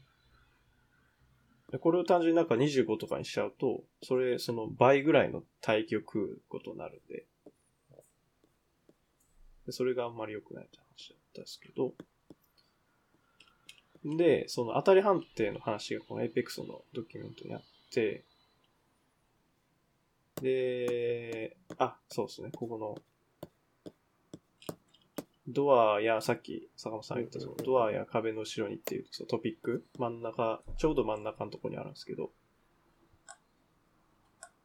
[1.71, 7.25] でこれを単純になんか25とかにしちゃうと、それ、その倍ぐらいの待機を食うことになるんで、
[9.65, 11.93] でそれがあんまり良くないって話だったんですけど、
[14.17, 17.61] で、その当たり判定の話がこの APEX のドキュメントにあっ
[17.93, 18.25] て、
[20.41, 22.97] で、あ、そうですね、ここの、
[25.47, 32.31] ドアや、さっき坂本さんが言ったそのドアや壁の後ろにっていうそのトピック、真ん中、ちょうど真ん中のところにあるんですけど、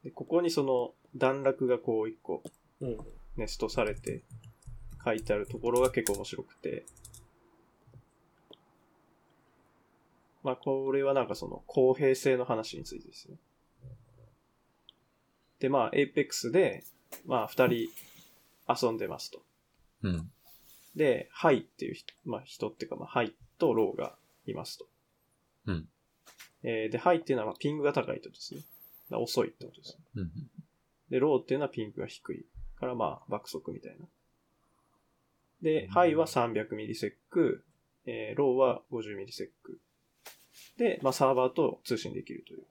[0.03, 2.43] でここにその段落がこう一個
[2.81, 2.97] うん。
[3.39, 4.25] ネストされて
[5.09, 6.85] 書いてあるところが結構面白くて、
[10.43, 13.37] まあこれはなんかその公平性の話についてですね。
[15.61, 16.85] で、まあ Apex で、
[17.27, 17.89] まあ二人
[18.69, 19.41] 遊んでますと。
[20.03, 20.31] うん。
[20.95, 24.15] で、ハイっていう人、まあ人っていうか、まあハイとローが
[24.47, 24.87] いますと。
[25.67, 25.89] うん。
[26.63, 28.63] えーで、ハイっていうのはまあピングが高いとですね。
[29.11, 29.99] 遅いってことです。
[30.17, 30.31] うん。
[31.09, 32.45] で、ローっていうのは ping が低い。
[32.79, 34.07] からまあ爆速みたいな。
[35.63, 37.65] で、ハイは300ミリセック、
[38.07, 39.79] えーローは50ミリセック。
[40.77, 42.63] で、まあサーバーと通信できるという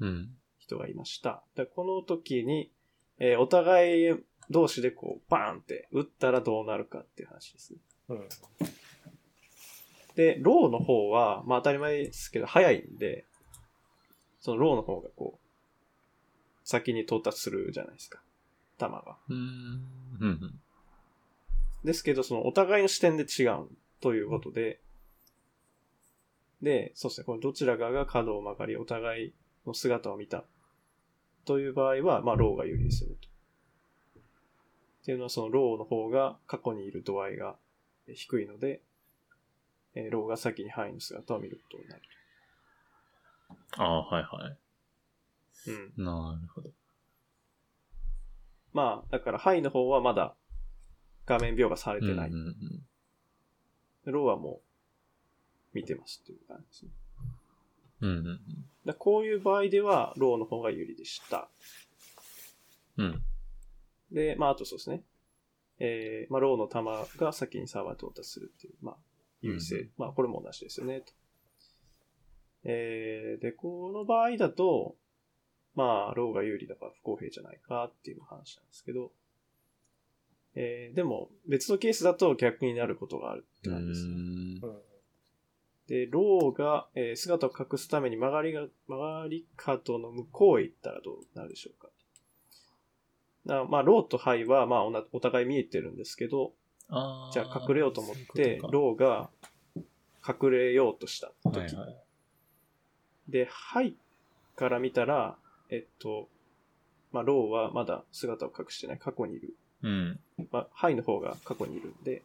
[0.00, 0.28] うん。
[0.58, 1.42] 人がいました。
[1.56, 2.70] でこの時に、
[3.18, 4.14] えーお互い
[4.50, 7.78] 同士でこう、バーンって打ったらどうなるかっていう話ですね。
[8.08, 8.28] うん。
[10.16, 13.24] で、ローの方は、まあ当たり前ですけど、早いんで、
[14.40, 18.20] そのローの方がこう、先に到達するじゃないですか。
[18.78, 19.16] 球が。
[19.28, 19.38] うーん。
[20.20, 20.60] うん。
[21.84, 23.68] ですけど、そのお互いの視点で違う
[24.00, 24.80] ということで、
[26.62, 29.34] で、そうですね、このどちらかが角を曲がり、お互い
[29.66, 30.44] の姿を見た
[31.44, 33.28] という場合は、まあ、ローが有利ですよねと。
[34.18, 37.56] っていうのは、そのローの方が過去にいる度合いが
[38.10, 38.82] え低いので、
[39.94, 42.02] えーローが先に範囲の姿を見ることになる
[43.76, 44.58] ああ、はいはい。
[45.64, 45.72] と。
[45.72, 46.04] うん。
[46.04, 46.70] なるほど。
[48.72, 50.34] まあ、だから範囲の方はまだ
[51.30, 52.28] 画面描画されてない。
[52.28, 52.82] うんうんうん
[54.06, 54.62] ローはも
[55.74, 56.90] う見てますっていう感じですね。
[58.00, 58.40] うんうん
[58.86, 61.48] だこういう場合では、ローの方が有利でした。
[62.96, 63.06] うん。
[63.06, 63.22] うん。
[64.10, 65.02] で、まあ、あとそうですね。
[65.78, 68.96] えー、まあ、ローの球が先にサーバーに到達するっていう、まあ、
[69.42, 69.80] 優位性。
[69.80, 71.12] うんまあ、これも同じですよね、と。
[72.64, 74.96] えー、で、この場合だと、
[75.74, 79.12] まあ、ローが有利だから不公平じゃないかっていう話なんですけど、
[80.54, 84.14] えー、でも、別のケースだと逆になることがあるってう感じですね。
[85.86, 91.88] で、ローが、えー姿を隠すために曲がりが、曲がり角の向こうへ行ったらどうなるでしょうか。
[93.44, 96.52] なまあ、ローとハイは、まあおな、お互い見えてるんですけど、
[97.32, 99.30] じゃあ隠れようと思って、そういうローが
[100.26, 101.58] 隠れようとした時。
[101.58, 101.96] はいはい。
[103.28, 103.96] で、ハイ
[104.56, 105.36] から見たら、
[105.70, 106.28] えっと、
[107.12, 109.54] まあ、ローはまだ姿を隠してない過去にいる。
[109.82, 110.20] うん。
[110.50, 112.22] まあ、ハイの方が過去にいるんで、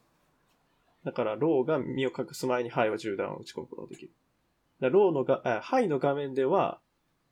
[1.03, 4.11] だからローが身を隠す前にハイは銃弾を撃ち込むことができる。
[4.81, 6.79] だローのが、あハイの画面では、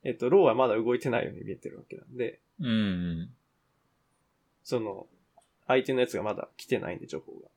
[0.04, 3.30] えっと、ローはまだ動いてないように見えてるわけなんで、うんうん。
[4.64, 5.08] その、
[5.68, 7.50] 相手のやつがまだ来てないんで、情報が。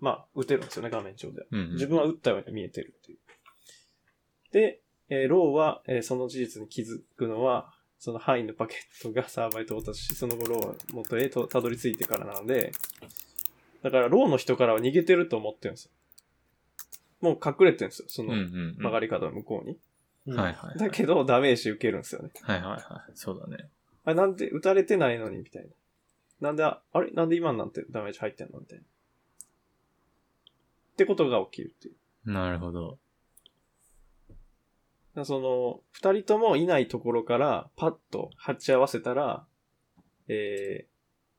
[0.00, 1.46] まあ、撃てるんですよね、画面上では。
[1.50, 1.72] うんうん。
[1.74, 3.18] 自分は撃ったように見えてるっていう。
[4.52, 7.72] で、えーローは、えーその事実に気づくのは、
[8.02, 12.72] その範囲のパケットがサーバーに到達し、その後ローの元へとたどり着いてからなので、
[13.80, 15.92] だからローの人からは逃げてると思ってるんですよ。
[17.20, 18.34] もう隠れてるんですよ、その。
[18.34, 19.78] 曲がり角の向こうに。
[20.26, 20.78] うんはいはい。
[20.80, 22.30] だけど、ダメージ受けるんですよね。
[22.42, 22.82] はいはいはい。
[23.14, 23.68] そうだね。
[24.04, 25.68] あれなんで撃たれてないのにみたいな。
[26.48, 27.12] なんで、ああれ？
[27.12, 28.58] なんで今なんてダメージ入ってんの？
[28.58, 28.84] みたいな。
[28.84, 28.86] っ
[30.96, 31.92] てことが起きるってい
[32.26, 32.32] う。
[32.32, 32.98] なるほど。
[35.24, 39.44] その、二人ともいないところからパッと鉢合わせたら、
[40.28, 40.92] えー、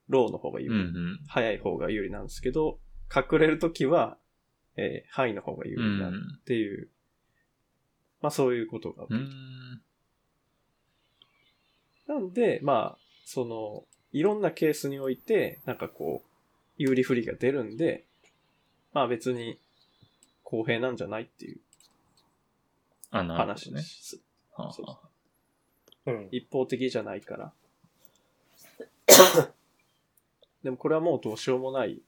[0.10, 0.76] ローの方が有利。
[0.76, 1.20] うんうん。
[1.28, 2.80] 早い方が有利なんですけど、
[3.14, 4.18] 隠れるときは、
[4.76, 6.90] えー、ハイの方が有利になるうんっていう、
[8.22, 9.08] まあそういうことが。
[12.08, 16.30] なんで、まあ、その、いろんなケースにおいて、なんかこう、
[16.78, 18.06] 有利不利が出るんで、
[18.94, 19.60] まあ別に
[20.44, 21.62] 公平なんじゃないっていう
[23.14, 23.82] あ、なるほ話どね。
[23.82, 24.20] です。
[24.54, 25.00] はあそうは
[26.06, 26.28] あうん。
[26.32, 27.54] 一方的じゃないから。
[30.64, 32.02] でもこれはもうどうしようもない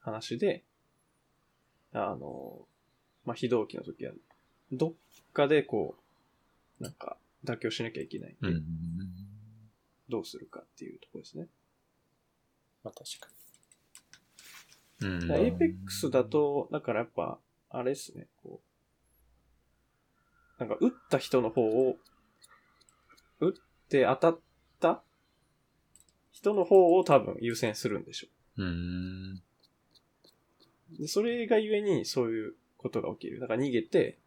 [0.00, 0.62] 話で、
[1.92, 2.66] あの、
[3.24, 4.12] まあ、非同期の時は、
[4.70, 4.92] どっ
[5.32, 5.96] かでこ
[6.80, 8.64] う、なんか、妥協しなきゃいけないんで、うん。
[10.08, 11.48] どうするかっていうところですね。
[12.82, 13.28] まあ確か
[15.00, 15.32] うん。
[15.32, 17.38] Apex だと、だからやっぱ、
[17.70, 18.73] あれですね、こう、
[20.58, 21.96] なんか、撃った人の方を、
[23.40, 23.52] 打っ
[23.88, 24.40] て当たっ
[24.80, 25.02] た
[26.32, 28.28] 人の方を多分優先するんでしょ
[28.58, 29.42] うん。
[30.92, 30.98] う。
[31.00, 33.40] でそれがゆえにそういうことが起きる。
[33.40, 34.18] だから逃げて、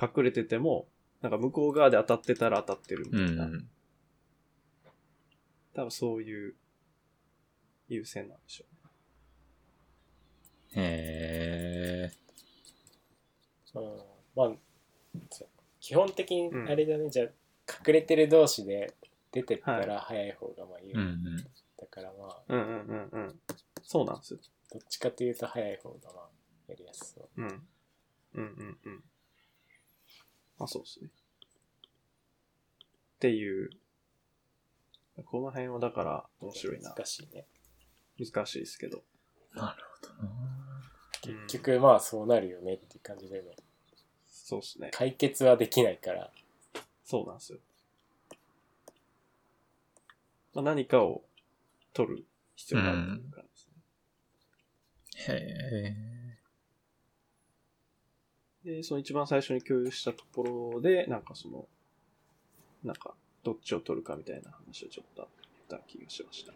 [0.00, 0.86] 隠れてても、
[1.22, 3.46] なんか向こう側で当たってたら当たってるみうたいな。
[3.46, 3.68] ん。
[5.74, 6.54] 多分そういう
[7.88, 8.64] 優先なんでしょ
[10.74, 12.12] へえ。
[13.74, 13.80] に。
[13.80, 13.96] うん。
[14.36, 14.58] まあ、そう
[15.80, 17.26] 基本的にうんあれだね、じゃあ、
[17.86, 18.94] 隠れてる同士で
[19.32, 20.92] 出てったら早い方がまあ有利。
[20.92, 21.36] うんうん。
[21.78, 22.54] だからまあ、う。
[22.54, 23.40] うんうんうんうん。
[23.82, 24.40] そうなんですよ。
[24.72, 26.28] どっちかというと早い方がまあ、
[26.68, 27.28] やりやすそう。
[27.36, 27.46] うん。
[27.46, 27.62] うん
[28.34, 29.04] うんうん。
[30.58, 31.08] まあそうですね。
[31.08, 31.10] っ
[33.20, 33.70] ていう。
[35.24, 36.94] この辺はだから面白いな。
[36.94, 37.46] 難しいね。
[38.18, 39.02] 難しいですけど。
[39.54, 40.30] なるほどな。
[41.46, 43.56] 結局まあそうなるよねっていう感じでね。
[44.48, 44.88] そうですね。
[44.94, 46.30] 解決はできないから。
[47.04, 47.58] そうなんですよ。
[50.54, 51.22] まあ、何かを
[51.92, 52.24] 取る
[52.56, 53.66] 必要があるという感じ
[55.26, 55.34] ですね。
[55.34, 56.38] へ
[58.64, 58.76] え。
[58.76, 61.68] で、その一番最初に共有したところで、なんかその、
[62.82, 63.14] なんか、
[63.44, 65.28] どっちを取るかみたいな話をちょっとあっ
[65.68, 66.54] た気がしました。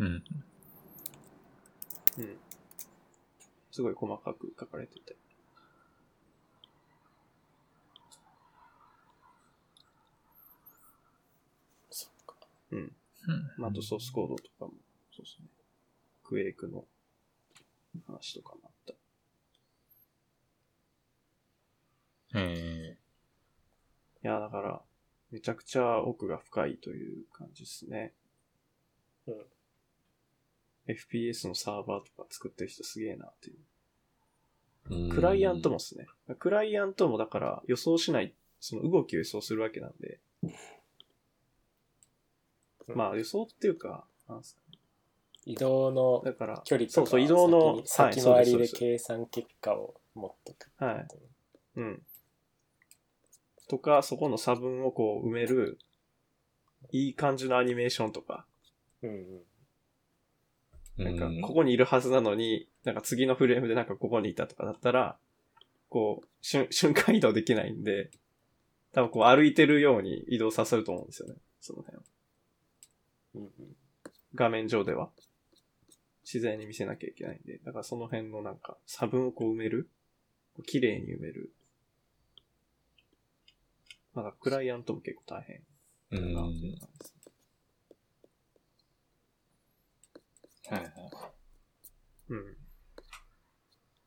[0.00, 0.22] うん。
[2.18, 2.36] うん。
[3.70, 5.16] すごい細かく書かれてて。
[11.90, 12.34] そっか。
[12.72, 12.78] うん。
[12.78, 12.94] うん
[13.56, 14.72] まあ、あとソースコードとかも、
[15.14, 15.46] そうですね。
[16.24, 16.84] クエイクの
[18.06, 18.94] 話とかもあった。
[22.34, 22.96] え
[24.24, 24.80] いや、だから、
[25.30, 28.12] めちゃくちゃ奥が深いという感じですね。
[29.26, 29.34] うん。
[30.88, 33.56] FPS のサーバーとか作ってる人すげえなっていう。
[35.10, 36.06] ー、クライアントもですね。
[36.38, 40.18] クライアントもだから予想しない、その動きを予想するわけなんで。
[42.88, 44.78] うんまあ予想っていうか、なんすかね
[45.44, 50.70] 移動のだから、距離とかそうそう、移動の、先に先回りでそうです計算結果を持っとく。
[50.76, 51.06] はい。
[51.76, 52.02] うん。
[53.68, 55.78] とか、そこの差分をこう埋める、
[56.92, 58.46] いい感じのアニメーションとか、
[59.02, 59.42] うん
[60.98, 61.04] うん。
[61.04, 65.16] なんかう、ここにいるはずなのに、なんか次のフレームでなんかここにいたとかだったら、
[65.88, 68.10] こう、瞬瞬間移動できないんで、
[68.92, 71.34] 多分こう歩いてるように移動させると思うんですよね。
[71.60, 72.02] その辺を。
[73.34, 73.50] うんうん
[74.34, 75.10] 画面上では。
[76.24, 77.58] 自然に見せなきゃいけないんで。
[77.58, 79.90] だからその辺のなんか差分をこう埋める。
[80.54, 81.52] こう綺麗に埋める。
[84.14, 85.62] まだクライアントも結構大変
[86.12, 86.34] うん。
[86.34, 87.14] だなはいっていう感じです。
[90.70, 90.92] はい。
[92.28, 92.56] うん。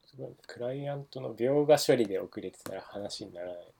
[0.07, 3.73] すごいクライアントの描画処理で遅れてたら話にならない。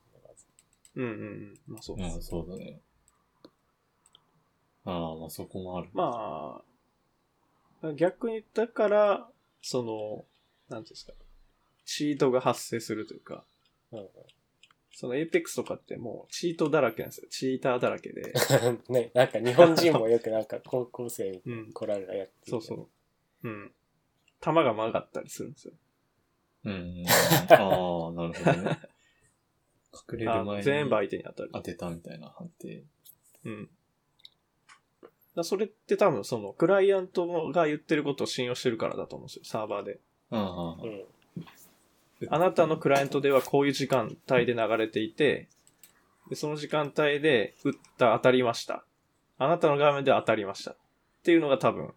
[0.96, 1.60] うんうんうん。
[1.68, 2.30] まあそうああ、です。
[2.30, 2.82] そうだね。
[4.86, 5.90] ああ、まあそこもある。
[5.94, 6.62] ま
[7.84, 9.28] あ、逆にだから、
[9.62, 10.26] その、
[10.70, 11.14] なんていうんですか。
[11.86, 13.44] チートが発生するというか、
[13.92, 14.08] うんうん
[14.98, 17.28] その Apex とかってもうチートだらけなんですよ。
[17.30, 18.34] チーターだらけで。
[18.88, 21.74] ね、なんか日本人もよくなんか 高校生みたいなうん。
[21.74, 22.88] コラがやってるそうそう。
[23.44, 23.74] うん。
[24.40, 25.74] 弾が曲がったりするんですよ。
[26.64, 27.04] うん。
[27.50, 27.74] ああ、なる
[28.14, 28.80] ほどね。
[30.14, 31.50] 隠れある前に全部相手に当たる。
[31.52, 32.86] 当てたみたいな判定。
[33.44, 33.70] うん。
[35.36, 40.00] だそれって多分そのクライアントが言ってることを信用してるからだと思うんですよ、サーバーで。
[40.32, 41.06] ああ、うん。
[42.30, 45.50] あなたのクライアントではこういう時間帯で流れていて、
[46.30, 48.86] でその時間帯で打った当たりました。
[49.38, 50.72] あなたの画面では当たりました。
[50.72, 50.76] っ
[51.24, 51.94] ていうのが多分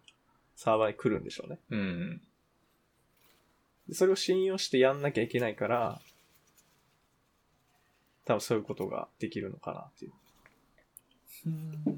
[0.55, 1.59] サーバーに来るんでしょうね。
[1.69, 2.21] うん。
[3.87, 6.01] でそれを信用してやんなきゃいけないから、
[8.25, 10.11] 多分そういうことができるのかなっていう。
[11.45, 11.95] だから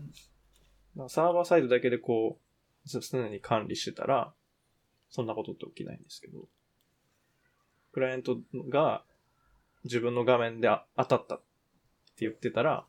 [1.08, 2.38] サーバーサイドだけでこ
[2.86, 4.34] う、ず常に管理してたら、
[5.10, 6.48] そんなことって起きないんですけど、
[7.92, 8.38] クライアント
[8.70, 9.04] が
[9.84, 11.44] 自分の画面であ当たったって
[12.20, 12.86] 言ってたら、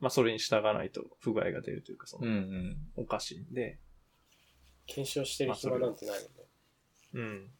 [0.00, 2.76] まあそれに従わないと不具合が出るというか、そうんうの、ん。
[2.96, 3.78] おかしいんで、
[4.86, 6.28] 検証してる暇なんてないのね。
[7.14, 7.50] うん。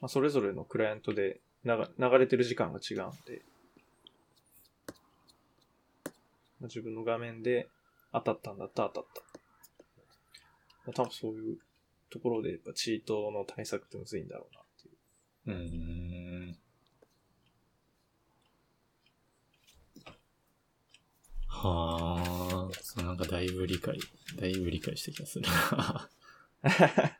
[0.00, 3.42] まあそれぞれのクライアントで流流れてる時間が違うんで、
[4.86, 4.92] まあ
[6.64, 7.68] 自分の画面で
[8.12, 9.22] 当たったんだったら当たった。
[10.86, 11.58] まあ多分そういう
[12.10, 14.98] ところでやっぱチートの対策ってむずいんだろうなっていう。
[15.46, 15.52] う
[16.50, 16.56] ん。
[21.48, 23.98] はあ、そうなんかだいぶ理解、
[24.36, 26.10] だいぶ理解した気がするな。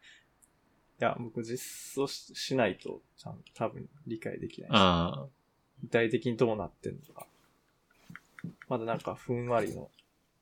[1.01, 1.59] いや、僕実
[1.95, 4.71] 装ししないとちゃん多分理解できない
[5.83, 7.27] 具体的にどうなってんのか。
[8.69, 9.91] まだなんかふんわりの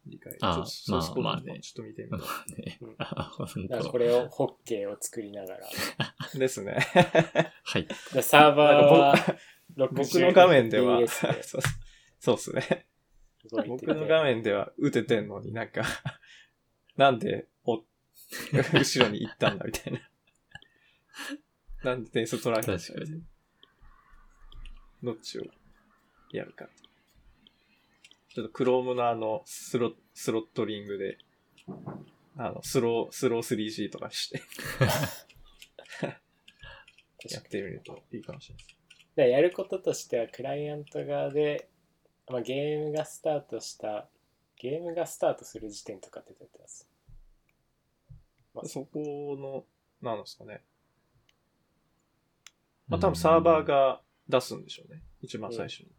[0.06, 0.36] 理解。
[0.40, 2.94] あーちょっとソースコードまあまあねちょっと見てみまあねうん。
[2.98, 3.88] あ、ほんだか。
[3.88, 5.68] これをホッケーを作りながら。
[6.34, 6.38] い。
[6.38, 6.78] ですね。
[7.64, 7.86] はい。
[8.12, 9.14] でサーバーは
[9.76, 11.62] 僕の画面ではそう
[12.20, 12.86] そうっすね。
[13.50, 15.82] 僕の画面では打ててんのになんか、
[16.96, 17.82] なんで、お、
[18.72, 20.00] 後ろに行ったんだみたいな。
[21.82, 23.22] なんで点数取られたんだ確かに。
[25.02, 25.42] どっちを
[26.30, 26.68] やるか。
[28.34, 31.18] ちょっと Chrome のあの、スロ、スロットリングで、
[32.36, 34.40] あの、スロー、スロー 3G とかして、
[37.30, 38.64] やってみるといいかもしれない。
[39.14, 41.68] でやることとしてはクライアント側で、
[42.28, 44.08] まあ、ゲームがスタートした
[44.56, 46.88] ゲームがスタートする時点とかって出てます
[48.54, 49.66] まあそこ
[50.02, 50.62] の、なんですかね。
[52.88, 55.02] まあ多分サーバーが出すんでしょうね。
[55.20, 55.90] 一番最初に。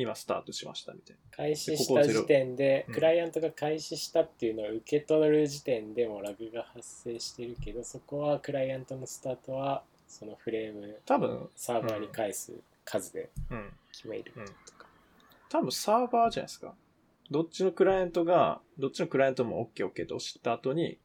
[0.00, 10.94] 今スタートしましたみたい開始した時点でうんクライアントが開始したっていうのを受け取る時点でもラグが発生してるけどそこはクライアントのスタートはそのフレームな。
[11.06, 12.52] 多分、サーバーに返す
[12.84, 13.72] 数でうん。
[13.92, 14.86] 決めるうんとか、
[15.48, 16.74] 多分サーバーじゃないですか。
[17.30, 20.98] どっちのクライアントが、どっちのクライアントも OKOK と押した後に、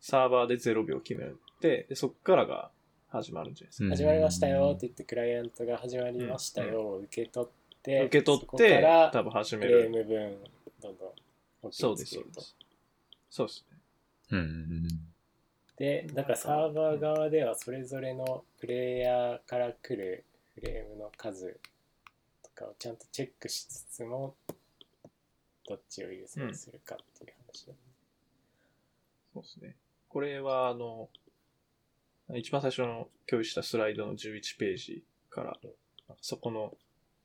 [0.00, 2.70] サーバーで0秒決めるって、で、そっからが
[3.08, 3.84] 始まるんじゃないですか。
[3.84, 8.82] うん始まりましたよって言って、クライアントが始まりましたよを受け取って、受け取って
[9.12, 9.90] 多分始めフレーる。
[9.90, 10.44] ム分、
[10.82, 11.06] どんど
[11.68, 12.56] んそうです、そうです。
[13.30, 13.78] そうですね。
[14.32, 14.88] うんうん
[15.76, 21.60] で、なんかサーバー側ではそれぞれのプレイヤーから来るフレームの数
[22.42, 24.34] とかをちゃんとチェックしつつも、
[25.68, 27.78] どっちを優先するかっていう話だね。
[29.34, 29.76] そうですね。
[30.08, 31.10] これは、あの、
[32.34, 35.58] 一番最初の共有したスライドの11ページから、
[36.22, 36.74] そこの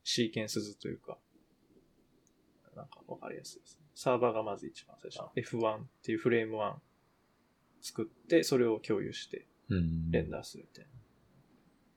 [0.04, 1.18] シーケンス図というか、
[2.74, 3.86] なんかわかりやすいですね。
[3.94, 5.32] サーバーがまず一番最初あ。
[5.36, 6.74] F1 っていうフレーム1
[7.82, 9.46] 作って、それを共有して。
[10.10, 10.86] レンダーするみたい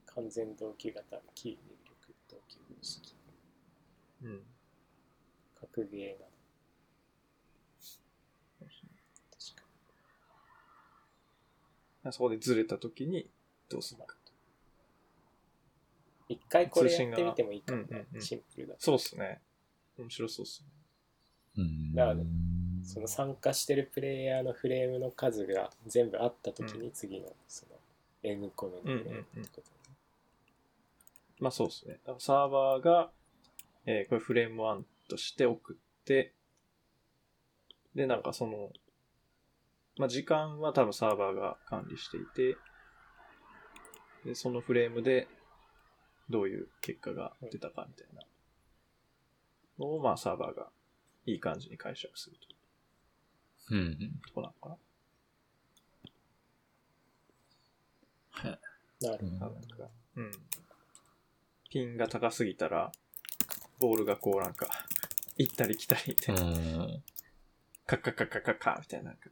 [0.05, 3.15] 完全同期型、キー入力同期方式、
[4.21, 4.29] な。
[4.29, 4.41] うん。
[5.59, 6.35] 格ゲーなど。
[9.31, 9.55] 確
[12.03, 13.29] かそこでずれた時に
[13.67, 14.14] どうするか。
[16.29, 16.35] に。
[16.35, 19.41] 一回これやってみてもいいかもねうんうんうんシンプルだとそうっすね。
[19.97, 20.69] 面白そうっすね。
[21.57, 21.93] うん。
[21.93, 22.17] だから
[22.83, 27.75] その参加してるプレイヤーのフレームの数が全部あったときに次のその
[28.23, 29.75] N コムのフレームってことね
[31.39, 31.99] まあそうですね。
[32.19, 33.09] サーバーが、
[33.85, 36.33] えーこれフレーム1として送って、
[37.93, 38.69] で、なんかその、
[39.97, 42.57] まあ時間は多分サーバーが管理していて、
[44.25, 45.27] で、そのフレームで
[46.29, 48.21] どういう結果が出たかみたいな
[49.79, 50.69] のを、まあサーバーが
[51.25, 52.55] いい感じに解釈するという
[53.71, 53.97] うんうん。
[54.27, 54.77] とこなのか
[58.31, 58.59] はい。
[59.01, 59.47] なるうんな。
[59.47, 60.31] なんか、うん。
[61.69, 62.91] ピンが高すぎたら、
[63.79, 64.67] ボールがこうなんか、
[65.37, 66.41] 行ったり来たりみたいな。
[66.41, 67.03] うん。
[67.85, 69.29] カッカッカッカッカッカみたいな、なんか、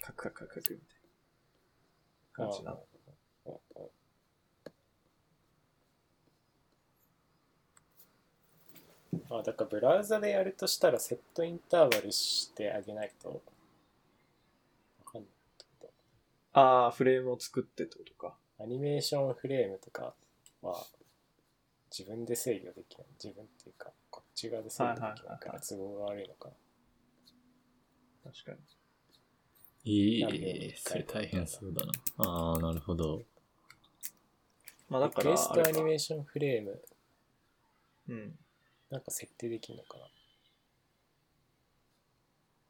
[0.00, 0.82] カッカッカッカッカみたいな
[2.32, 2.86] 感じなの。
[9.30, 13.42] あだからブラウザでやるとしたらセットインターバルしてあげないと
[15.04, 15.26] わかんないっ
[15.58, 15.90] てこ
[16.52, 18.34] あー、フレームを作ってってことか。
[18.58, 20.14] とアニメーションフレームとか
[20.62, 20.84] は
[21.90, 26.54] 自分で制御できない自分っていうかこっち側で制御できないから都合が悪いのかな
[28.32, 28.58] 確かに。
[29.88, 31.92] いいそれ大変そうだな。
[32.18, 33.22] ああ、なるほど。
[34.88, 36.82] まあだから、 requestAnimationFrame
[38.08, 38.38] うん。
[38.90, 40.04] なんか設定できるのかな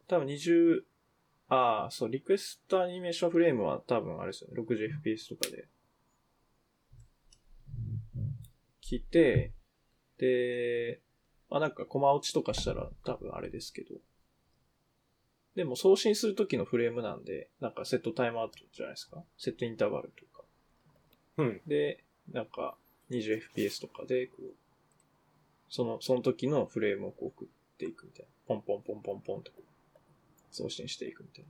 [0.09, 0.83] 多分20、
[1.49, 4.61] ああ、そう、 requestAnimationFrame は多分あれですよね。
[4.61, 5.69] 60fps とかで。
[8.81, 9.53] 来て、
[10.19, 11.01] で、
[11.51, 13.95] まあなんかコマ落ちとかしたら多分あれですけど。
[15.55, 19.23] でも送信するときのフレームなんで、なんか setTimeout じゃないですか。
[19.39, 20.45] setInterval とか。
[21.39, 22.77] うんで、なんか
[23.11, 24.55] 20fps とかで、こう、
[25.69, 27.49] その、その時のフレームをこう送っ
[27.79, 28.31] ていくみたいな。
[28.47, 29.63] ポンポンポンポンポンってこう
[30.51, 31.45] 送信していくみたい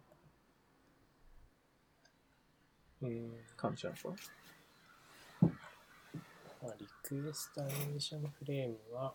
[3.03, 4.09] なうん感じなのか
[5.43, 5.49] な？
[6.63, 9.15] まあ、リクエストアニメーションフレームは、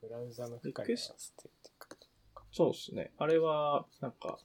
[0.00, 1.70] ブラウザの負荷に合わせてって。
[2.50, 3.12] そうですね。
[3.18, 4.38] あれは、なんか、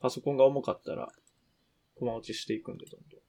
[0.00, 1.10] パソコンが重かったら、
[1.98, 3.19] コマ落ちしていくんで、どんどん。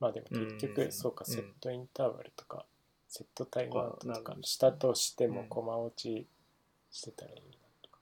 [0.00, 2.64] まあでも結局、うんそうか、うんセットインターバルとか、
[3.08, 6.26] セットタイムアウトとかしたとしてもうんコマ落ち
[6.90, 7.42] してたらいいな
[7.82, 7.98] とか。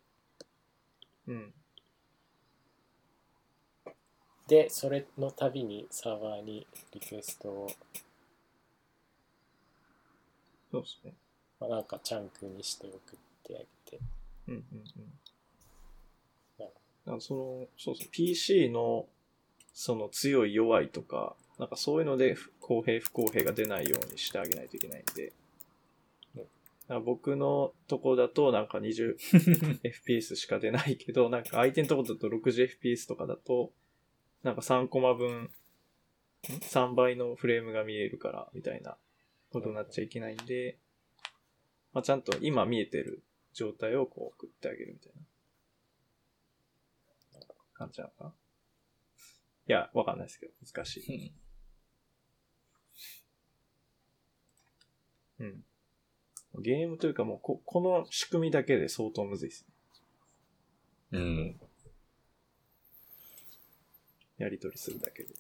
[1.27, 1.55] うん。
[4.47, 7.69] で、それの度にサーバーにリクエストを、
[10.71, 11.13] そうですね。
[11.61, 13.65] まあ、なんかチャンクにして送ってあげ
[13.99, 13.99] て。
[14.47, 14.85] うんうんうん。
[16.59, 16.73] なる
[17.05, 18.09] だからその、そうですね。
[18.13, 19.07] PC の、
[19.75, 25.27] その強い弱いとか、なんかそういうので不公平不公平が出ないようにしてあげないといけないんで。
[25.27, 25.33] うん
[26.89, 33.75] だから僕のとこだとなんか 20fps しか出ないけど、なんか相手のとこだと 60fps とかだと、
[34.43, 35.51] なんか3コマ分、ん
[36.43, 38.97] 3倍のフレームが見えるから、みたいな
[39.51, 40.79] ことになっちゃいけないんで、
[41.93, 43.23] まあ、ちゃんと今見えてる
[43.53, 45.13] 状態をこう送ってあげるみたい
[47.39, 48.35] な感じなのかな？
[49.69, 51.35] いや、わかんないですけど、難しい。
[55.41, 55.65] うん。
[56.61, 59.67] ゲームというかもうこ、この仕組みだけで相当むずいです
[61.13, 61.19] ね。
[61.19, 61.61] うん。
[64.39, 65.35] やり取りするだけで。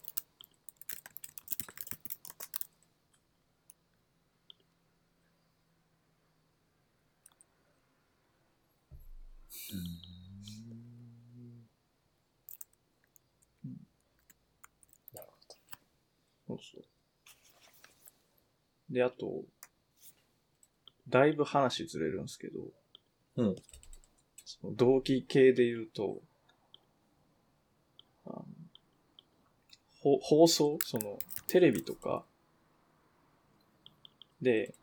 [15.15, 15.29] なる
[16.47, 16.85] そうそう。
[18.91, 19.45] で、あと、
[21.09, 22.61] だいぶ話ずれるんですけど、
[23.37, 23.57] うん。
[24.45, 26.21] その動機系で言うと、
[28.27, 28.45] あの
[30.01, 30.79] ほ放送？
[30.85, 32.25] その、テレビとか、
[34.41, 34.75] で、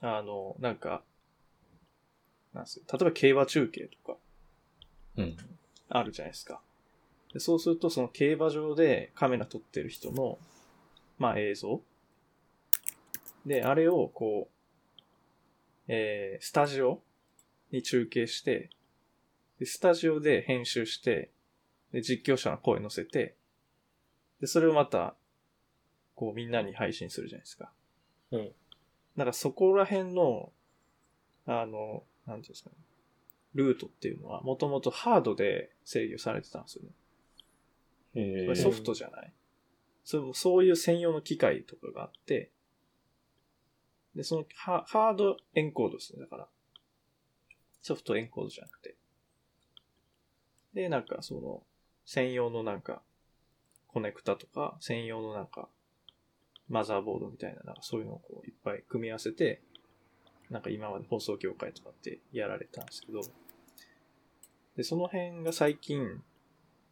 [0.00, 1.02] あの、なんか、
[2.52, 4.18] なんすよ例えば競馬中継とか、
[5.16, 5.36] うん。
[5.88, 6.60] あるじゃないですか。
[7.32, 10.38] でそうすると、その競馬場でカメラ撮ってる人の、
[11.18, 11.80] まあ映像。
[13.46, 14.51] で、あれをこう、
[15.94, 17.02] えー、スタジオ
[17.70, 18.70] に中継して、
[19.58, 21.30] で、スタジオで編集して、
[21.92, 23.36] で、実況者の声乗せて、
[24.40, 25.14] で、それをまた、
[26.14, 27.70] こうみんなに配信するじゃないですか。
[28.30, 28.52] うん。
[29.16, 30.50] なんかそこら辺の、
[31.46, 32.76] あの、なんていうんですかね。
[33.54, 36.88] ルートっていうのは、もともとハードで制御されてたんですよね。
[38.14, 39.32] えこれソフトじゃない、
[40.04, 42.50] そうそういう専用の機械とかがあって、
[44.14, 46.48] で、そのハハードエンコードですね、だから。
[47.80, 48.94] ソフトエンコードじゃなくて。
[50.74, 51.62] で、なんかその、
[52.04, 53.02] 専用のなんか、
[53.88, 55.68] コネクタとか、専用のなんか、
[56.68, 59.60] マザーボードみたいな、なんかそういうのをこういっぱい組み合わせて、
[60.48, 63.20] なんか今まで放送業界とかってやられたんですけど、
[64.76, 66.22] で、その辺が最近、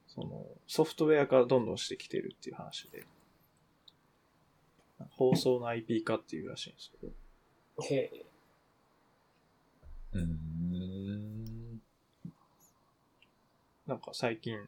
[0.07, 3.07] その、ソフトウェア化どんどんしてきてるっていう話で、
[5.11, 7.13] 放送の IP 化っていうらしいんですけど、
[7.83, 8.25] へえ。
[10.13, 11.81] うーん。
[13.87, 14.59] なんか最近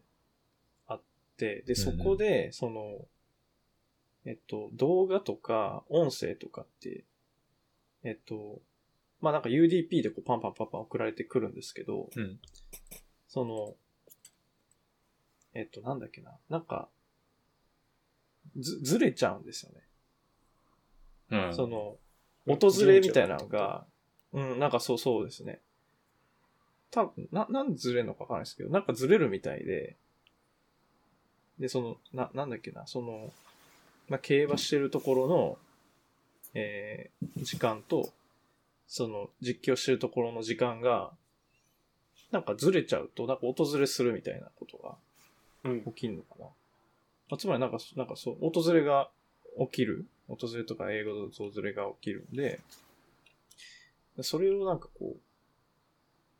[0.86, 1.00] あっ
[1.36, 3.06] て、で、そこで、その、
[4.24, 7.04] えっと、動画とか音声とかって、
[8.04, 8.60] えっと、
[9.20, 12.38] まあなんか UDP でこうパンパンパンパン送られてくるんですけど、うん。
[13.28, 13.74] その、
[15.54, 16.88] えっと、なんだっけな、なんか、
[18.58, 19.80] ず、ずれちゃうんですよね。
[21.32, 21.54] うん。
[21.54, 21.96] その、
[22.46, 23.84] 音ずれみたいなのが、
[24.32, 25.60] うん、なんかそうそうですね。
[26.90, 29.96] 多分、な、なんでずれるのかわかんないですけど、なんかずれるみたいで、
[31.58, 33.32] で、その、な、なんだっけな、その、
[34.08, 35.58] まあ、競馬してるところの、
[36.54, 38.12] えー、時間と、
[38.86, 41.12] その、実況してるところの時間が、
[42.30, 44.96] なんかずれちゃうと、なんか音ずれするみたいなことが
[45.64, 45.84] うん。
[45.84, 46.44] 起きるのかな。
[46.44, 46.50] ま
[47.32, 49.10] あ、つまりなんか、なんかそう、音ずれが
[49.58, 50.06] 起きる。
[50.32, 52.60] 音ずれとか英語の音ずれが起きるんで、
[54.22, 55.20] それをなんかこう、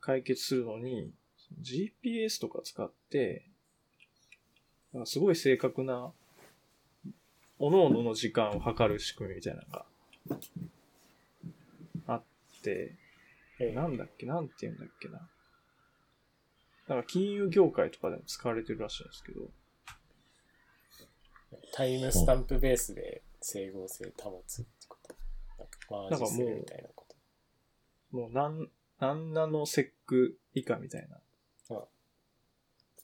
[0.01, 1.13] 解決するのに、
[1.63, 3.45] GPS とか使って、
[5.05, 6.13] すごい正確な、
[7.59, 9.87] 各々の時間を測る仕組みみたいなのが
[12.07, 12.23] あっ
[12.63, 12.97] て、
[13.61, 15.29] えなんだっけなんて言うんだっけな。
[16.89, 19.51] なんか金融業界とかでも使われてるらしいんですけど、
[21.75, 25.15] タイムスタンプベースで整合性保つってこと。
[25.59, 28.17] なんかマージするみたいなこと。
[28.17, 31.19] もう何、何ナノセック以下みたいな。
[31.77, 31.85] あ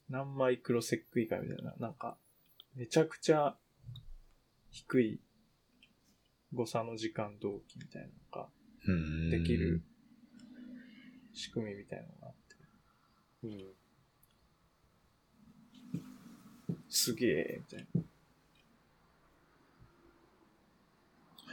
[0.09, 1.75] 何マイクロセック以下みたいな。
[1.79, 2.17] なんか、
[2.75, 3.57] めちゃくちゃ
[4.71, 5.21] 低い
[6.55, 8.13] 誤差の時間同期みたいなの
[9.31, 9.83] ができる。
[11.35, 12.57] 仕組みみたいなのがあって、
[13.45, 13.75] うん。
[16.89, 18.03] すげえ、みたいな。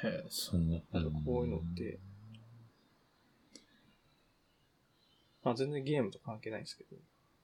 [0.05, 0.79] へえ、そんな。
[0.91, 1.99] なんかこういうのって、
[5.43, 6.95] まあ全然ゲームと関係ないんですけど、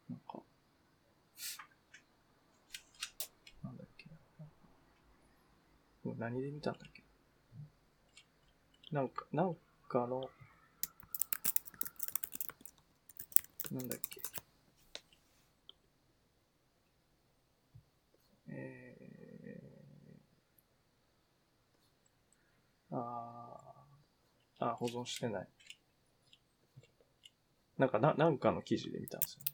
[0.10, 0.40] なんか、
[3.64, 4.06] なんだっけ。
[6.18, 7.04] 何で見たんだっけ？
[8.92, 9.56] なんか、なん
[9.88, 10.30] かの、
[13.72, 14.22] なんだっけ？
[18.50, 18.98] え
[22.92, 23.86] あ、
[24.60, 25.48] あ、あ、保存してない。
[27.78, 29.52] なんか、な、なんかの記事で見たんですよね。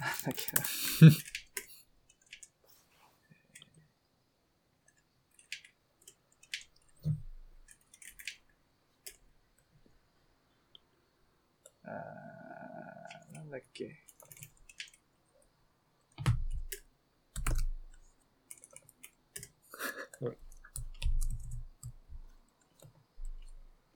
[0.00, 0.62] なんだっけな。
[11.84, 14.08] あー、なんだっけ。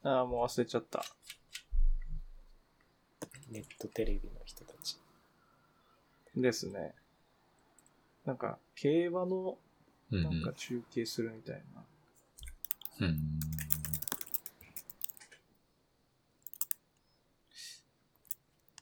[0.04, 1.04] あー、もう忘れちゃった。
[3.50, 4.98] ネットテレビの人たち。
[6.34, 6.94] ですね。
[8.24, 9.58] なんか、競馬の、
[10.10, 10.22] うんうん。
[10.24, 11.84] なんか中継するみたいな。
[13.06, 13.14] うん。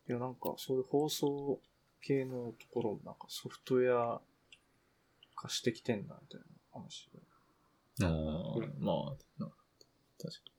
[0.09, 1.61] いや、なんか、そういう放送
[2.01, 4.21] 系のところも、なんかソフトウェア
[5.37, 7.21] 化してきてんな、みたいな話で。
[8.05, 8.11] ああ、
[8.79, 9.51] まあ、な
[10.19, 10.50] 確か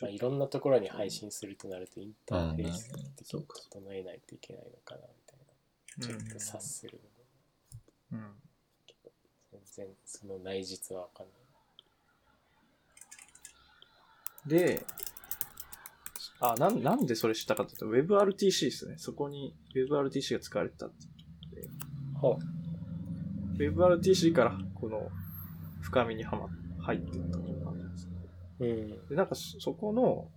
[0.00, 6.16] まあ、いろんなところに配信するとなるとインターフェース的に整えないといけないのかなみたいな。
[6.18, 7.00] ちょっと察する
[8.10, 8.34] のうん。
[9.50, 11.42] 全然その内実はわかんない。
[14.46, 14.84] で、
[16.40, 18.94] あ、なん、なんでそれ知ったかっていうと、WebRTC ですね。
[18.98, 20.96] そこに WebRTC が使われてたって。
[22.18, 22.38] ほ
[23.58, 25.08] WebRTC からこの
[25.80, 26.48] 深みにはま、
[26.84, 27.38] 入ってった。
[28.66, 28.70] う。
[28.70, 29.08] うん。
[29.08, 30.30] で、なんかそそこの、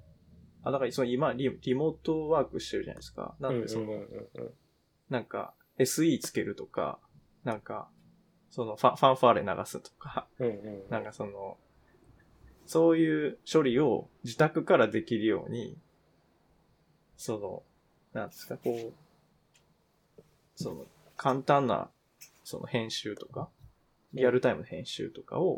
[0.63, 3.35] あ、だからその今リ、リモートワークしてるじゃないですか。
[3.39, 3.87] なんでその、
[5.09, 6.99] なんか SE つけるとか、
[7.43, 7.89] なんか、
[8.49, 10.89] そのファファンファーレ流すとか、うんうん。
[10.89, 11.57] なんかその、
[12.65, 15.77] そういう処理を自宅からできるように、
[17.17, 17.63] その、
[18.13, 18.93] なんですか、こう、
[20.55, 20.85] その、
[21.17, 21.89] 簡単な、
[22.43, 23.49] その編集とか、
[24.13, 25.57] リアルタイムの編集とかを、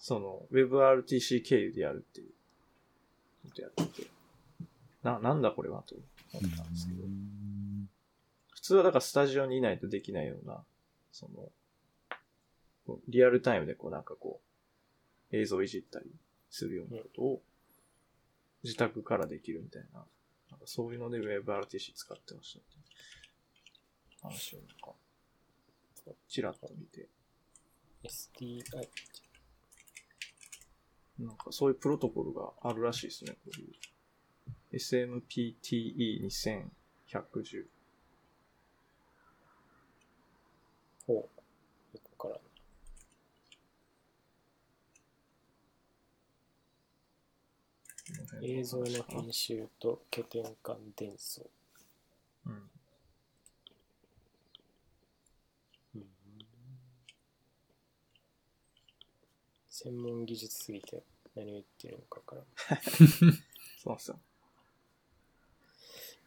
[0.00, 2.30] その、WebRTC 経由でやるっていう、
[3.44, 4.08] ことやってて、
[5.02, 5.94] な、なんだこれはと
[6.32, 7.04] 思ったんですけど、
[8.48, 10.64] 普通はだからスタジオにいないとできないような、
[11.12, 11.28] そ
[12.88, 14.40] の、リアルタイムでこうなんかこ
[15.32, 16.06] う、映像をいじったり
[16.48, 17.42] するようなことを、
[18.64, 20.00] 自宅からできるみたいな、
[20.50, 22.68] なんかそういうので WebRTC 使ってましたって
[24.22, 24.94] 話をなんか、
[26.26, 27.06] ちらっと見て、
[28.02, 28.88] SDI。
[31.20, 33.68] なんかそういうプロトコルがあるらしいですね、こういう。
[34.72, 37.66] SMPTE2110。
[41.06, 41.16] ほう。
[41.16, 41.28] よ
[42.16, 42.38] くわか
[48.30, 48.44] らん。
[48.44, 51.48] 映像の編集と拠点間伝送。
[52.46, 52.70] うん。
[55.96, 56.06] うん
[59.68, 61.02] 専門技術すぎて
[61.34, 62.46] 何を言ってるのかわからん。
[63.78, 64.20] そうなんですよ。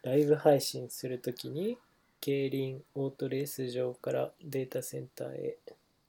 [0.04, 1.78] ライブ配信するときに、
[2.20, 5.58] 競輪オートレース場からデータセンターへ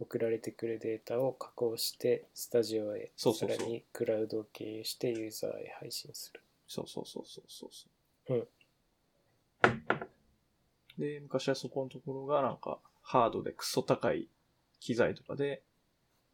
[0.01, 6.41] 送られてくるデータを加工して、スタジオへ、そうそうそうさらにクラウドを経由してユーザーへ配信する。
[6.66, 8.39] そうそうそうそうそうそう。
[8.39, 8.49] うん
[10.99, 14.29] で、昔はそこのところがなんか、ハードでクソ高い
[14.81, 15.62] 機材とかで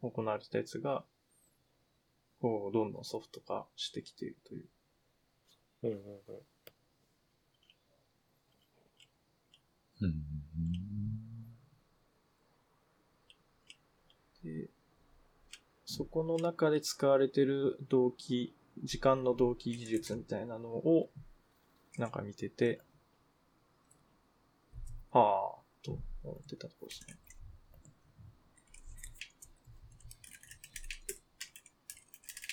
[0.01, 1.03] 行われてたやつが、
[2.41, 4.65] こう、どんどんソフト化してきているという。
[5.83, 5.97] うんうん
[10.01, 10.07] うん。
[10.07, 10.23] うん。
[14.43, 14.69] で、
[15.85, 21.11] そこの中で使われてる同期、時間の同期技術みたいなのを、
[21.97, 22.81] なんか見てて、
[25.11, 27.30] はあ、と思ってたところですね。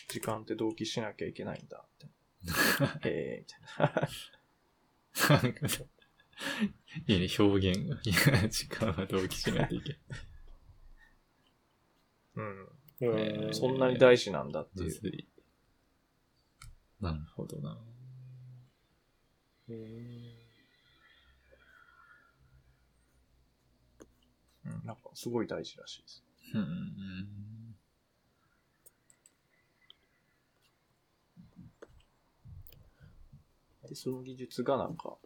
[0.08, 2.08] 時間って同期しなきゃいけないんだって。
[3.08, 4.08] ええみたい
[5.30, 5.38] な。
[5.42, 5.66] なんか
[7.06, 8.00] いいね、表現が。
[8.02, 9.98] いや、時間は同期しないといけない。
[12.36, 12.64] うん。
[12.64, 12.68] う
[13.00, 15.28] えーんそんなに大事なんだっていう。
[17.00, 17.78] なるほどな。
[19.68, 19.74] うん
[24.64, 26.24] うん、なんかすごい大事らしいです。
[26.54, 27.47] うん。
[33.88, 35.16] で、その技術がなんか、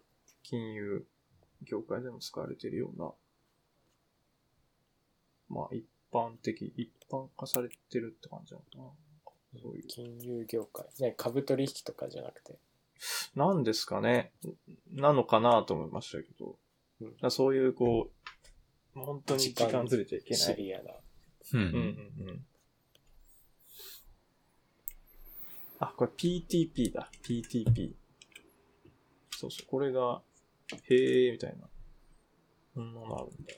[0.43, 1.07] 金融
[1.63, 3.13] 業界でも使われているような、
[5.49, 9.61] まあ一般的、一般化されてるって感じなのかな。
[9.61, 9.87] そういう。
[9.87, 10.87] 金融業界。
[11.01, 12.59] ね、株取引とかじゃなくて。
[13.35, 14.31] なんですかね
[14.93, 16.57] なのかなと思いましたけど。
[17.01, 18.11] うんそういうこ
[18.95, 20.39] う、本当に時間ずれちゃいけない。
[20.41, 20.93] シビアな。
[21.55, 21.61] うん。
[21.61, 22.47] うんうんうん。
[25.81, 27.11] あ、これ PTP だ。
[27.25, 27.95] PTP。
[29.43, 30.23] そうそう、これが、
[30.85, 31.69] へえ、みたいな。
[32.77, 33.53] こんなのあるんだ。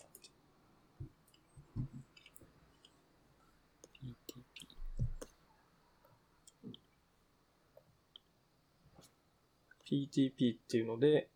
[9.84, 11.28] PTP っていうので、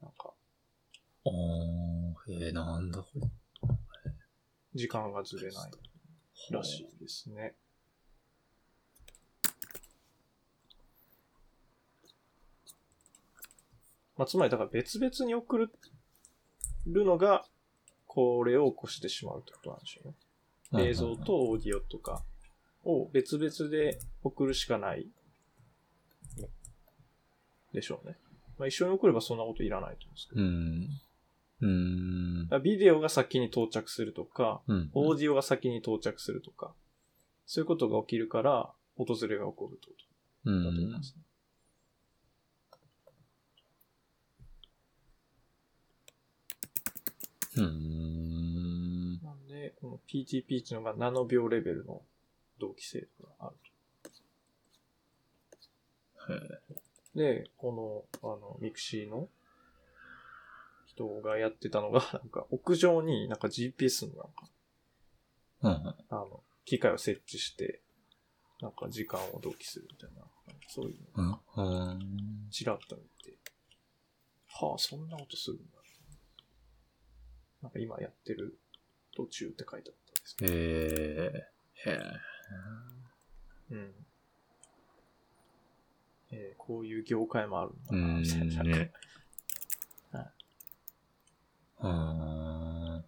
[0.00, 0.32] なんか、
[1.26, 3.20] あー、えー、なんだこれ。
[4.74, 5.70] 時間がずれない
[6.50, 7.54] らしいですね。
[14.16, 15.70] まあ、つまり、だから別々に送る
[16.86, 17.44] るのが、
[18.06, 20.14] これを起こしてしまうってことなんでしょ
[20.72, 20.88] うね。
[20.88, 22.24] 映像とオーディオとか
[22.84, 25.06] を別々で送るしかない
[27.72, 28.16] でしょうね。
[28.58, 30.42] まあ、一緒に送ればそんなこといらないと思うんですけど。
[30.42, 30.88] うん。
[31.60, 31.66] う
[32.58, 32.62] ん。
[32.62, 34.90] ビデオが先に到着するとか、うん。
[34.94, 36.74] オーディオが先に到着するとか、
[37.44, 39.96] そういうことが起きるから、訪れが起こるとだ
[40.62, 41.00] と思いんま。
[41.02, 41.22] すね。
[47.56, 49.20] うん。
[49.22, 52.02] なんで、この PTP っていうのがナノ秒レベルの
[52.60, 53.76] 同期精度があると。
[57.14, 59.28] で、この、あの、 mixi の
[60.86, 64.48] 人がやってたのが、 なんか屋上になんか GPS のなんか、
[65.62, 65.94] うん。
[66.10, 67.80] あの、機械を設置して、
[68.60, 70.22] なんか時間を同期するみたいな、
[70.68, 71.40] そういうの。
[72.50, 73.38] ちらっと見て、
[74.48, 75.75] はあ、そんなことするんだ。
[77.66, 78.56] なんか今やってる
[79.16, 80.52] 途中って書いてあったんですけど。
[80.52, 80.56] へ
[81.34, 81.90] え。
[81.90, 82.00] へえ。
[83.72, 83.94] うん。
[86.30, 88.62] えーこういう業界もあるんだうな、みたいな。
[88.62, 88.70] ん。
[88.70, 88.92] ね。
[90.12, 90.26] はい
[91.80, 93.04] うん。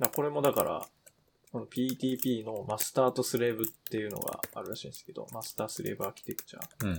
[0.00, 0.86] だこれもだから、
[1.52, 6.86] この PTP のマスターとスレーブっていうのがあるらしいんですけど、マスタースレーブアーキテクチャー。
[6.86, 6.98] うん。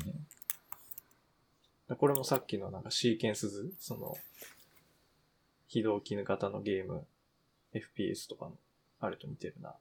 [1.88, 4.18] だこれもさっきのなんかシーケンス図、その、
[5.68, 7.06] 非同期型のゲーム、
[7.74, 8.58] FPS とかの、
[9.00, 9.78] あれと似てるなと。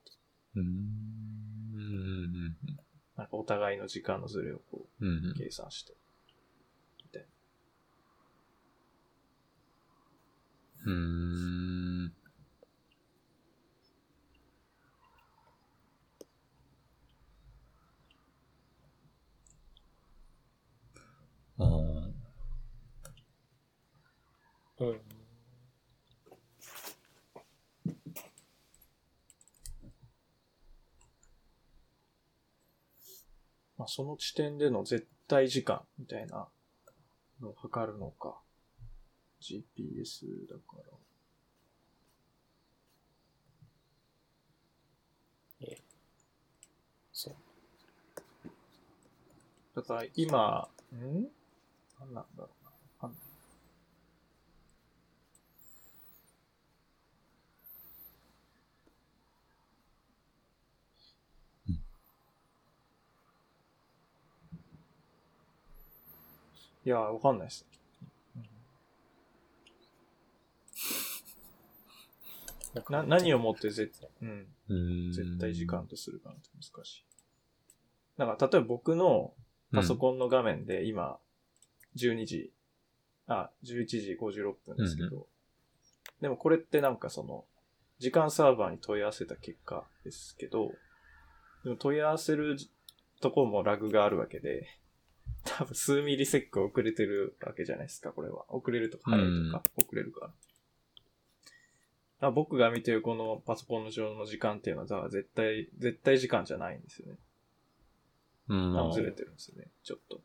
[0.57, 2.57] うん。
[3.17, 5.35] なんかお互いの時間のズレをこうんう、。
[5.37, 5.95] 計算して。
[7.03, 7.27] みたい
[10.87, 10.93] な。
[10.93, 11.80] うん。
[24.81, 25.01] うん。
[33.77, 36.49] まあ、その地点での絶対時間みたいな
[37.41, 38.41] のを測るのか。
[39.41, 41.01] GPS だから。
[47.23, 47.35] そう。
[49.77, 51.29] だから今、ん？
[51.99, 52.71] 何なんだろうな。
[52.71, 53.21] わかんない
[66.85, 67.67] いや、わかんないです。
[72.89, 74.47] な、何をもって絶対、うん。
[74.69, 74.75] う
[75.09, 75.13] ん。
[75.13, 77.05] 絶対時間とするかなって難しい。
[78.17, 79.33] だから、例えば僕の
[79.73, 81.19] パソコンの画面で今、
[81.97, 82.53] 12時、
[83.27, 85.25] あ、11時56分ですけど、うん
[86.21, 87.45] でもこれってなんかその、
[87.99, 90.73] 時間サーバーに問い合わせた結果ですけど、
[91.65, 92.57] でも問い合わせる
[93.21, 94.67] とこもラグがあるわけで、
[95.45, 98.45] 多分数ミリセック遅れてるわけじゃないですか、これは。
[98.49, 100.33] 遅れるとか早いとか、遅れるから。
[102.21, 107.19] だ僕が見てるこのパソコンの上の時間っていうのは、絶対、絶対時間じゃないんですよね。
[108.49, 108.77] うん。
[108.77, 110.21] 多分ずれてるんですよね、ちょっと。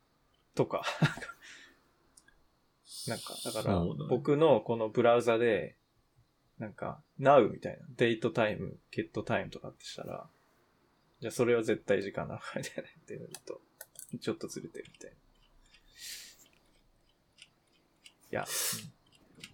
[0.55, 0.83] とか。
[3.07, 3.79] なんか、だから
[4.09, 5.77] 僕のこのブラウザで、
[6.57, 10.29] なんか、now みたいな、デートタイム、ゲットタイムとかってしたら、
[11.19, 13.61] じゃあそれは絶対時間なのかみたいなっていうのと、
[14.19, 15.17] ちょっとずれてるみたいな。
[15.17, 15.19] い
[18.31, 18.45] や、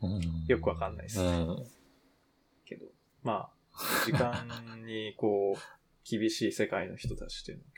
[0.02, 1.66] うんよくわかんないですねうん。
[2.66, 2.86] けど、
[3.24, 5.60] まあ、時間にこう、
[6.04, 7.70] 厳しい世界の人たちっていうのは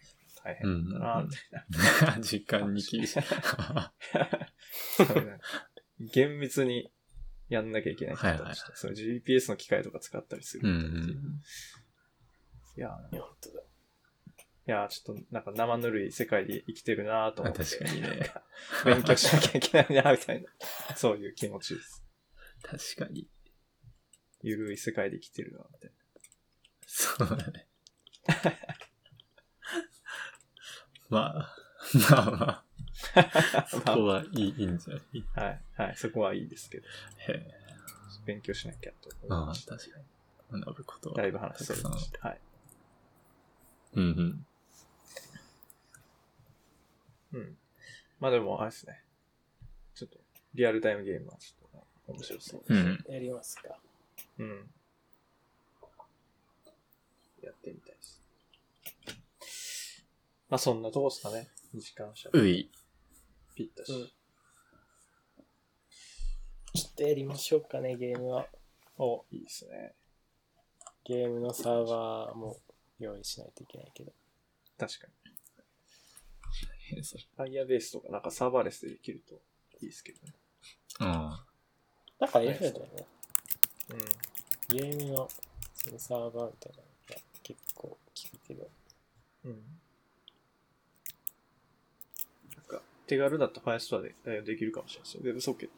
[0.44, 2.20] 大変だな、みたいな。
[2.24, 3.20] 時間に厳しい。
[6.12, 6.92] 厳密に
[7.50, 10.72] やんなきゃいけない人たちと、はいはいその GPS の機械とか使ったりするい
[12.78, 13.62] いや、本当だ。
[14.66, 17.64] いや、ちょっとなんか生ぬるい世界で生きてるなと思って。
[17.66, 18.32] 確かにね
[18.86, 20.50] 勉強しなきゃいけないな、みたいな。
[20.96, 22.04] そういう気持ちです。
[22.64, 23.28] 確かに。
[24.42, 25.92] ゆるい世界で生きてるな、みたい
[26.88, 27.68] そうだね。
[31.10, 31.56] まあ、
[32.10, 32.64] まあま
[33.56, 35.24] あ、 そこはいい、いいんじゃない？
[35.36, 35.44] な。
[35.44, 35.62] はい。
[35.76, 35.96] はい。
[35.98, 36.88] そこはいいですけど。
[36.88, 37.52] へえ。
[38.26, 39.76] 勉強しなきゃと思いああ、ました。
[39.78, 40.62] 確かに。
[40.62, 41.18] 学ぶことは。
[41.18, 42.28] だいぶ話それました。
[42.30, 42.40] はい。
[43.96, 44.48] うんうん。
[47.34, 47.58] うん。
[48.20, 49.04] まあでも、あれですね。
[49.96, 50.20] ちょっと、
[50.54, 52.64] リアルタイムゲームはちょっと面白そう。
[52.68, 53.04] うん。
[53.08, 53.78] やりますか。
[54.38, 54.72] うん。
[57.42, 58.22] やってみたいです。
[60.50, 61.50] まあそんなとこっすかね。
[61.76, 62.72] 2時間しゃべうい。
[63.56, 63.92] ピッタし。
[63.92, 64.12] うん
[66.76, 68.48] ちょっとやりましょうかね、ゲームは。
[68.98, 69.94] お、いいですね。
[71.04, 72.58] ゲームのサーバーも
[72.98, 74.12] 用意しないといけないけど。
[74.80, 75.23] 確かに。
[76.94, 77.24] 変それ。
[77.38, 79.36] Firebase とかなんかサーバーレスでできると
[79.82, 80.34] いいですけどね。
[81.00, 81.44] あ
[82.20, 83.06] なんか F だよね。
[84.70, 85.28] うゲームの
[85.74, 88.64] そのサーバーみたいなのが結構聞くけど。
[88.64, 89.50] ん。
[89.50, 89.64] うん。
[92.56, 95.56] なんか手軽だと Firestore でえーできるかもしれないですよ。
[95.56, 95.70] WebSocket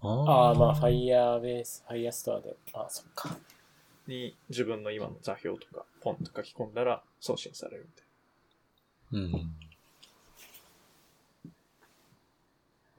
[0.00, 0.08] あ。
[0.08, 2.56] ああ、まあ Firebase、Firestore で。
[2.72, 3.38] あ、そっか。
[4.06, 8.01] に自分の今の座標とかポンと書き込んだら送信されるみたい
[9.12, 9.32] うん。
[9.32, 9.38] な。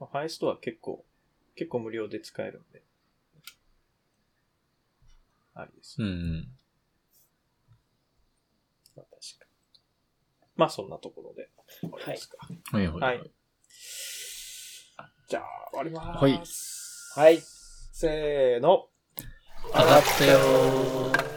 [0.00, 1.04] まあ、Firestore は結構、
[1.56, 2.82] 結構無料で使えるんで。
[5.54, 6.02] ありです。
[6.02, 6.48] うん。
[8.96, 9.46] まあ確か
[10.56, 11.48] まあそんなところで
[11.80, 12.38] 終わりますか。
[12.72, 13.00] はいはい。
[13.00, 13.30] はい
[15.26, 17.18] じゃあ終わりまーす。
[17.18, 17.38] はいに。
[17.38, 17.42] はい。
[17.92, 18.88] せーの。
[19.66, 21.33] 上がったよー。